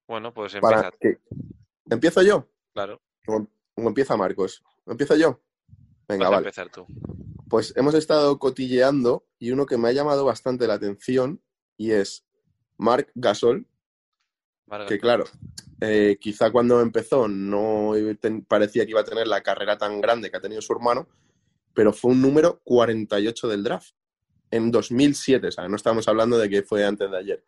Bueno, 0.06 0.32
pues 0.32 0.54
empieza, 0.54 0.90
que... 0.98 1.18
¿Empiezo 1.90 2.22
yo? 2.22 2.48
claro. 2.72 3.02
¿O, 3.26 3.46
o 3.74 3.82
empieza 3.88 4.16
Marcos? 4.16 4.64
¿Empiezo 4.86 5.14
yo? 5.14 5.42
Venga, 6.08 6.24
Vas 6.24 6.28
a 6.28 6.30
vale. 6.36 6.46
empezar 6.48 6.70
tú. 6.70 6.86
Pues 7.50 7.74
hemos 7.76 7.94
estado 7.94 8.38
cotilleando 8.38 9.26
y 9.38 9.50
uno 9.50 9.66
que 9.66 9.76
me 9.76 9.88
ha 9.88 9.92
llamado 9.92 10.24
bastante 10.24 10.66
la 10.66 10.74
atención 10.74 11.42
y 11.76 11.90
es 11.90 12.24
Marc 12.78 13.10
Gasol, 13.14 13.66
Vargas. 14.68 14.88
que 14.88 14.98
claro, 14.98 15.24
eh, 15.80 16.18
quizá 16.20 16.50
cuando 16.50 16.80
empezó 16.80 17.28
no 17.28 17.92
parecía 18.46 18.84
que 18.84 18.90
iba 18.90 19.00
a 19.00 19.04
tener 19.04 19.26
la 19.26 19.42
carrera 19.42 19.78
tan 19.78 20.00
grande 20.00 20.30
que 20.30 20.36
ha 20.36 20.40
tenido 20.40 20.60
su 20.60 20.72
hermano, 20.72 21.08
pero 21.74 21.92
fue 21.92 22.12
un 22.12 22.20
número 22.20 22.60
48 22.64 23.48
del 23.48 23.64
draft 23.64 23.94
en 24.50 24.70
2007, 24.70 25.48
o 25.48 25.52
sea, 25.52 25.68
no 25.68 25.76
estamos 25.76 26.08
hablando 26.08 26.38
de 26.38 26.48
que 26.48 26.62
fue 26.62 26.84
antes 26.84 27.10
de 27.10 27.18
ayer. 27.18 27.44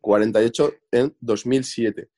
48 0.00 0.74
en 0.92 1.16
2007. 1.20 2.10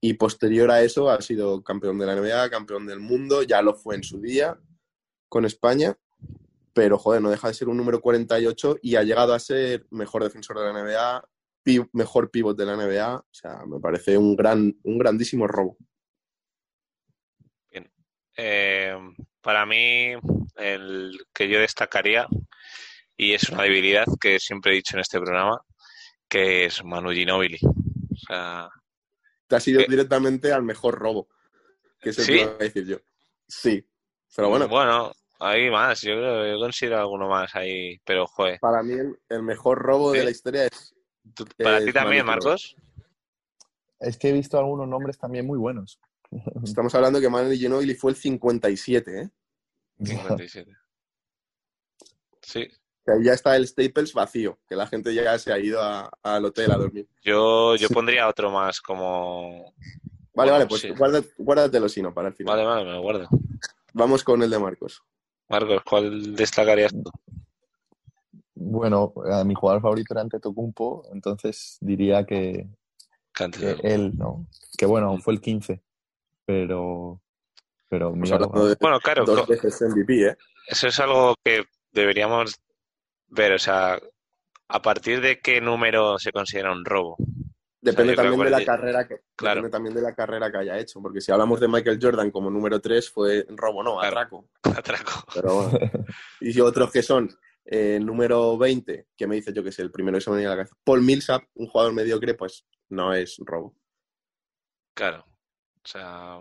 Y 0.00 0.14
posterior 0.14 0.70
a 0.70 0.82
eso 0.82 1.08
ha 1.08 1.20
sido 1.22 1.62
campeón 1.62 1.98
de 1.98 2.06
la 2.06 2.14
NBA, 2.14 2.50
campeón 2.50 2.86
del 2.86 3.00
mundo, 3.00 3.42
ya 3.42 3.62
lo 3.62 3.74
fue 3.74 3.94
en 3.94 4.02
su 4.02 4.20
día 4.20 4.58
con 5.28 5.44
España, 5.44 5.96
pero 6.74 6.98
joder, 6.98 7.22
no 7.22 7.30
deja 7.30 7.48
de 7.48 7.54
ser 7.54 7.68
un 7.68 7.76
número 7.76 8.00
48 8.00 8.78
y 8.82 8.96
ha 8.96 9.02
llegado 9.02 9.32
a 9.32 9.38
ser 9.38 9.86
mejor 9.90 10.22
defensor 10.22 10.58
de 10.58 10.64
la 10.64 10.82
NBA, 10.82 11.28
mejor 11.92 12.30
pivot 12.30 12.56
de 12.56 12.66
la 12.66 12.74
NBA, 12.76 13.16
o 13.16 13.26
sea, 13.30 13.64
me 13.66 13.80
parece 13.80 14.16
un 14.18 14.36
gran, 14.36 14.74
un 14.82 14.98
grandísimo 14.98 15.46
robo. 15.46 15.76
Eh, 18.36 18.96
para 19.40 19.64
mí, 19.64 20.12
el 20.56 21.16
que 21.32 21.48
yo 21.48 21.60
destacaría, 21.60 22.26
y 23.16 23.32
es 23.32 23.48
una 23.48 23.62
debilidad 23.62 24.04
que 24.20 24.40
siempre 24.40 24.72
he 24.72 24.76
dicho 24.76 24.96
en 24.96 25.00
este 25.02 25.20
programa, 25.20 25.60
que 26.28 26.64
es 26.64 26.84
Manu 26.84 27.12
Ginóbili. 27.12 27.58
O 27.62 28.16
sea, 28.26 28.68
Te 29.46 29.54
has 29.56 29.68
ido 29.68 29.82
directamente 29.88 30.52
al 30.52 30.64
mejor 30.64 30.98
robo, 30.98 31.28
que 32.00 32.10
es 32.10 32.18
el 32.18 32.24
¿Sí? 32.24 32.32
que 32.32 32.40
iba 32.42 32.50
a 32.50 32.54
decir 32.58 32.86
yo. 32.86 32.96
Sí, 33.46 33.86
pero 34.34 34.48
bueno, 34.48 34.66
bueno, 34.66 35.12
hay 35.38 35.70
más, 35.70 36.00
yo 36.00 36.14
creo, 36.16 36.52
yo 36.54 36.58
considero 36.58 36.98
alguno 36.98 37.28
más 37.28 37.54
ahí, 37.54 38.00
pero 38.04 38.26
joder. 38.26 38.58
para 38.58 38.82
mí 38.82 38.94
el, 38.94 39.16
el 39.28 39.42
mejor 39.44 39.78
robo 39.78 40.10
Sí. 40.12 40.18
de 40.18 40.24
la 40.24 40.30
historia 40.30 40.64
es 40.64 40.70
¿Tú- 40.90 40.93
¿Para 41.62 41.84
ti 41.84 41.92
también, 41.92 42.24
Manu 42.26 42.42
Marcos? 42.44 42.76
Es 44.00 44.16
que 44.18 44.28
he 44.28 44.32
visto 44.32 44.58
algunos 44.58 44.86
nombres 44.88 45.18
también 45.18 45.46
muy 45.46 45.58
buenos. 45.58 45.98
Estamos 46.64 46.94
hablando 46.94 47.20
que 47.20 47.28
Manu 47.28 47.50
Ginobili 47.52 47.94
fue 47.94 48.10
el 48.12 48.16
57, 48.16 49.20
¿eh? 49.22 49.30
57. 50.02 50.76
Sí, 52.42 52.68
Que 53.06 53.12
ahí 53.12 53.24
ya 53.24 53.32
está 53.32 53.56
el 53.56 53.66
Staples 53.66 54.12
vacío, 54.12 54.58
que 54.68 54.76
la 54.76 54.86
gente 54.86 55.14
ya 55.14 55.38
se 55.38 55.52
ha 55.52 55.58
ido 55.58 55.80
a- 55.82 56.10
al 56.22 56.44
hotel 56.44 56.70
a 56.72 56.76
dormir. 56.76 57.08
yo, 57.22 57.76
yo 57.76 57.88
Sí. 57.88 57.94
pondría 57.94 58.28
otro 58.28 58.50
más 58.50 58.80
como... 58.80 59.72
Vale, 60.34 60.50
Bueno, 60.50 60.52
vale, 60.52 60.66
pues 60.66 60.80
sí. 60.82 60.88
guarda- 60.90 61.22
guárdatelo 61.38 61.88
si 61.88 62.02
no, 62.02 62.12
para 62.12 62.28
el 62.28 62.34
final. 62.34 62.56
Vale, 62.56 62.66
vale, 62.68 62.84
me 62.84 62.92
lo 62.92 63.02
guardo. 63.02 63.28
Vamos 63.92 64.24
con 64.24 64.42
el 64.42 64.50
de 64.50 64.58
Marcos. 64.58 65.02
Marcos, 65.48 65.82
¿cuál 65.84 66.34
destacarías 66.34 66.92
tú? 66.92 67.10
Bueno, 68.66 69.12
mi 69.44 69.54
jugador 69.54 69.82
favorito 69.82 70.14
era 70.14 70.22
Antetokounmpo, 70.22 71.06
entonces 71.12 71.76
diría 71.80 72.24
que, 72.24 72.66
él, 73.82 74.12
¿no? 74.16 74.46
Que 74.78 74.86
bueno, 74.86 75.18
fue 75.18 75.34
el 75.34 75.40
15, 75.40 75.82
pero, 76.46 77.20
pero 77.88 78.12
mira, 78.12 78.38
de 78.38 78.76
Bueno, 78.80 79.00
claro, 79.00 79.24
dos 79.26 79.46
veces 79.46 79.82
MVP, 79.82 80.28
¿eh? 80.28 80.36
eso 80.66 80.88
es 80.88 80.98
algo 80.98 81.34
que 81.44 81.64
deberíamos 81.92 82.58
ver, 83.28 83.52
o 83.52 83.58
sea, 83.58 84.00
a 84.68 84.82
partir 84.82 85.20
de 85.20 85.40
qué 85.40 85.60
número 85.60 86.18
se 86.18 86.32
considera 86.32 86.72
un 86.72 86.84
robo. 86.86 87.16
Depende 87.82 88.14
también 88.16 88.44
de 88.44 88.50
la 88.50 88.64
carrera 88.64 89.06
que 89.06 89.16
Claro. 89.36 89.56
depende 89.56 89.70
también 89.72 89.94
de 89.94 90.00
la 90.00 90.14
carrera 90.14 90.50
que 90.50 90.56
haya 90.56 90.78
hecho, 90.78 91.02
porque 91.02 91.20
si 91.20 91.30
hablamos 91.30 91.60
de 91.60 91.68
Michael 91.68 91.98
Jordan 92.00 92.30
como 92.30 92.48
número 92.50 92.80
3 92.80 93.10
fue 93.10 93.44
robo, 93.50 93.82
no, 93.82 93.98
Claro. 93.98 94.20
atraco. 94.20 94.48
Atraco. 94.78 95.24
Pero 95.34 95.54
bueno. 95.54 95.78
Y 96.40 96.58
otros 96.60 96.90
que 96.90 97.02
son 97.02 97.28
eh, 97.66 97.98
número 98.00 98.56
20, 98.58 99.08
que 99.16 99.26
me 99.26 99.36
dice 99.36 99.52
yo 99.52 99.62
que 99.64 99.72
sé, 99.72 99.82
el 99.82 99.90
primero 99.90 100.16
que 100.18 100.22
se 100.24 100.30
me 100.30 100.36
viene 100.36 100.48
a 100.48 100.50
la 100.50 100.56
cabeza. 100.64 100.76
Paul 100.84 101.02
Millsap, 101.02 101.44
un 101.54 101.66
jugador 101.68 101.92
mediocre, 101.94 102.34
pues 102.34 102.66
no 102.90 103.12
es 103.14 103.36
robo. 103.38 103.74
Claro. 104.94 105.24
O 105.82 105.86
sea, 105.86 106.38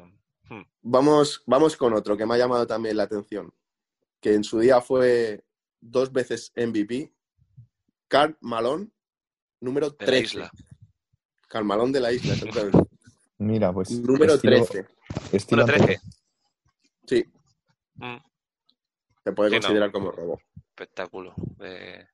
hmm, 0.49 0.61
Vamos, 0.81 1.43
vamos 1.47 1.75
con 1.77 1.93
otro 1.93 2.15
que 2.17 2.25
me 2.25 2.35
ha 2.35 2.37
llamado 2.37 2.67
también 2.67 2.97
la 2.97 3.03
atención, 3.03 3.53
que 4.21 4.33
en 4.33 4.43
su 4.43 4.59
día 4.59 4.81
fue 4.81 5.43
dos 5.81 6.11
veces 6.11 6.51
MVP. 6.55 7.13
Carl 8.07 8.37
Malone, 8.41 8.89
número 9.59 9.89
de 9.89 9.95
la 9.99 10.05
13. 10.05 10.23
isla. 10.23 10.51
Karl 11.47 11.65
Malone 11.65 11.91
de 11.93 11.99
la 11.99 12.11
isla, 12.11 12.33
exactamente. 12.33 12.77
mira, 13.37 13.73
pues 13.73 13.91
número 13.91 14.35
estilo- 14.35 14.65
13. 14.67 14.87
estilo 15.31 15.65
Número 15.65 15.83
13. 15.85 16.01
Sí, 17.07 17.25
Mm, 17.95 18.17
se 19.23 19.31
puede 19.33 19.49
Sí, 19.51 19.55
no. 19.55 19.61
considerar 19.61 19.91
como 19.91 20.11
robo. 20.11 20.39
Espectáculo 20.73 21.35
de, 21.57 22.07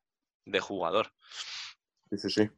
de 0.45 0.60
jugador. 0.60 1.07
Sí, 2.10 2.18
sí, 2.18 2.30
sí. 2.30 2.49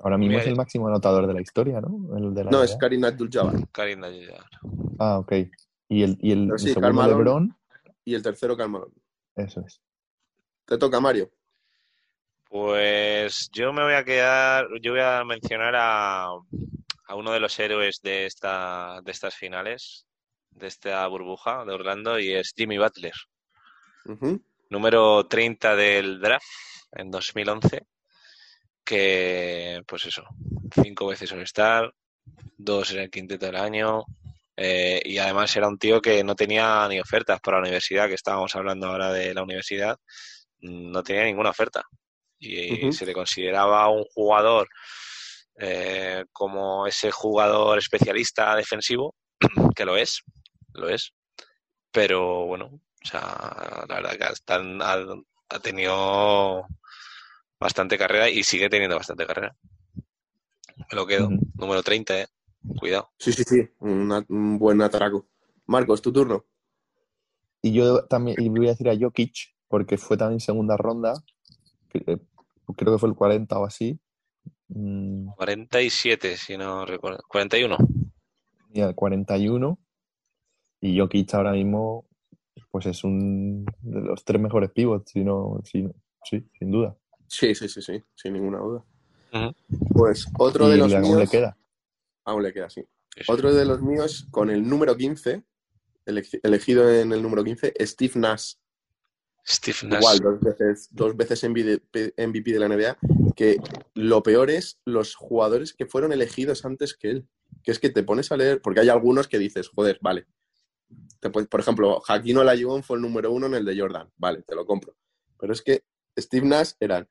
Ahora 0.00 0.18
mismo 0.18 0.32
Mira, 0.32 0.42
es 0.42 0.48
el 0.48 0.56
máximo 0.56 0.88
anotador 0.88 1.26
de 1.26 1.34
la 1.34 1.40
historia, 1.40 1.80
¿no? 1.80 2.16
El 2.16 2.34
de 2.34 2.44
la 2.44 2.50
No, 2.50 2.62
es. 2.62 2.76
Karim 2.76 3.04
Abdul-Jabbar. 3.04 3.68
Karim 3.72 4.02
Abdul-Jabbar. 4.04 4.48
Ah, 4.98 5.18
ok. 5.18 5.32
Y 5.88 6.02
el, 6.02 6.18
y 6.20 6.32
el, 6.32 6.46
Pero 6.46 6.54
el 6.54 6.58
sí, 6.58 6.68
segundo 6.68 6.80
Karl 6.82 6.94
Malone. 6.94 7.18
LeBron, 7.18 7.56
Y 8.04 8.14
el 8.14 8.22
tercero, 8.22 8.56
Karl 8.56 8.70
Malone. 8.70 8.94
eso 9.36 9.60
es. 9.60 9.80
Te 10.64 10.76
toca, 10.76 11.00
Mario. 11.00 11.30
Pues 12.48 13.48
yo 13.52 13.72
me 13.72 13.82
voy 13.84 13.94
a 13.94 14.04
quedar, 14.04 14.66
yo 14.80 14.92
voy 14.92 15.00
a 15.02 15.22
mencionar 15.24 15.74
a, 15.76 16.24
a 16.26 17.14
uno 17.14 17.32
de 17.32 17.40
los 17.40 17.58
héroes 17.58 18.00
de 18.02 18.26
esta, 18.26 19.00
de 19.02 19.10
estas 19.12 19.34
finales, 19.34 20.06
de 20.50 20.66
esta 20.66 21.06
burbuja 21.08 21.64
de 21.64 21.74
Orlando, 21.74 22.18
y 22.18 22.32
es 22.32 22.52
Jimmy 22.56 22.78
Butler, 22.78 23.12
Ujú. 24.06 24.40
Número 24.70 25.26
30 25.26 25.76
del 25.76 26.20
draft 26.20 26.44
en 26.92 27.10
2011, 27.10 27.86
que 28.84 29.82
pues 29.86 30.06
eso, 30.06 30.24
cinco 30.82 31.06
veces 31.06 31.32
All-Star, 31.32 31.92
dos 32.56 32.92
en 32.92 33.00
el 33.00 33.10
quinteto 33.10 33.46
del 33.46 33.56
año, 33.56 34.04
eh, 34.56 35.00
y 35.04 35.18
además 35.18 35.54
era 35.56 35.68
un 35.68 35.78
tío 35.78 36.00
que 36.00 36.24
no 36.24 36.34
tenía 36.34 36.86
ni 36.88 36.98
ofertas 36.98 37.40
para 37.40 37.58
la 37.58 37.64
universidad, 37.64 38.08
que 38.08 38.14
estábamos 38.14 38.54
hablando 38.56 38.88
ahora 38.88 39.12
de 39.12 39.32
la 39.32 39.42
universidad, 39.42 39.96
no 40.60 41.02
tenía 41.02 41.24
ninguna 41.24 41.50
oferta. 41.50 41.84
Y 42.40 42.92
se 42.92 43.04
le 43.04 43.12
consideraba 43.12 43.88
un 43.88 44.04
jugador 44.04 44.68
eh, 45.60 46.24
como 46.32 46.86
ese 46.86 47.10
jugador 47.10 47.78
especialista 47.78 48.54
defensivo, 48.54 49.14
que 49.76 49.84
lo 49.84 49.96
es, 49.96 50.22
lo 50.72 50.88
es. 50.88 51.12
Pero 51.90 52.46
bueno, 52.46 52.80
o 53.04 53.06
sea, 53.06 53.84
la 53.88 53.94
verdad 53.96 54.16
que 54.18 54.24
ha, 54.24 55.56
ha 55.56 55.60
tenido 55.60 56.66
bastante 57.58 57.98
carrera 57.98 58.28
y 58.28 58.42
sigue 58.42 58.68
teniendo 58.68 58.96
bastante 58.96 59.26
carrera. 59.26 59.56
Me 60.76 60.96
lo 60.96 61.06
quedo. 61.06 61.28
Número 61.54 61.82
30, 61.82 62.20
eh. 62.22 62.26
Cuidado. 62.78 63.10
Sí, 63.18 63.32
sí, 63.32 63.44
sí. 63.44 63.68
Una- 63.80 64.24
un 64.28 64.58
buen 64.58 64.80
atraco. 64.82 65.28
Marcos, 65.66 66.02
tu 66.02 66.12
turno. 66.12 66.44
Y 67.62 67.72
yo 67.72 68.04
también 68.06 68.40
y 68.40 68.48
voy 68.48 68.66
a 68.66 68.70
decir 68.70 68.88
a 68.88 68.96
Jokic, 68.98 69.54
porque 69.68 69.98
fue 69.98 70.16
también 70.16 70.40
segunda 70.40 70.76
ronda, 70.76 71.14
eh, 71.92 72.18
creo 72.76 72.92
que 72.92 72.98
fue 72.98 73.08
el 73.08 73.14
40 73.16 73.58
o 73.58 73.64
así. 73.66 73.98
Mm, 74.68 75.30
47, 75.36 76.36
si 76.36 76.56
no 76.56 76.86
recuerdo. 76.86 77.18
41. 77.28 77.76
mira, 78.68 78.92
41. 78.94 79.78
Y 80.80 80.98
Jokic 80.98 81.34
ahora 81.34 81.52
mismo, 81.52 82.06
pues 82.70 82.86
es 82.86 83.02
un 83.04 83.64
de 83.80 84.00
los 84.00 84.24
tres 84.24 84.40
mejores 84.40 84.70
pivots, 84.70 85.10
si 85.12 85.24
no, 85.24 85.60
si 85.64 85.82
no- 85.82 85.94
sí, 86.24 86.44
sin 86.58 86.70
duda. 86.70 86.96
Sí, 87.26 87.54
sí, 87.54 87.68
sí, 87.68 87.82
sí. 87.82 88.02
Sin 88.14 88.32
ninguna 88.34 88.58
duda. 88.58 88.84
Pues 89.90 90.26
otro 90.38 90.68
de 90.68 90.76
los 90.78 90.90
le- 90.90 90.96
aún 90.96 91.04
míos. 91.08 91.20
le 91.20 91.26
queda. 91.28 91.56
Aún 92.24 92.42
le 92.42 92.52
queda, 92.52 92.70
sí. 92.70 92.82
Otro 93.26 93.52
de 93.54 93.64
los 93.64 93.82
míos 93.82 94.26
con 94.30 94.48
el 94.50 94.66
número 94.68 94.96
15, 94.96 95.42
ele- 96.06 96.22
elegido 96.42 96.90
en 96.90 97.12
el 97.12 97.22
número 97.22 97.42
15, 97.44 97.74
Steve 97.80 98.12
Nash. 98.16 98.54
Steve 99.46 99.76
Nash. 99.84 99.98
Igual, 100.00 100.18
dos 100.20 100.40
veces, 100.40 100.88
dos 100.92 101.16
veces 101.16 101.42
MVP 101.44 101.82
MVP 102.16 102.52
de 102.52 102.58
la 102.58 102.66
NBA. 102.68 102.98
Que 103.34 103.56
lo 103.94 104.22
peor 104.22 104.50
es 104.50 104.80
los 104.84 105.14
jugadores 105.14 105.72
que 105.74 105.86
fueron 105.86 106.12
elegidos 106.12 106.64
antes 106.64 106.94
que 106.96 107.10
él. 107.10 107.28
Que 107.62 107.70
es 107.72 107.78
que 107.78 107.88
te 107.90 108.02
pones 108.02 108.30
a 108.30 108.36
leer, 108.36 108.60
porque 108.62 108.80
hay 108.80 108.88
algunos 108.88 109.26
que 109.28 109.38
dices, 109.38 109.68
joder, 109.68 109.98
vale. 110.02 110.26
Te 111.20 111.30
puedes- 111.30 111.48
por 111.48 111.60
ejemplo, 111.60 112.00
Hakim 112.06 112.38
Olajuwon 112.38 112.82
fue 112.82 112.96
el 112.96 113.02
número 113.02 113.32
uno 113.32 113.46
en 113.46 113.54
el 113.54 113.64
de 113.64 113.78
Jordan. 113.78 114.10
Vale, 114.16 114.42
te 114.42 114.54
lo 114.54 114.64
compro. 114.66 114.94
Pero 115.38 115.52
es 115.52 115.62
que 115.62 115.84
Steve 116.16 116.46
Nash 116.46 116.72
eran 116.80 117.08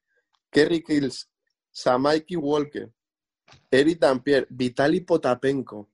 Kerry 0.50 0.82
Kills, 0.84 1.30
Samaiki 1.72 2.36
Walker, 2.36 2.90
Eric 3.72 4.00
Dampier, 4.00 4.48
Vitali 4.50 5.02
Potapenko. 5.02 5.90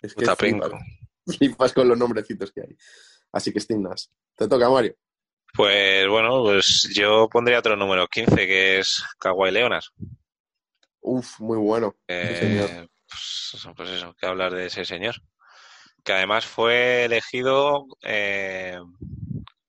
Es 0.00 0.14
que 0.14 0.24
Potapenko. 0.24 0.68
flipas, 0.68 0.82
flipas 1.38 1.72
con 1.72 1.88
los 1.88 1.98
nombrecitos 1.98 2.52
que 2.52 2.60
hay. 2.62 2.76
Así 3.32 3.52
que 3.52 3.60
Steve 3.60 3.80
Nash. 3.80 4.06
Te 4.36 4.46
toca, 4.48 4.68
Mario. 4.68 4.94
Pues 5.54 6.08
bueno, 6.08 6.42
pues 6.42 6.90
yo 6.94 7.28
pondría 7.30 7.60
otro 7.60 7.76
número 7.76 8.06
15, 8.08 8.34
que 8.46 8.78
es 8.80 9.02
Kawhi 9.18 9.50
Leonard. 9.52 9.84
Uf, 11.00 11.38
muy 11.40 11.58
bueno. 11.58 11.94
Eh, 12.08 12.86
pues, 13.08 13.66
pues 13.76 13.90
eso, 13.90 14.14
que 14.14 14.26
hablar 14.26 14.52
de 14.54 14.66
ese 14.66 14.84
señor. 14.84 15.14
Que 16.04 16.12
además 16.12 16.44
fue 16.44 17.04
elegido 17.04 17.86
eh, 18.02 18.78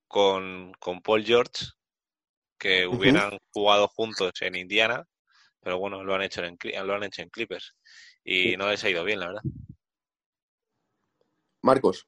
con, 0.07 0.73
con 0.79 1.01
Paul 1.01 1.23
George, 1.23 1.65
que 2.59 2.86
hubieran 2.88 3.38
jugado 3.53 3.88
juntos 3.88 4.31
en 4.41 4.55
Indiana, 4.55 5.05
pero 5.61 5.79
bueno, 5.79 6.03
lo 6.03 6.13
han 6.13 6.21
hecho 6.23 6.43
en, 6.43 6.57
lo 6.86 6.93
han 6.93 7.03
hecho 7.03 7.21
en 7.21 7.29
Clippers. 7.29 7.73
Y 8.23 8.51
Sí. 8.51 8.57
no 8.57 8.69
les 8.69 8.83
ha 8.83 8.89
ido 8.89 9.03
bien, 9.03 9.19
la 9.19 9.27
verdad. 9.27 9.41
Marcos. 11.61 12.05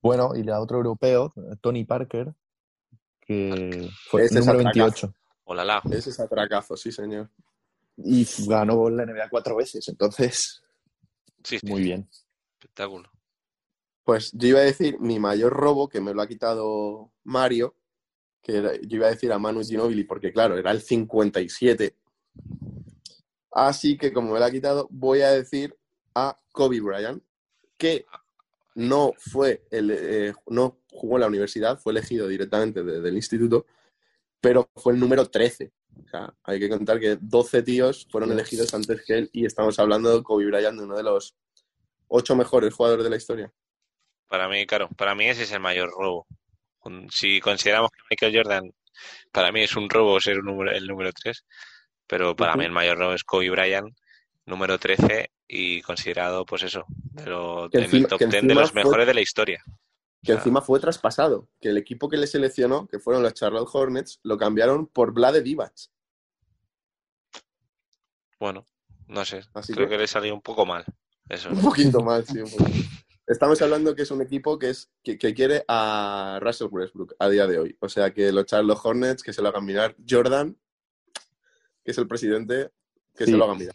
Bueno, 0.00 0.34
y 0.36 0.42
la 0.44 0.60
otro 0.60 0.76
europeo, 0.78 1.32
Tony 1.60 1.84
Parker, 1.84 2.32
que 3.20 3.88
fue 4.08 4.24
Ese 4.24 4.38
es 4.38 4.46
número 4.46 4.60
atracazo. 4.60 5.08
28 5.08 5.14
Hola, 5.44 5.82
ese 5.90 6.10
es 6.10 6.20
atracazo, 6.20 6.76
sí, 6.76 6.92
señor. 6.92 7.30
y 7.96 8.26
ganó 8.46 8.88
la 8.90 9.04
NBA 9.04 9.28
cuatro 9.30 9.56
veces, 9.56 9.88
entonces, 9.88 10.62
Sí, 11.42 11.58
sí, 11.58 11.66
muy 11.66 11.82
bien. 11.82 12.08
Espectáculo. 12.68 13.10
Pues 14.04 14.32
yo 14.32 14.48
iba 14.48 14.58
a 14.60 14.62
decir 14.62 14.98
mi 14.98 15.18
mayor 15.18 15.52
robo, 15.52 15.88
que 15.88 16.00
me 16.00 16.12
lo 16.12 16.22
ha 16.22 16.26
quitado 16.26 17.12
Mario, 17.24 17.76
que 18.42 18.56
era- 18.56 18.74
yo 18.74 18.96
iba 18.96 19.06
a 19.06 19.10
decir 19.10 19.32
a 19.32 19.38
Manu 19.38 19.62
Ginobili, 19.62 20.04
porque 20.04 20.32
claro, 20.32 20.56
era 20.58 20.70
el 20.72 20.80
57. 20.80 21.94
Así 23.52 23.96
que 23.96 24.12
como 24.12 24.32
me 24.32 24.38
lo 24.38 24.44
ha 24.44 24.50
quitado, 24.50 24.88
voy 24.90 25.20
a 25.20 25.30
decir 25.30 25.76
a 26.14 26.38
Kobe 26.52 26.80
Bryant, 26.80 27.22
que 27.76 28.06
no 28.74 29.12
fue 29.18 29.64
el, 29.70 29.90
eh, 29.90 30.32
no 30.48 30.78
jugó 30.90 31.16
en 31.16 31.20
la 31.20 31.26
universidad, 31.26 31.78
fue 31.78 31.92
elegido 31.92 32.26
directamente 32.28 32.82
de- 32.82 33.00
del 33.00 33.14
instituto, 33.16 33.66
pero 34.40 34.68
fue 34.76 34.94
el 34.94 35.00
número 35.00 35.28
13. 35.28 35.72
O 36.04 36.08
sea, 36.08 36.32
hay 36.44 36.60
que 36.60 36.68
contar 36.68 36.98
que 37.00 37.18
12 37.20 37.62
tíos 37.62 38.06
fueron 38.10 38.30
elegidos 38.32 38.72
antes 38.72 39.02
que 39.04 39.18
él 39.18 39.30
y 39.32 39.44
estamos 39.46 39.78
hablando 39.78 40.16
de 40.16 40.22
Kobe 40.22 40.46
Bryant, 40.46 40.78
de 40.78 40.84
uno 40.84 40.96
de 40.96 41.02
los 41.02 41.34
ocho 42.08 42.34
mejores 42.36 42.74
jugadores 42.74 43.04
de 43.04 43.10
la 43.10 43.16
historia. 43.16 43.52
Para 44.26 44.48
mí, 44.48 44.66
claro, 44.66 44.88
para 44.96 45.14
mí 45.14 45.26
ese 45.28 45.44
es 45.44 45.52
el 45.52 45.60
mayor 45.60 45.90
robo. 45.90 46.26
Si 47.10 47.40
consideramos 47.40 47.90
que 47.90 48.02
Michael 48.10 48.36
Jordan, 48.36 48.72
para 49.32 49.52
mí 49.52 49.62
es 49.62 49.76
un 49.76 49.88
robo 49.88 50.20
ser 50.20 50.38
un 50.40 50.46
número, 50.46 50.70
el 50.72 50.86
número 50.86 51.12
3, 51.12 51.44
pero 52.06 52.34
para 52.34 52.56
mí 52.56 52.64
el 52.64 52.72
mayor 52.72 52.98
robo 52.98 53.12
es 53.14 53.24
Kobe 53.24 53.50
Bryant, 53.50 53.94
número 54.46 54.78
13, 54.78 55.30
y 55.46 55.80
considerado, 55.82 56.44
pues 56.44 56.62
eso, 56.62 56.84
de 56.88 57.26
lo- 57.26 57.68
en 57.72 57.82
el 57.94 58.06
top 58.06 58.18
que 58.18 58.26
10 58.26 58.42
de 58.46 58.54
los 58.54 58.72
fue- 58.72 58.82
mejores 58.84 59.06
de 59.06 59.14
la 59.14 59.20
historia. 59.20 59.62
que 60.22 60.32
encima 60.32 60.60
fue 60.60 60.80
traspasado, 60.80 61.48
que 61.60 61.68
el 61.68 61.78
equipo 61.78 62.08
que 62.08 62.16
le 62.16 62.26
seleccionó, 62.26 62.86
que 62.86 62.98
fueron 62.98 63.22
los 63.22 63.34
Charlotte 63.34 63.68
Hornets, 63.72 64.18
lo 64.24 64.36
cambiaron 64.36 64.86
por 64.86 65.12
Vlade 65.14 65.42
Divac. 65.42 65.72
Bueno, 68.38 68.66
no 69.06 69.24
sé, 69.24 69.42
Así 69.54 69.72
creo 69.72 69.86
que- 69.86 69.92
que 69.94 69.98
le 69.98 70.06
salió 70.06 70.34
un 70.34 70.42
poco 70.42 70.64
mal. 70.66 70.84
Eso. 71.28 71.50
Un 71.50 71.60
poquito 71.60 72.00
mal, 72.02 72.24
sí. 72.26 72.38
un 72.38 72.50
poquito. 72.50 72.88
Estamos 73.26 73.60
hablando 73.60 73.94
que 73.94 74.02
es 74.02 74.10
un 74.10 74.22
equipo 74.22 74.58
que, 74.58 74.70
es, 74.70 74.90
que, 75.04 75.18
que 75.18 75.34
quiere 75.34 75.62
a 75.68 76.38
Russell 76.40 76.68
Westbrook 76.70 77.14
a 77.18 77.28
día 77.28 77.46
de 77.46 77.58
hoy. 77.58 77.76
O 77.80 77.88
sea, 77.88 78.12
que 78.12 78.32
los 78.32 78.46
Charlotte 78.46 78.80
Hornets, 78.82 79.22
que 79.22 79.34
se 79.34 79.42
lo 79.42 79.48
hagan 79.48 79.66
mirar. 79.66 79.94
Jordan, 80.08 80.56
que 81.84 81.90
es 81.90 81.98
el 81.98 82.08
presidente, 82.08 82.70
que 83.14 83.26
Sí. 83.26 83.32
se 83.32 83.36
lo 83.36 83.44
hagan 83.44 83.58
mirar. 83.58 83.74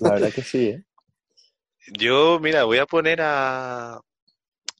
La 0.00 0.12
verdad 0.12 0.32
que 0.32 0.42
sí, 0.42 0.68
¿eh? 0.68 0.84
Yo, 1.98 2.38
mira, 2.40 2.64
voy 2.64 2.78
a 2.78 2.86
poner 2.86 3.18
a... 3.20 4.00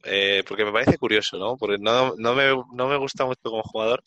eh, 0.04 0.44
porque 0.48 0.64
me 0.64 0.72
parece 0.72 0.96
curioso, 0.96 1.36
¿no? 1.36 1.56
Porque 1.56 1.76
no, 1.78 2.14
no, 2.16 2.34
me, 2.34 2.50
no 2.72 2.88
me 2.88 2.96
gusta 2.96 3.26
mucho 3.26 3.40
como 3.42 3.62
jugador, 3.64 4.02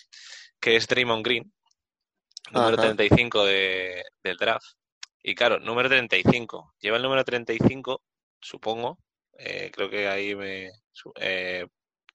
que 0.60 0.78
es 0.78 0.88
Draymond 0.88 1.24
Green, 1.24 1.52
número 2.54 2.74
Ajá. 2.78 2.88
35 2.96 3.46
de, 3.46 4.04
del 4.24 4.38
draft. 4.38 4.66
Y 5.28 5.36
claro, 5.36 5.60
número 5.60 5.90
35. 5.90 6.74
Lleva 6.80 6.96
el 6.96 7.04
número 7.04 7.26
35, 7.26 8.02
supongo. 8.40 8.98
eh, 9.38 9.70
creo 9.74 9.90
que 9.90 10.08
ahí 10.08 10.34
me... 10.36 10.70
eh, 11.20 11.68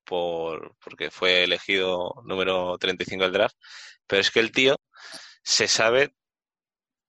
por, 0.02 0.74
porque 0.82 1.10
fue 1.10 1.44
elegido 1.44 2.14
número 2.24 2.78
35 2.78 3.24
del 3.24 3.32
draft. 3.34 3.56
Pero 4.06 4.20
es 4.22 4.30
que 4.30 4.40
el 4.40 4.50
tío 4.50 4.76
se 5.42 5.68
sabe 5.68 6.14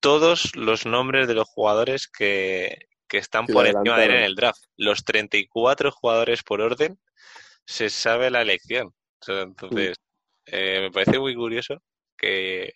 todos 0.02 0.58
los 0.58 0.86
nombres 0.86 1.30
de 1.30 1.36
los 1.36 1.48
jugadores 1.48 2.10
que, 2.10 2.80
que 3.08 3.18
están 3.18 3.48
por 3.48 3.66
encima 3.66 3.98
de 3.98 4.06
él 4.08 4.12
en 4.12 4.24
el 4.24 4.36
draft. 4.36 4.62
Los 4.76 5.06
34 5.06 5.90
jugadores 5.90 6.44
por 6.44 6.60
orden 6.60 7.00
se 7.66 7.90
sabe 7.90 8.30
la 8.30 8.42
elección. 8.42 8.94
Sea, 9.22 9.44
entonces, 9.44 9.96
eh, 10.48 10.82
me 10.82 10.92
parece 10.92 11.18
muy 11.18 11.34
curioso 11.34 11.82
que, 12.18 12.74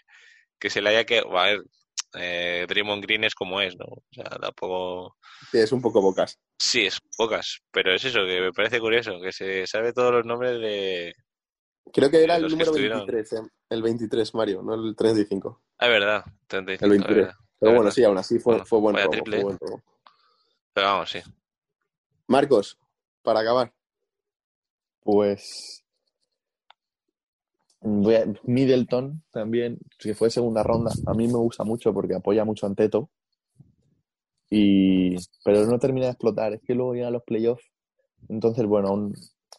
que 0.57 0.69
se 0.69 0.81
le 0.81 0.91
haya 0.91 1.05
que. 1.05 1.19
A 1.19 1.43
ver, 1.43 1.59
eh, 2.19 2.65
Draymond 2.67 3.03
Green 3.03 3.23
es 3.23 3.35
como 3.35 3.61
es, 3.61 3.75
¿no? 3.77 3.85
O 3.85 4.03
sea, 4.11 4.25
tampoco. 4.25 5.17
Sí, 5.51 5.59
es 5.59 5.71
un 5.71 5.81
poco 5.81 6.01
bocas. 6.01 6.39
Sí, 6.57 6.85
es 6.85 6.99
pocas, 7.17 7.61
pero 7.71 7.93
es 7.93 8.03
eso, 8.03 8.19
que 8.25 8.41
me 8.41 8.51
parece 8.51 8.79
curioso, 8.79 9.19
que 9.21 9.31
se 9.31 9.67
sabe 9.67 9.93
todos 9.93 10.11
los 10.11 10.25
nombres 10.25 10.59
de. 10.59 11.13
Creo 11.93 12.09
que 12.09 12.23
era 12.23 12.35
el 12.35 12.43
número 12.43 12.71
estuvieron. 12.71 13.05
23, 13.05 13.33
¿eh? 13.33 13.49
el 13.69 13.81
23, 13.81 14.33
Mario, 14.35 14.61
no 14.61 14.73
el 14.73 14.95
35. 14.95 15.61
Ah, 15.77 15.85
es 15.85 15.91
verdad, 15.91 16.25
35. 16.47 16.85
El 16.85 16.91
es 16.91 16.97
23. 16.97 17.15
verdad. 17.17 17.35
Pero 17.59 17.71
bueno, 17.71 17.83
verdad. 17.83 17.95
sí, 17.95 18.03
aún 18.03 18.17
así 18.17 18.39
fue, 18.39 18.53
Bueno, 18.53 18.65
fue 18.65 18.79
buen 18.79 18.93
vaya 18.93 19.05
robo, 19.05 19.11
triple, 19.13 19.35
fue 19.37 19.43
buen 19.43 19.57
robo. 19.59 19.83
Pero 20.73 20.87
vamos, 20.87 21.09
sí. 21.09 21.19
Marcos, 22.27 22.77
para 23.23 23.39
acabar. 23.39 23.73
Pues 25.01 25.86
Middleton 27.81 29.23
también, 29.31 29.79
que 29.99 30.15
fue 30.15 30.29
segunda 30.29 30.63
ronda. 30.63 30.91
A 31.05 31.13
mí 31.13 31.27
me 31.27 31.37
gusta 31.37 31.63
mucho 31.63 31.93
porque 31.93 32.15
apoya 32.15 32.43
mucho 32.45 32.65
a 32.65 32.69
Anteto. 32.69 33.09
Y... 34.49 35.15
Pero 35.43 35.65
no 35.65 35.77
termina 35.79 36.07
de 36.07 36.11
explotar. 36.13 36.53
Es 36.53 36.61
que 36.61 36.73
luego 36.73 36.93
llegan 36.93 37.13
los 37.13 37.23
playoffs. 37.23 37.65
Entonces, 38.29 38.65
bueno, 38.65 38.89
aún- 38.89 39.13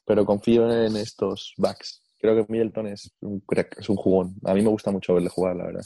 pero 0.05 0.25
confío 0.25 0.71
en 0.71 0.97
estos 0.97 1.55
backs. 1.57 2.03
Creo 2.19 2.35
que 2.35 2.53
Middleton 2.53 2.89
es 2.89 3.13
un 3.21 3.41
crack, 3.41 3.79
es 3.79 3.89
un 3.89 3.97
jugón. 3.97 4.35
A 4.45 4.55
mí 4.55 4.63
me 4.63 4.71
gusta 4.71 4.91
mucho 4.91 5.15
verle 5.15 5.29
jugar, 5.29 5.57
la 5.57 5.67
verdad. 5.67 5.85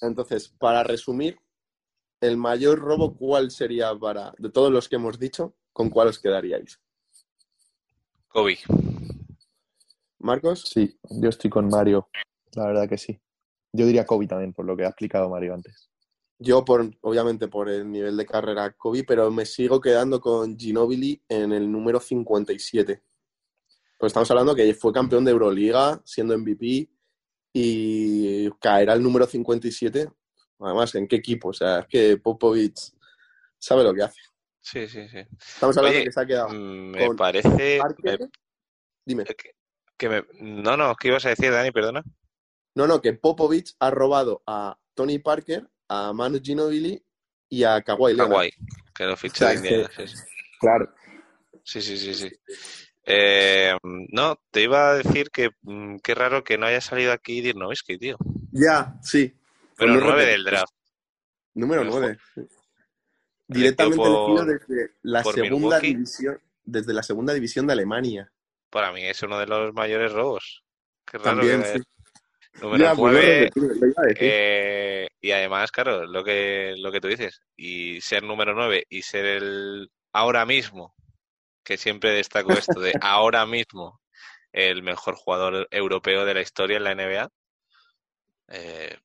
Entonces, 0.00 0.48
para 0.48 0.82
resumir, 0.82 1.38
el 2.20 2.36
mayor 2.36 2.80
robo, 2.80 3.16
¿cuál 3.16 3.50
sería 3.50 3.94
para, 3.94 4.34
de 4.38 4.50
todos 4.50 4.72
los 4.72 4.88
que 4.88 4.96
hemos 4.96 5.18
dicho, 5.18 5.54
con 5.72 5.88
cuál 5.88 6.08
os 6.08 6.18
quedaríais? 6.18 6.80
Kobe. 8.28 8.58
Marcos, 10.20 10.62
Sí, 10.62 10.98
yo 11.10 11.28
estoy 11.28 11.50
con 11.50 11.68
Mario. 11.68 12.08
La 12.52 12.66
verdad 12.66 12.88
que 12.88 12.98
sí. 12.98 13.20
Yo 13.72 13.86
diría 13.86 14.06
Kobe 14.06 14.26
también, 14.26 14.52
por 14.52 14.64
lo 14.64 14.76
que 14.76 14.84
ha 14.84 14.88
explicado 14.88 15.28
Mario 15.28 15.54
antes. 15.54 15.90
yo 16.40 16.64
por, 16.64 16.88
obviamente 17.02 17.48
por 17.48 17.68
el 17.68 17.90
nivel 17.90 18.16
de 18.16 18.24
carrera 18.26 18.72
Kobe, 18.72 19.04
pero 19.04 19.30
me 19.30 19.44
sigo 19.44 19.80
quedando 19.80 20.20
con 20.20 20.56
Ginobili 20.58 21.22
en 21.28 21.52
el 21.52 21.70
número 21.70 22.00
57. 22.00 23.02
Pues 23.98 24.10
estamos 24.10 24.30
hablando 24.30 24.54
que 24.54 24.72
fue 24.74 24.92
campeón 24.92 25.24
de 25.24 25.32
Euroliga, 25.32 26.00
siendo 26.04 26.34
MVP, 26.38 26.88
y 27.52 28.50
caer 28.60 28.90
al 28.90 29.02
número 29.02 29.26
57, 29.26 30.08
además, 30.60 30.94
¿en 30.94 31.08
qué 31.08 31.16
equipo? 31.16 31.48
O 31.48 31.52
sea, 31.52 31.80
es 31.80 31.86
que 31.88 32.16
Popovich 32.16 32.92
sabe 33.58 33.82
lo 33.82 33.92
que 33.92 34.02
hace. 34.02 34.20
Sí, 34.60 34.86
sí, 34.86 35.08
sí. 35.08 35.18
Estamos 35.38 35.76
hablando 35.76 35.96
Oye, 35.98 36.04
que 36.04 36.12
se 36.12 36.20
ha 36.20 36.26
quedado 36.26 36.48
Mm, 36.50 36.90
Me 36.92 37.06
con 37.08 37.16
parece. 37.16 37.78
Parker. 37.78 38.20
me- 38.20 38.30
Dime. 39.04 39.24
que, 39.24 39.34
que 39.98 40.08
me, 40.08 40.24
no, 40.40 40.76
no, 40.76 40.94
¿qué 40.96 41.08
ibas 41.08 41.26
a 41.26 41.30
decir, 41.30 41.50
Dani? 41.50 41.70
Perdona. 41.70 42.02
No, 42.74 42.86
no, 42.86 43.00
que 43.02 43.12
Popovich 43.12 43.74
ha 43.80 43.90
robado 43.90 44.42
a 44.46 44.78
Tony 44.94 45.18
Parker, 45.18 45.68
a 45.88 46.12
Manu 46.12 46.38
Ginobili 46.42 47.02
y 47.48 47.64
a 47.64 47.82
Kawhi 47.82 48.14
Leonard. 48.14 48.30
Kawhi, 48.32 48.50
que 48.94 49.04
lo 49.04 49.16
fichó 49.16 49.44
O 49.44 49.48
de 49.48 49.58
sea, 49.58 49.88
que-. 49.88 50.04
Claro. 50.60 50.94
Sí, 51.64 51.82
sí, 51.82 51.98
sí, 51.98 52.14
sí. 52.14 52.30
Eh, 53.04 53.76
no, 53.82 54.38
te 54.50 54.62
iba 54.62 54.90
a 54.90 54.94
decir 54.94 55.30
que 55.30 55.50
mm, 55.62 55.96
qué 56.02 56.14
raro 56.14 56.44
que 56.44 56.56
no 56.58 56.66
haya 56.66 56.80
salido 56.80 57.12
aquí 57.12 57.40
Dirk 57.40 57.56
Nowitzki, 57.58 57.98
tío. 57.98 58.16
Ya, 58.52 58.94
sí. 59.02 59.34
Pero 59.76 59.94
no 59.94 60.00
9 60.00 60.22
repet- 60.22 60.26
del 60.30 60.44
draft. 60.44 60.72
Número 61.54 61.84
Mejor. 61.84 62.00
9. 62.36 62.48
Directamente 63.48 64.02
Elegido 64.04 64.44
desde 64.44 64.90
la 65.02 65.24
segunda 65.24 65.56
Milwaukee. 65.80 65.86
división, 65.88 66.38
desde 66.64 66.92
la 66.92 67.02
segunda 67.02 67.32
división 67.32 67.66
de 67.66 67.72
Alemania. 67.72 68.32
Para 68.70 68.92
mí 68.92 69.04
es 69.04 69.22
uno 69.22 69.38
de 69.38 69.46
los 69.46 69.72
mayores 69.74 70.12
robos. 70.12 70.62
Qué 71.06 71.18
raro 71.18 71.46
También, 71.46 71.64
que 71.64 71.64
sí. 71.64 71.80
número 72.60 72.90
Ya, 72.90 72.94
pues 72.96 73.12
no 73.12 73.20
9, 73.20 73.22
repetir, 73.22 73.62
lo 73.64 73.86
iba 73.86 74.02
a 74.02 74.06
decir. 74.06 74.34
eh, 74.34 75.08
y 75.20 75.30
además, 75.32 75.70
claro, 75.72 76.06
lo 76.06 76.24
que, 76.24 76.74
lo 76.78 76.92
que 76.92 77.00
tú 77.00 77.08
dices, 77.08 77.40
y 77.56 78.00
ser 78.02 78.22
número 78.24 78.54
9 78.54 78.84
y 78.90 79.02
ser 79.02 79.26
el 79.26 79.90
ahora 80.12 80.46
mismo, 80.46 80.94
que 81.64 81.76
siempre 81.78 82.12
destaco 82.12 82.58
esto 82.58 82.80
de 82.80 82.96
ahora 83.00 83.46
mismo, 83.46 84.00
el 84.52 84.82
mejor 84.84 85.16
jugador 85.16 85.68
europeo 85.70 86.24
de 86.26 86.34
la 86.34 86.42
historia 86.42 86.78
en 86.78 86.84
la 86.84 86.92
NBA, 86.92 87.28
eh, 88.48 88.98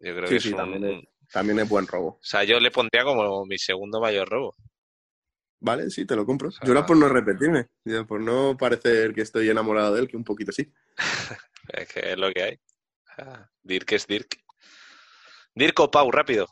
yo 0.00 0.16
creo 0.16 0.30
Sí, 0.30 0.34
que 0.34 0.38
sí, 0.38 0.48
es 0.48 0.52
un... 0.52 0.54
también 0.54 0.84
es- 0.84 1.04
También 1.32 1.58
es 1.58 1.68
buen 1.68 1.86
robo. 1.88 2.20
O 2.20 2.24
sea, 2.24 2.44
yo 2.44 2.60
le 2.60 2.70
pondría 2.70 3.02
como 3.04 3.44
mi 3.44 3.58
segundo 3.58 4.00
mayor 4.00 4.28
robo. 4.28 4.54
Vale, 5.60 5.90
sí, 5.90 6.04
te 6.04 6.14
lo 6.14 6.24
compro. 6.24 6.50
sea, 6.50 6.64
Yo 6.64 6.72
era 6.72 6.86
por 6.86 6.96
no 6.96 7.08
repetirme, 7.08 7.68
por 8.06 8.20
no 8.20 8.56
parecer 8.56 9.12
que 9.12 9.22
estoy 9.22 9.50
enamorado 9.50 9.94
de 9.94 10.00
él, 10.02 10.08
que 10.08 10.16
un 10.16 10.24
poquito 10.24 10.52
sí. 10.52 10.72
Es 11.68 11.86
que 11.88 12.12
es 12.12 12.18
lo 12.18 12.32
que 12.32 12.42
hay. 12.42 12.60
Ah, 13.18 13.46
Dirk 13.62 13.92
es 13.92 14.06
Dirk. 14.06 14.42
Dirk 15.54 15.78
o 15.80 15.90
Pau, 15.90 16.10
rápido. 16.10 16.46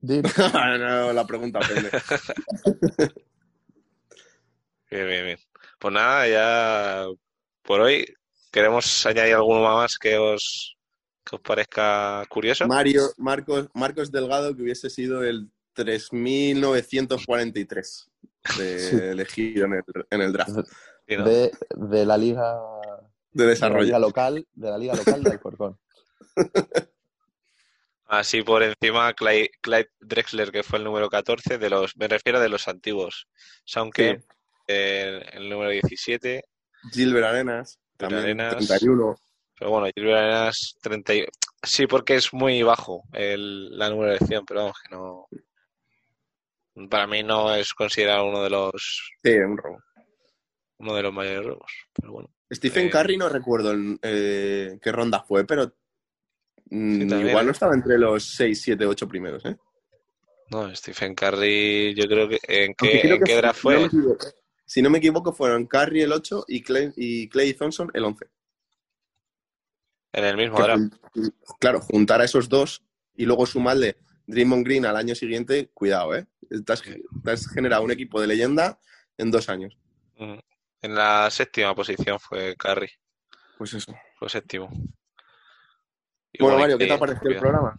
Dirk, 0.00 0.26
no, 0.78 1.12
la 1.12 1.26
pregunta 1.26 1.60
pende. 1.60 1.90
Bien, 4.90 5.08
bien, 5.08 5.24
bien. 5.24 5.38
Pues 5.80 5.92
nada, 5.92 6.28
ya 6.28 7.06
por 7.62 7.80
hoy 7.80 8.06
¿Queremos 8.54 9.04
añadir 9.04 9.34
alguno 9.34 9.62
más 9.62 9.98
que 9.98 10.16
os, 10.16 10.76
que 11.24 11.34
os 11.34 11.42
parezca 11.42 12.24
curioso? 12.28 12.68
Mario, 12.68 13.02
Marcos, 13.16 13.68
Marcos 13.74 14.12
Delgado, 14.12 14.54
que 14.54 14.62
hubiese 14.62 14.88
sido 14.90 15.24
el 15.24 15.50
3943 15.74 18.10
de 18.58 19.10
elegido 19.10 19.66
en 19.66 19.72
el, 19.74 19.82
en 20.10 20.20
el 20.22 20.32
draft 20.32 20.56
Sí. 21.06 21.16
De, 21.16 21.52
de 21.76 22.06
la 22.06 22.16
liga 22.16 22.54
de 22.54 22.60
de 23.32 23.44
la 23.44 23.50
desarrollo. 23.50 23.84
liga 23.84 23.98
local, 23.98 24.46
de 24.54 24.70
la 24.70 24.78
liga 24.78 24.94
local 24.94 25.22
de 25.22 25.30
Alcorcón. 25.32 25.78
Así 28.06 28.42
por 28.42 28.62
encima, 28.62 29.12
Clyde, 29.14 29.50
Clyde 29.60 29.90
Drexler, 30.00 30.52
que 30.52 30.62
fue 30.62 30.78
el 30.78 30.84
número 30.84 31.08
14, 31.08 31.58
de 31.58 31.70
los, 31.70 31.96
me 31.96 32.06
refiero 32.08 32.38
de 32.40 32.48
los 32.48 32.68
antiguos. 32.68 33.26
Soundcamp, 33.64 34.22
el, 34.66 35.24
el 35.32 35.48
número 35.50 35.70
17, 35.70 36.44
Gilbert 36.92 37.26
Arenas, 37.26 37.78
también 37.96 38.40
Arenas. 38.40 38.56
31. 38.66 39.16
pero 39.58 39.70
bueno, 39.70 39.88
Gilbert 39.94 40.18
Arenas 40.18 40.76
30. 40.82 41.14
y- 41.14 41.24
Sí, 41.62 41.86
porque 41.86 42.16
es 42.16 42.32
muy 42.34 42.62
bajo 42.62 43.04
el, 43.14 43.76
la 43.78 43.88
numeración, 43.88 44.44
pero 44.46 44.60
vamos, 44.60 44.76
que 44.86 44.94
no. 44.94 45.26
Para 46.90 47.06
mí 47.06 47.22
no 47.22 47.54
es 47.54 47.72
considerado 47.74 48.26
uno 48.28 48.42
de 48.42 48.50
los 48.50 49.12
Sí, 49.22 49.30
un 49.36 49.56
robo. 49.56 49.78
uno 50.78 50.94
de 50.94 51.02
los 51.02 51.12
mayores 51.12 51.46
robos. 51.46 51.72
Pero 51.94 52.12
bueno. 52.12 52.30
Stephen 52.52 52.86
Eh, 52.86 52.90
Curry 52.90 53.16
no 53.16 53.28
recuerdo 53.28 53.72
en, 53.72 53.98
eh, 54.02 54.78
qué 54.82 54.92
ronda 54.92 55.22
fue, 55.22 55.44
pero 55.46 55.72
mm, 56.70 56.92
Sí, 57.02 57.06
también, 57.08 57.28
igual 57.28 57.44
¿eh? 57.44 57.46
no 57.46 57.52
estaba 57.52 57.74
entre 57.74 57.98
los 57.98 58.24
6, 58.36 58.60
7, 58.62 58.86
8 58.86 59.08
primeros. 59.08 59.44
¿eh? 59.46 59.56
No, 60.50 60.74
Stephen 60.74 61.14
Curry, 61.14 61.94
yo 61.94 62.04
creo 62.06 62.28
que. 62.28 62.38
¿En 62.46 62.74
qué, 62.74 63.00
en 63.00 63.18
que 63.18 63.24
qué 63.24 63.36
draft 63.36 63.60
fue? 63.60 63.88
no 63.92 64.16
si 64.66 64.80
no 64.82 64.88
me 64.90 64.98
equivoco, 64.98 65.32
fueron 65.32 65.66
Curry 65.66 66.02
el 66.02 66.12
8 66.12 66.44
y 66.48 66.62
Clay, 66.62 66.90
y 66.96 67.28
Clay 67.28 67.52
Thompson 67.54 67.90
el 67.94 68.04
11. 68.04 68.26
En 70.12 70.24
el 70.24 70.36
mismo 70.36 70.56
Que 70.56 70.62
draft. 70.62 70.94
claro, 71.60 71.80
juntar 71.80 72.20
a 72.20 72.24
esos 72.24 72.48
dos 72.48 72.82
y 73.14 73.26
luego 73.26 73.46
sumarle 73.46 73.96
Draymond 74.26 74.64
Green 74.64 74.86
al 74.86 74.96
año 74.96 75.14
siguiente, 75.14 75.70
cuidado, 75.74 76.14
¿eh? 76.14 76.26
Te 76.48 76.72
has, 76.72 76.82
te 76.82 77.30
has 77.30 77.48
generado 77.48 77.82
un 77.82 77.90
equipo 77.90 78.20
de 78.20 78.26
leyenda 78.26 78.78
en 79.18 79.30
dos 79.30 79.48
años. 79.48 79.76
En 80.16 80.94
la 80.94 81.30
séptima 81.30 81.74
posición 81.74 82.18
fue 82.20 82.56
Curry. 82.56 82.90
Pues 83.58 83.74
eso. 83.74 83.94
Fue 84.18 84.28
séptimo. 84.28 84.70
Y 86.32 86.42
Bueno, 86.42 86.58
Mario, 86.58 86.78
¿qué 86.78 86.86
te 86.86 86.92
ha 86.92 86.98
parecido 86.98 87.30
el 87.30 87.38
programa? 87.38 87.78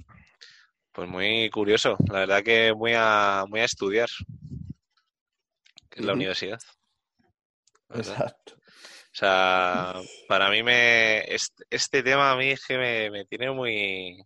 Pues 0.92 1.10
muy 1.10 1.50
curioso, 1.50 1.98
la 2.08 2.20
verdad 2.20 2.42
que 2.44 2.74
muy 2.74 2.94
a, 2.96 3.44
muy 3.50 3.60
a 3.60 3.66
estudiar, 3.66 4.08
es 5.92 6.06
la 6.06 6.14
universidad. 6.14 6.60
verdad. 7.90 8.14
Exacto. 8.14 8.54
O 8.56 9.18
sea, 9.18 9.94
para 10.28 10.50
mí 10.50 10.64
me 10.64 11.20
este, 11.34 11.64
este 11.70 12.02
tema 12.04 12.32
a 12.32 12.38
mí 12.38 12.50
es 12.50 12.66
que 12.66 12.78
me, 12.78 13.12
me 13.12 13.26
tiene 13.26 13.52
muy, 13.52 14.26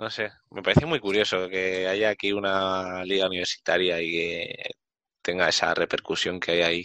no 0.00 0.10
sé, 0.10 0.30
me 0.50 0.62
parece 0.62 0.86
muy 0.86 0.98
curioso 0.98 1.48
que 1.48 1.86
haya 1.86 2.10
aquí 2.10 2.32
una 2.32 3.04
liga 3.04 3.26
universitaria 3.26 4.00
y 4.00 4.10
que 4.10 4.54
tenga 5.22 5.48
esa 5.48 5.74
repercusión 5.74 6.40
que 6.40 6.52
hay 6.52 6.62
ahí. 6.62 6.84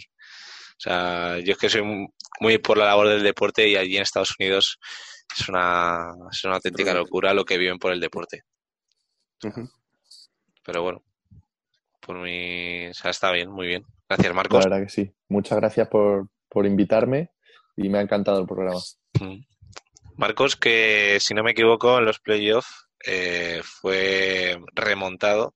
O 0.72 0.78
sea, 0.80 1.38
yo 1.38 1.52
es 1.52 1.58
que 1.58 1.68
soy 1.70 1.82
mu- 1.82 2.08
muy 2.40 2.58
por 2.58 2.76
la 2.76 2.84
labor 2.86 3.08
del 3.08 3.22
deporte 3.22 3.66
y 3.66 3.76
allí 3.76 3.96
en 3.96 4.02
Estados 4.02 4.34
Unidos 4.38 4.78
es 5.34 5.48
una, 5.48 6.10
es 6.30 6.44
una 6.44 6.56
auténtica 6.56 6.92
locura 6.94 7.32
lo 7.34 7.44
que 7.44 7.56
viven 7.58 7.78
por 7.78 7.92
el 7.92 8.00
deporte. 8.00 8.42
Pero 10.64 10.82
bueno, 10.82 11.02
por 12.00 12.18
mí, 12.18 12.86
o 12.88 12.94
sea, 12.94 13.10
está 13.10 13.30
bien, 13.32 13.50
muy 13.50 13.66
bien. 13.66 13.84
Gracias, 14.08 14.28
La 14.28 14.34
Marcos. 14.34 14.64
verdad 14.64 14.82
que 14.82 14.88
sí. 14.88 15.12
Muchas 15.28 15.58
gracias 15.58 15.88
por, 15.88 16.28
por 16.48 16.66
invitarme 16.66 17.30
y 17.76 17.88
me 17.88 17.98
ha 17.98 18.02
encantado 18.02 18.40
el 18.40 18.46
programa. 18.46 18.80
Mm. 19.20 19.38
Marcos, 20.16 20.56
que 20.56 21.18
si 21.20 21.34
no 21.34 21.42
me 21.42 21.52
equivoco, 21.52 21.98
en 21.98 22.04
los 22.04 22.18
playoffs 22.20 22.85
eh, 23.06 23.62
fue 23.64 24.58
remontado 24.74 25.54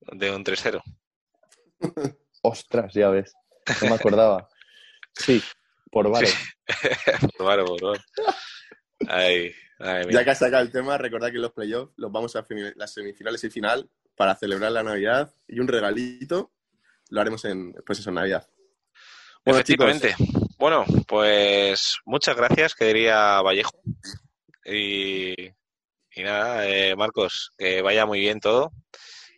de 0.00 0.30
un 0.30 0.44
3-0. 0.44 0.82
Ostras, 2.42 2.94
ya 2.94 3.08
ves. 3.08 3.34
No 3.82 3.90
me 3.90 3.94
acordaba. 3.94 4.48
Sí, 5.14 5.42
por. 5.90 6.16
Sí. 6.26 6.34
Claro, 7.36 7.64
por 7.66 7.80
favor. 7.80 8.00
Ay, 9.08 9.52
ay, 9.78 10.06
Ya 10.10 10.24
que 10.24 10.30
has 10.30 10.38
sacado 10.38 10.62
el 10.62 10.72
tema, 10.72 10.98
recordad 10.98 11.30
que 11.30 11.38
los 11.38 11.52
playoffs 11.52 11.92
los 11.96 12.10
vamos 12.10 12.34
a 12.36 12.44
las 12.76 12.92
semifinales 12.92 13.44
y 13.44 13.50
final 13.50 13.90
para 14.16 14.34
celebrar 14.34 14.72
la 14.72 14.82
Navidad 14.82 15.34
y 15.46 15.60
un 15.60 15.68
regalito 15.68 16.52
lo 17.10 17.20
haremos 17.20 17.44
en, 17.44 17.72
pues 17.84 17.98
eso, 17.98 18.10
en 18.10 18.14
Navidad. 18.14 18.48
Bueno, 19.44 19.58
Efectivamente. 19.58 20.14
Bueno, 20.58 20.84
pues 21.06 21.98
muchas 22.04 22.36
gracias, 22.36 22.74
que 22.74 22.86
diría 22.86 23.42
Vallejo. 23.42 23.82
Y, 24.64 25.34
y 26.14 26.22
nada, 26.22 26.68
eh, 26.68 26.94
Marcos, 26.96 27.52
que 27.56 27.82
vaya 27.82 28.06
muy 28.06 28.20
bien 28.20 28.40
todo. 28.40 28.72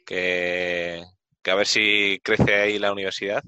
Que, 0.06 1.02
que 1.42 1.50
a 1.50 1.54
ver 1.54 1.66
si 1.66 2.20
crece 2.22 2.54
ahí 2.54 2.78
la 2.78 2.92
universidad. 2.92 3.42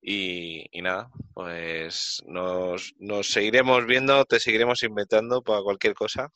Y, 0.00 0.66
y 0.76 0.82
nada, 0.82 1.10
pues 1.32 2.22
nos, 2.26 2.92
nos 2.98 3.28
seguiremos 3.28 3.86
viendo, 3.86 4.24
te 4.24 4.40
seguiremos 4.40 4.82
inventando 4.82 5.42
para 5.42 5.62
cualquier 5.62 5.94
cosa. 5.94 6.32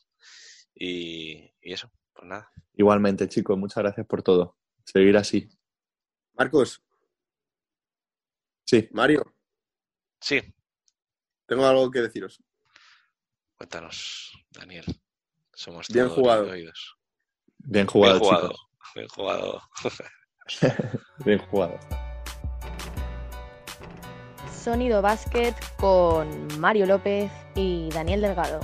Y, 0.73 1.51
y 1.61 1.73
eso, 1.73 1.91
pues 2.13 2.27
nada. 2.27 2.49
Igualmente, 2.75 3.27
chicos, 3.27 3.57
muchas 3.57 3.83
gracias 3.83 4.05
por 4.07 4.23
todo. 4.23 4.57
Seguir 4.85 5.17
así. 5.17 5.49
Marcos, 6.33 6.81
Sí, 8.63 8.87
Mario, 8.91 9.33
Sí, 10.19 10.41
tengo 11.45 11.65
algo 11.65 11.89
que 11.89 12.01
deciros. 12.01 12.43
cuéntanos, 13.55 14.33
Daniel. 14.51 14.83
Somos 15.57 15.87
Bien 15.87 16.05
todos 16.05 16.17
jugado. 16.19 16.51
oídos. 16.51 16.95
bien 17.57 17.87
jugado, 17.87 18.19
Bien 18.19 18.23
jugado. 18.29 18.49
chicos. 18.49 18.67
Bien 18.95 19.07
jugado. 19.09 19.61
Bien 21.25 21.39
jugado. 21.49 21.79
Sonido 24.63 25.01
Basket 25.01 25.55
con 25.77 26.27
Mario 26.59 26.85
López 26.85 27.31
y 27.55 27.89
Daniel 27.89 28.21
Delgado. 28.21 28.59